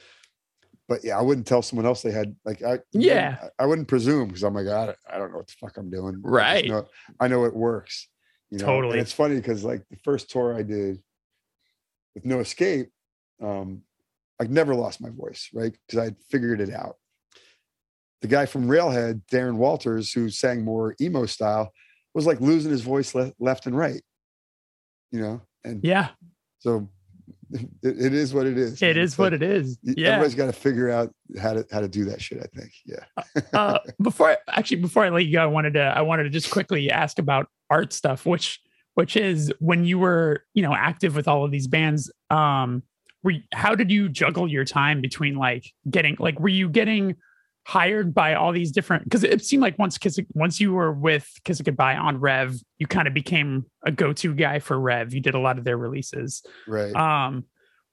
[0.88, 3.38] but yeah i wouldn't tell someone else they had like i Yeah.
[3.60, 5.78] i, I wouldn't presume because i'm like I don't, I don't know what the fuck
[5.78, 6.68] i'm doing I Right.
[6.68, 6.88] know-
[7.20, 8.08] i know it works
[8.50, 8.94] you know Totally.
[8.94, 11.02] and it's funny because like the first tour i did
[12.16, 12.90] with no escape
[13.42, 13.82] um
[14.40, 16.98] i never lost my voice right because i'd figured it out
[18.22, 21.72] the guy from railhead darren walters who sang more emo style
[22.14, 24.02] was like losing his voice le- left and right
[25.12, 26.10] you know and Yeah,
[26.64, 26.88] so
[27.52, 29.78] it, it is what it is it is what it is.
[29.84, 30.10] Yeah.
[30.10, 33.04] everybody's got to figure out how to how to do that shit i think yeah
[33.54, 36.30] uh, before I, actually before I let you go, I wanted to I wanted to
[36.30, 38.60] just quickly ask about art stuff, which
[38.96, 42.12] which is when you were you know active with all of these bands.
[42.30, 42.84] Um,
[43.24, 47.16] were you- how did you juggle your time between like getting like were you getting
[47.66, 51.30] hired by all these different because it seemed like once Kiss once you were with
[51.44, 55.14] Kiss Goodbye on Rev, you kind of became a go to guy for Rev.
[55.14, 56.44] You did a lot of their releases.
[56.68, 57.46] right Um,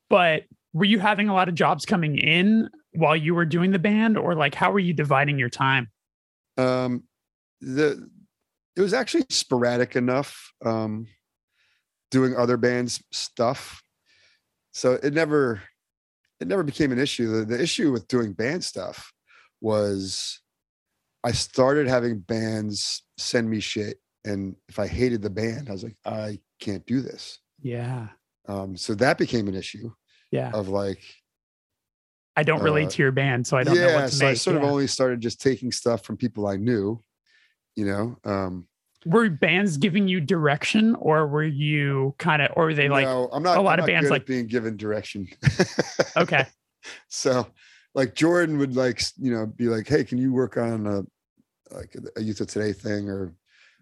[0.08, 3.78] but were you having a lot of jobs coming in while you were doing the
[3.78, 5.88] band, or like how were you dividing your time?
[6.56, 7.02] um
[7.60, 8.08] the
[8.76, 11.06] it was actually sporadic enough um
[12.10, 13.82] doing other bands stuff
[14.72, 15.62] so it never
[16.40, 19.12] it never became an issue the, the issue with doing band stuff
[19.60, 20.40] was
[21.24, 25.82] i started having bands send me shit and if i hated the band i was
[25.84, 28.08] like i can't do this Yeah,
[28.48, 29.90] um so that became an issue
[30.30, 30.50] yeah.
[30.52, 31.02] of like
[32.36, 34.26] I don't relate uh, to your band, so I don't know yeah what to so
[34.28, 34.62] i sort yeah.
[34.62, 37.02] of only started just taking stuff from people i knew
[37.76, 38.66] you know um
[39.06, 43.28] were bands giving you direction, or were you kind of, or were they like, no,
[43.32, 43.56] I'm not.
[43.56, 45.26] a lot I'm of bands like- being given direction.
[46.16, 46.46] okay,
[47.08, 47.46] so,
[47.94, 51.02] like Jordan would like you know be like, "Hey, can you work on a
[51.74, 53.34] like a youth of today thing or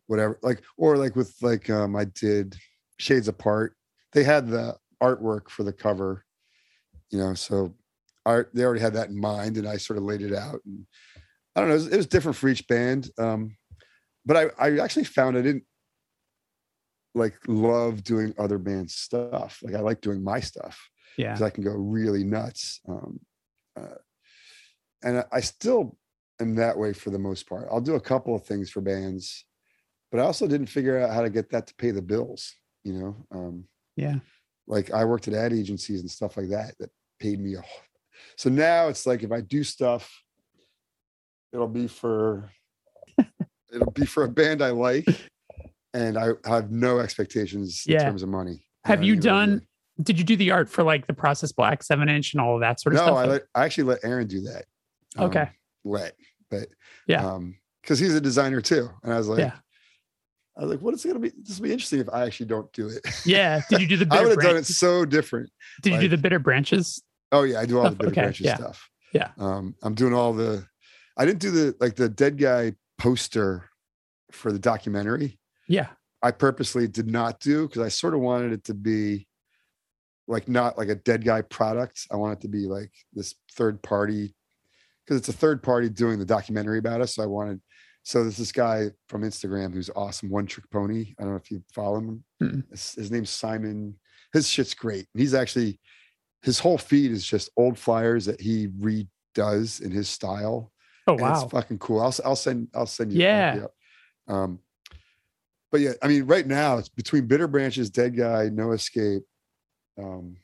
[0.06, 2.56] whatever?" Like or like with like um I did
[2.98, 3.74] Shades Apart.
[4.12, 6.24] They had the artwork for the cover,
[7.10, 7.74] you know, so
[8.24, 10.60] art they already had that in mind, and I sort of laid it out.
[10.64, 10.86] And
[11.54, 13.10] I don't know, it was, it was different for each band.
[13.18, 13.56] Um,
[14.24, 15.64] but I I actually found I didn't
[17.14, 19.58] like love doing other bands stuff.
[19.62, 20.78] Like I like doing my stuff
[21.16, 22.80] yeah, because I can go really nuts.
[22.88, 23.20] Um,
[23.78, 23.94] uh,
[25.02, 25.96] and I, still
[26.40, 27.68] am that way for the most part.
[27.70, 29.44] I'll do a couple of things for bands,
[30.10, 32.54] but I also didn't figure out how to get that to pay the bills.
[32.84, 33.64] You know, um,
[33.96, 34.16] yeah,
[34.66, 36.90] like I worked at ad agencies and stuff like that that
[37.20, 37.54] paid me.
[37.54, 37.84] A, wh-
[38.36, 40.10] so now it's like if I do stuff,
[41.52, 42.50] it'll be for
[43.72, 45.06] it'll be for a band I like,
[45.94, 48.64] and I have no expectations in terms of money.
[48.84, 49.67] Have know, you done
[50.02, 52.60] Did you do the art for like the Process Black seven inch and all of
[52.60, 53.14] that sort of no, stuff?
[53.14, 54.64] No, I let I actually let Aaron do that.
[55.18, 55.40] Okay.
[55.40, 55.48] Um,
[55.84, 56.14] let,
[56.50, 56.68] but
[57.06, 57.26] Yeah.
[57.26, 59.52] um, because he's a designer too, and I was like, Yeah.
[60.56, 61.32] I was like, what is it gonna be?
[61.40, 63.00] This will be interesting if I actually don't do it.
[63.26, 63.60] yeah.
[63.70, 65.50] Did you do the I would have done it so different.
[65.82, 67.02] Did you do the bitter branches?
[67.30, 68.88] Oh yeah, I do all the bitter okay, branches yeah, stuff.
[69.12, 69.30] yeah.
[69.38, 70.66] Um, I'm doing all the.
[71.16, 73.68] I didn't do the like the Deadguy poster
[74.32, 75.38] for the documentary.
[75.68, 75.88] Yeah.
[76.22, 79.27] I purposely did not do because I sort of wanted it to be
[80.28, 82.06] like not like a Deadguy product.
[82.12, 84.34] I want it to be like this third party
[85.04, 87.14] because it's a third party doing the documentary about us.
[87.14, 87.60] So I wanted
[88.04, 91.14] so there's this guy from Instagram who's awesome, one trick pony.
[91.18, 92.24] I don't know if you follow him.
[92.42, 92.70] Mm-mm.
[92.70, 93.98] His, his name's Simon.
[94.32, 95.06] His shit's great.
[95.12, 95.80] And he's actually
[96.42, 100.72] his whole feed is just old flyers that he redoes in his style.
[101.06, 101.42] Oh And wow.
[101.42, 102.00] it's fucking cool.
[102.00, 103.20] I'll I'll send I'll send you.
[103.20, 103.56] Yeah.
[103.56, 103.66] yeah.
[104.26, 104.60] Um,
[105.70, 109.22] but yeah, I mean, right now it's between Bitter Branches, Deadguy, No Escape.
[109.98, 110.36] Um,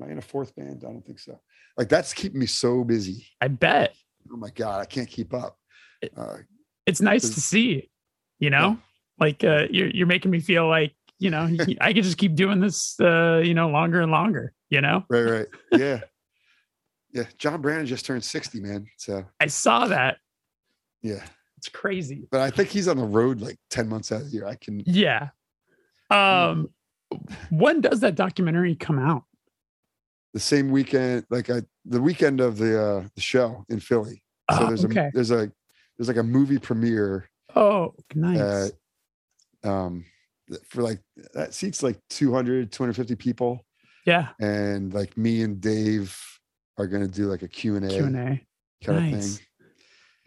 [0.00, 0.82] am I in a fourth band?
[0.86, 1.40] I don't think so.
[1.76, 3.26] Like that's keeping me so busy.
[3.40, 3.94] I bet.
[4.32, 5.58] Oh my god, I can't keep up.
[6.16, 6.38] Uh,
[6.86, 7.90] it's nice to see,
[8.38, 8.76] you know, Yeah.
[9.18, 11.48] like uh, you're you're making me feel like you know
[11.80, 14.52] I could just keep doing this, uh, you know, longer and longer.
[14.68, 15.46] You know, Right, right.
[15.72, 16.00] Yeah.
[17.12, 17.24] yeah.
[17.38, 18.86] John Brannon just turned 60, man.
[18.98, 20.18] So I saw that.
[21.02, 21.24] yeah.
[21.58, 22.26] It's crazy.
[22.30, 24.46] But I think he's on the road like 10 months out of the year.
[24.46, 25.28] I can Yeah.
[26.10, 26.68] Um,
[27.50, 29.24] when does that documentary come out?
[30.34, 34.22] the same weekend, like I the weekend of the uh the show in Philly.
[34.50, 35.06] So Oh, there's okay.
[35.06, 35.50] a there's a
[35.96, 38.38] there's like a movie premiere Oh, nice.
[38.38, 38.68] uh
[39.64, 40.04] um
[40.68, 41.00] for like
[41.32, 43.64] that seats like 200 250 people
[44.04, 44.28] yeah.
[44.38, 46.14] and like me and Dave
[46.78, 48.40] are going to do like a Q&A Q and A.
[48.84, 49.14] kind Nice.
[49.14, 49.46] of thing.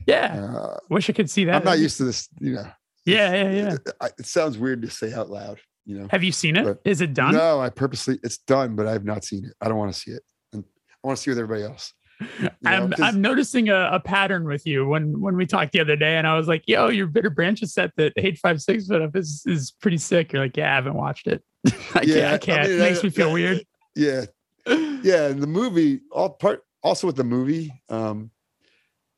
[0.07, 0.43] Yeah.
[0.55, 1.55] Uh, Wish I could see that.
[1.57, 2.65] I'm not used to this, you know.
[3.05, 3.77] Yeah, yeah, yeah.
[4.01, 6.07] I- It sounds weird to say out loud, you know.
[6.11, 6.63] Have you seen it?
[6.65, 7.33] But- Is it done?
[7.33, 9.53] No, I purposely it's done, but I have not seen it.
[9.61, 10.21] I don't want to see it.
[10.53, 10.63] And
[11.03, 11.93] I want to see it with everybody else.
[12.41, 15.95] know, I'm I'm noticing a, a pattern with you when when we talked the other
[15.95, 19.01] day, and I was like, "Yo, your bitter branches set that eight five six put
[19.01, 21.41] up is is pretty sick." You're like, "Yeah, I haven't watched it.
[21.65, 22.07] I can't.
[22.07, 22.67] Yeah, I I can't.
[22.69, 23.61] mean, it makes me feel weird."
[23.95, 24.25] Yeah.
[24.67, 25.27] Yeah.
[25.27, 28.31] And the movie, all part also with the movie, um,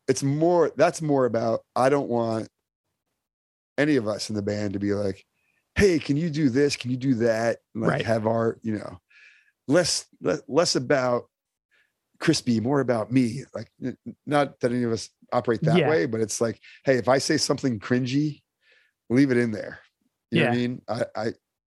[0.07, 2.47] it's more that's more about I don't want
[3.77, 5.23] any of us in the band to be like,
[5.75, 6.75] hey, can you do this?
[6.75, 7.59] Can you do that?
[7.73, 8.05] Like Right.
[8.05, 8.99] have our, you know,
[9.67, 11.25] less le- less about
[12.19, 13.43] crispy, more about me.
[13.53, 13.71] Like
[14.25, 15.89] not that any of us operate that Yeah.
[15.89, 18.41] way, but it's like, hey, if I say something cringy,
[19.09, 19.79] leave it in there.
[20.29, 20.81] You know what I mean?
[20.87, 21.25] I I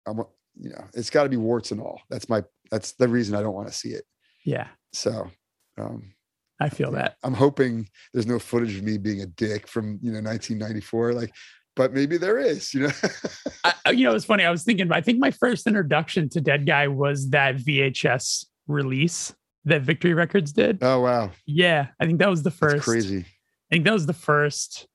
[0.07, 0.17] I'm
[0.61, 2.01] you know, it's got to be warts and all.
[2.09, 4.03] That's my that's the reason I don't want to see it.
[4.43, 5.29] Yeah, So
[5.77, 6.13] um
[6.59, 7.15] I feel that.
[7.23, 11.13] I'm hoping there's no footage of me being a dick from you know 1994.
[11.13, 11.33] Like,
[11.75, 12.73] but maybe there is.
[12.73, 12.91] You know,
[13.85, 14.43] I, you know, it's funny.
[14.43, 14.91] I was thinking.
[14.91, 19.33] I think my first introduction to Deadguy was that VHS release
[19.65, 20.79] that Victory Records did.
[20.81, 22.85] oh wow, Yeah, I think that was the that's first.
[22.85, 23.19] crazy.
[23.19, 24.87] I think that was the first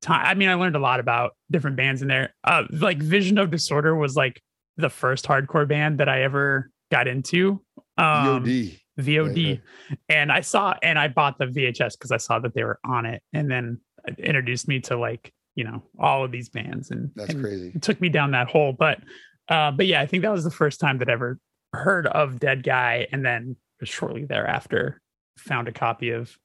[0.00, 0.24] time.
[0.24, 2.34] I mean, I learned a lot about different bands in there.
[2.44, 4.40] Uh, like Vision of Disorder was like
[4.76, 7.62] the first hardcore band that I ever got into.
[7.98, 8.78] Um, VOD.
[9.00, 9.48] VOD.
[9.90, 12.78] Right, And I saw and I bought the VHS because I saw that they were
[12.84, 13.22] on it.
[13.32, 16.90] And then it introduced me to like, you know, all of these bands.
[16.90, 17.72] And That's and crazy.
[17.74, 18.72] It took me down that hole.
[18.72, 19.00] But
[19.48, 21.38] uh, but yeah, I think that was the first time that I ever
[21.72, 23.06] heard of Deadguy.
[23.12, 25.00] And then shortly thereafter
[25.36, 26.36] found a copy of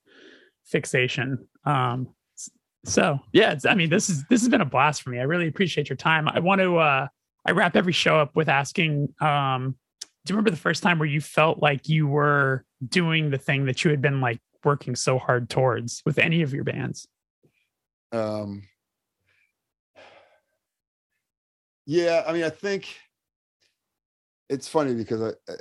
[0.65, 1.47] Fixation.
[1.65, 2.09] Um
[2.85, 5.19] so yeah, it's, I mean, this is this has been a blast for me.
[5.19, 6.27] I really appreciate your time.
[6.27, 7.07] I want to uh
[7.45, 9.75] I wrap every show up with asking um
[10.25, 13.65] do you remember the first time where you felt like you were doing the thing
[13.65, 17.07] that you had been like working so hard towards with any of your bands?
[18.11, 18.63] Um,
[21.87, 22.95] yeah, I mean, I think
[24.49, 25.55] it's funny because I, uh,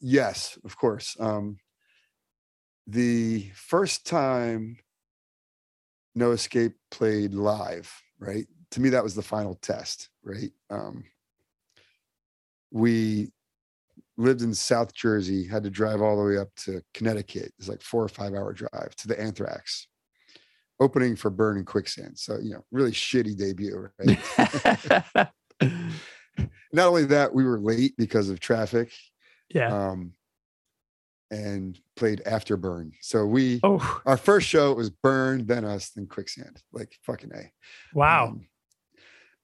[0.00, 1.16] yes, of course.
[1.20, 1.58] Um,
[2.86, 4.78] the first time
[6.14, 8.46] No Escape played live, right?
[8.72, 10.52] To me, that was the final test, right?
[10.70, 11.04] Um,
[12.70, 13.30] we
[14.16, 17.52] lived in South Jersey, had to drive all the way up to Connecticut.
[17.58, 19.87] It's like four or five hour drive to the Anthrax
[20.80, 22.18] opening for Burn and Quicksand.
[22.18, 25.28] So, you know, really shitty debut, right?
[26.72, 28.92] Not only that, we were late because of traffic
[29.48, 29.90] yeah.
[29.90, 30.12] um,
[31.30, 32.92] and played after Burn.
[33.00, 36.62] So we, oh, our first show was Burn, then us, then Quicksand.
[36.72, 37.50] Like fucking A.
[37.94, 38.28] wow.
[38.28, 38.46] Um,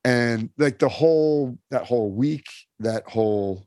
[0.07, 2.47] and like the whole, that whole week,
[2.81, 3.67] that whole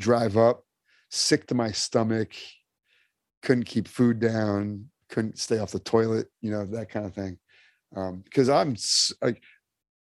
[0.00, 0.64] drive up,
[1.10, 2.32] sick to my stomach,
[3.42, 7.38] couldn't keep food down, couldn't stay off the toilet, you know, that kind of thing.
[7.94, 8.74] Um, because I'm
[9.22, 9.40] like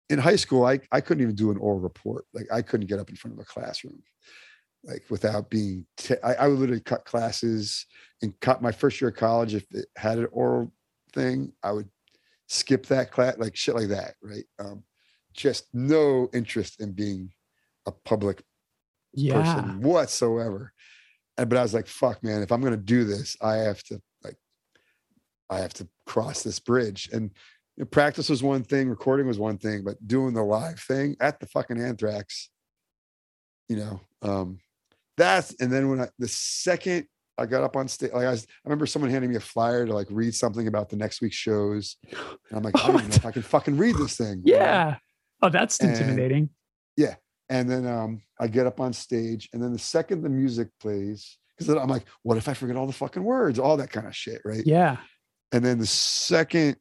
[0.09, 2.25] in high school, I, I couldn't even do an oral report.
[2.33, 4.01] Like I couldn't get up in front of a classroom,
[4.85, 7.85] like without being, t- I I would literally cut classes
[8.21, 9.53] and cut my first year of college.
[9.53, 10.71] If it had an oral
[11.11, 11.89] thing, I would
[12.47, 14.13] skip that class, like shit like that.
[14.21, 14.45] Right.
[14.57, 14.83] Um,
[15.33, 17.29] just no interest in being
[17.85, 18.41] a public
[19.13, 19.33] yeah.
[19.33, 20.71] person whatsoever.
[21.37, 23.99] And but I was like, fuck, man, if I'm gonna do this, I have to
[24.23, 24.37] like
[25.49, 27.09] I have to cross this bridge.
[27.11, 27.31] And
[27.77, 31.15] you know, practice was one thing, recording was one thing, but doing the live thing
[31.19, 32.49] at the fucking anthrax,
[33.69, 34.59] you know, um,
[35.17, 37.07] that's and then when I the second
[37.37, 39.85] I got up on stage, like I, was, I remember someone handing me a flyer
[39.87, 41.97] to like read something about the next week's shows.
[42.11, 44.43] And I'm like, I don't even know if I can fucking read this thing.
[44.45, 44.59] you know?
[44.59, 44.95] Yeah.
[45.41, 46.49] Oh, that's And- intimidating.
[46.95, 47.15] Yeah.
[47.49, 51.37] And then um, I get up on stage, and then the second the music plays,
[51.49, 54.07] because then I'm like, what if I forget all the fucking words, all that kind
[54.07, 54.63] of shit, right?
[54.65, 54.97] Yeah.
[55.53, 56.75] And then the second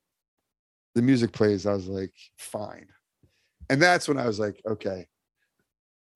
[0.94, 2.86] the music plays, I was like, fine.
[3.70, 5.06] And that's when I was like, okay,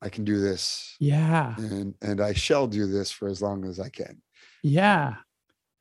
[0.03, 1.55] I can do this, Yeah.
[1.57, 4.21] and and I shall do this for as long as I can.
[4.63, 5.15] Yeah.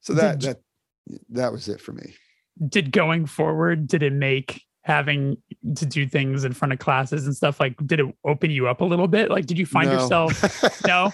[0.01, 0.59] So that Did that
[1.29, 2.13] that was it for me.
[2.69, 5.35] did going forward, did it make having
[5.75, 8.81] to do things in front of classes and stuff like did it open you up
[8.81, 9.93] a little bit like did you find No.
[9.99, 11.11] yourself no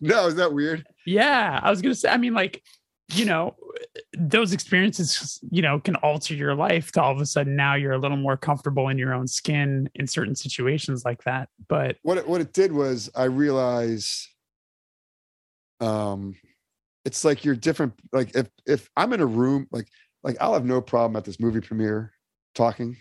[0.00, 0.84] no, is that weird?
[1.06, 2.60] yeah i was gonna say i mean like
[3.12, 3.54] you know
[4.16, 7.92] those experiences you know can alter your life to all of a sudden now you're
[7.92, 12.18] a little more comfortable in your own skin in certain situations like that but What
[12.18, 14.28] it, what it did was I realized,
[15.80, 16.36] um,
[17.04, 17.94] it's like you're different.
[18.12, 19.88] Like if if I'm in a room, like
[20.22, 22.12] like I'll have no problem at this movie premiere
[22.54, 22.96] talking,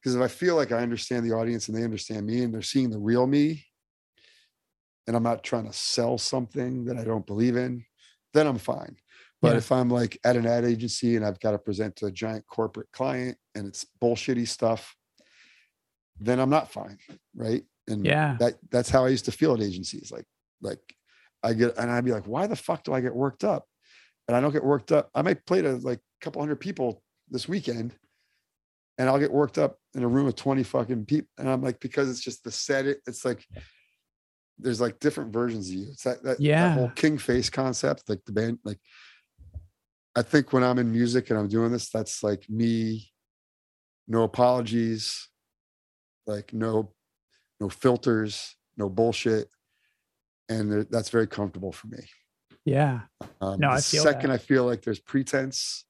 [0.00, 2.62] because if I feel like I understand the audience and they understand me and they're
[2.62, 3.64] seeing the real me,
[5.06, 7.84] and I'm not trying to sell something that I don't believe in,
[8.34, 8.96] then I'm fine.
[9.42, 9.58] But Yeah.
[9.58, 12.46] if I'm like at an ad agency and I've got to present to a giant
[12.46, 14.96] corporate client and it's bullshitty stuff,
[16.20, 16.98] then I'm not fine,
[17.34, 17.64] right?
[17.88, 18.36] And Yeah.
[18.38, 20.12] that that's how I used to feel at agencies.
[20.12, 20.26] Like
[20.60, 20.80] like
[21.42, 23.66] I get and I'd be like, why the fuck do I get worked up?
[24.28, 25.10] And I don't get worked up.
[25.14, 27.96] I might play to like a couple hundred people this weekend,
[28.96, 31.28] and I'll get worked up in a room of 20 fucking people.
[31.38, 33.44] And I'm like, because it's just the set it, it's like
[34.58, 35.86] there's like different versions of you.
[35.90, 36.68] It's that that, Yeah.
[36.68, 38.78] that whole king face concept, like the band, like
[40.14, 43.10] I think when I'm in music and I'm doing this, that's like me,
[44.06, 45.28] no apologies,
[46.26, 46.92] like no,
[47.60, 49.48] no filters, no bullshit.
[50.48, 52.04] And that's very comfortable for me.
[52.64, 53.00] yeah
[53.40, 54.34] Um, No, the I feel second that.
[54.34, 55.84] I feel like there's pretense,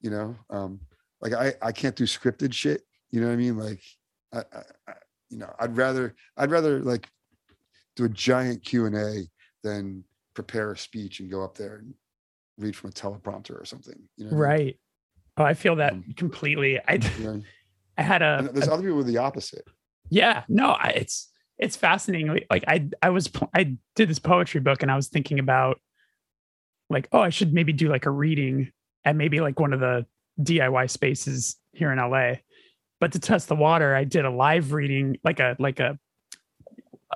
[0.00, 0.80] you know, um,
[1.20, 2.82] like I, I can't do scripted shit.
[3.10, 3.58] You know what I mean?
[3.58, 3.82] Like,
[4.32, 4.92] I, I, I
[5.28, 7.08] you know, I'd rather, I'd rather like
[7.96, 9.24] do a giant Q and A
[9.62, 10.04] than
[10.34, 11.94] prepare a speech and go up there and
[12.58, 13.98] read from a teleprompter or something.
[14.16, 14.60] You know, what I mean?
[14.60, 14.78] right
[15.38, 17.42] oh i feel that Um, completely i know,
[17.98, 19.64] i had a, and there's other people with the opposite.
[20.10, 22.40] Yeah, no, I, it's it's fascinating.
[22.50, 25.80] Like I I was I did this poetry book and I was thinking about
[26.90, 28.72] like oh I should maybe do like a reading
[29.04, 30.04] at maybe like one of the
[30.40, 32.34] DIY spaces here in LA.
[33.00, 35.98] But to test the water, I did a live reading like a like a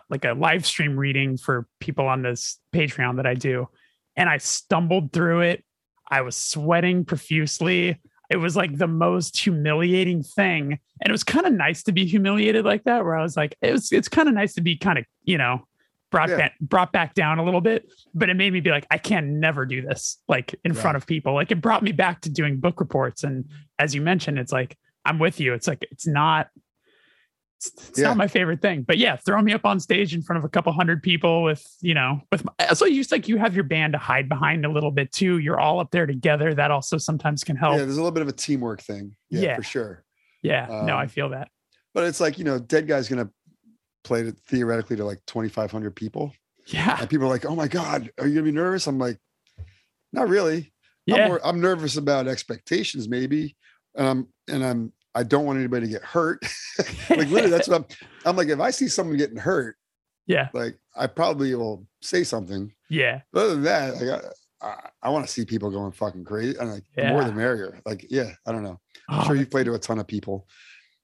[0.09, 3.69] like a live stream reading for people on this Patreon that I do.
[4.17, 5.65] And I stumbled through it.
[6.11, 8.01] I was sweating profusely.
[8.31, 10.73] It was like the most humiliating thing.
[11.01, 13.57] And it was kind of nice to be humiliated like that, where I was like,
[13.61, 15.67] it was it's kind of nice to be kind of, you know,
[16.11, 16.37] brought Yeah.
[16.39, 17.89] back brought back down a little bit.
[18.15, 20.81] But it made me be like, I can never do this like in Right.
[20.81, 21.35] front of people.
[21.35, 23.23] Like it brought me back to doing book reports.
[23.25, 23.45] And
[23.79, 25.53] as you mentioned, it's like, I'm with you.
[25.55, 26.49] It's like it's not
[27.59, 28.09] it's, it's Yeah.
[28.09, 28.83] not my favorite thing.
[28.83, 31.67] But yeah, throw me up on stage in front of a couple hundred people with,
[31.81, 34.71] you know, with my, so you like you have your band to hide behind a
[34.71, 35.39] little bit too.
[35.39, 36.55] You're all up there together.
[36.55, 37.73] That also sometimes can help.
[37.73, 39.17] Yeah, there's a little bit of a teamwork thing.
[39.31, 39.57] Yeah, Yeah.
[39.57, 40.05] for sure.
[40.43, 41.49] Yeah, no, I Um, feel that.
[41.95, 43.31] But it's like, you know, Deadguy's to
[44.05, 46.33] play to theoretically to like 2,500 people.
[46.69, 46.99] Yeah.
[47.01, 49.19] and people are like, "Oh my god, are you gonna be nervous?" I'm like,
[50.13, 50.73] "Not really.
[51.09, 51.29] I'm, Yeah.
[51.29, 53.57] more, I'm nervous about expectations, maybe,
[53.95, 56.43] and I'm and I'm I don't want anybody to get hurt.
[57.11, 57.87] like literally, that's what I'm.
[58.27, 59.77] I'm like, if I see someone getting hurt,
[60.27, 60.49] yeah.
[60.53, 62.73] like I probably will say something.
[62.91, 63.23] Yeah.
[63.33, 64.23] But other than that, like,
[64.63, 66.59] I, I, I want to see people going fucking crazy.
[66.61, 67.81] I'm like, the more the merrier.
[67.87, 68.79] Like, yeah, I don't know.
[69.09, 70.47] I'm Oh, sure you play to a ton of people,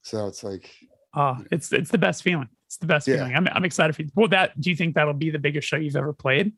[0.03, 0.71] so it's like,
[1.15, 2.49] oh, it's it's the best feeling.
[2.67, 3.17] It's the best Yeah.
[3.17, 3.35] feeling.
[3.35, 4.09] I'm I'm excited for you.
[4.15, 6.53] Well, that do you think that'll be the biggest show you've ever played?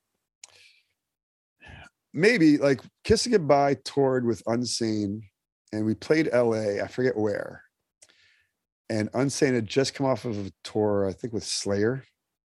[2.16, 5.22] maybe like Kiss It Goodbye toured with unsane
[5.74, 6.52] and we played la
[6.82, 7.62] i forget where
[8.90, 12.04] and unsane had just come off of a tour i think with slayer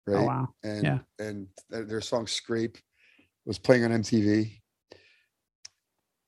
[0.07, 0.47] right Oh wow.
[0.63, 0.99] and yeah.
[1.19, 2.77] and their, song scrape
[3.45, 4.59] was playing on mtv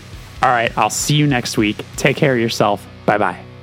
[0.42, 1.76] All right, I'll see you next week.
[1.96, 2.86] Take care of yourself.
[3.04, 3.53] Bye bye.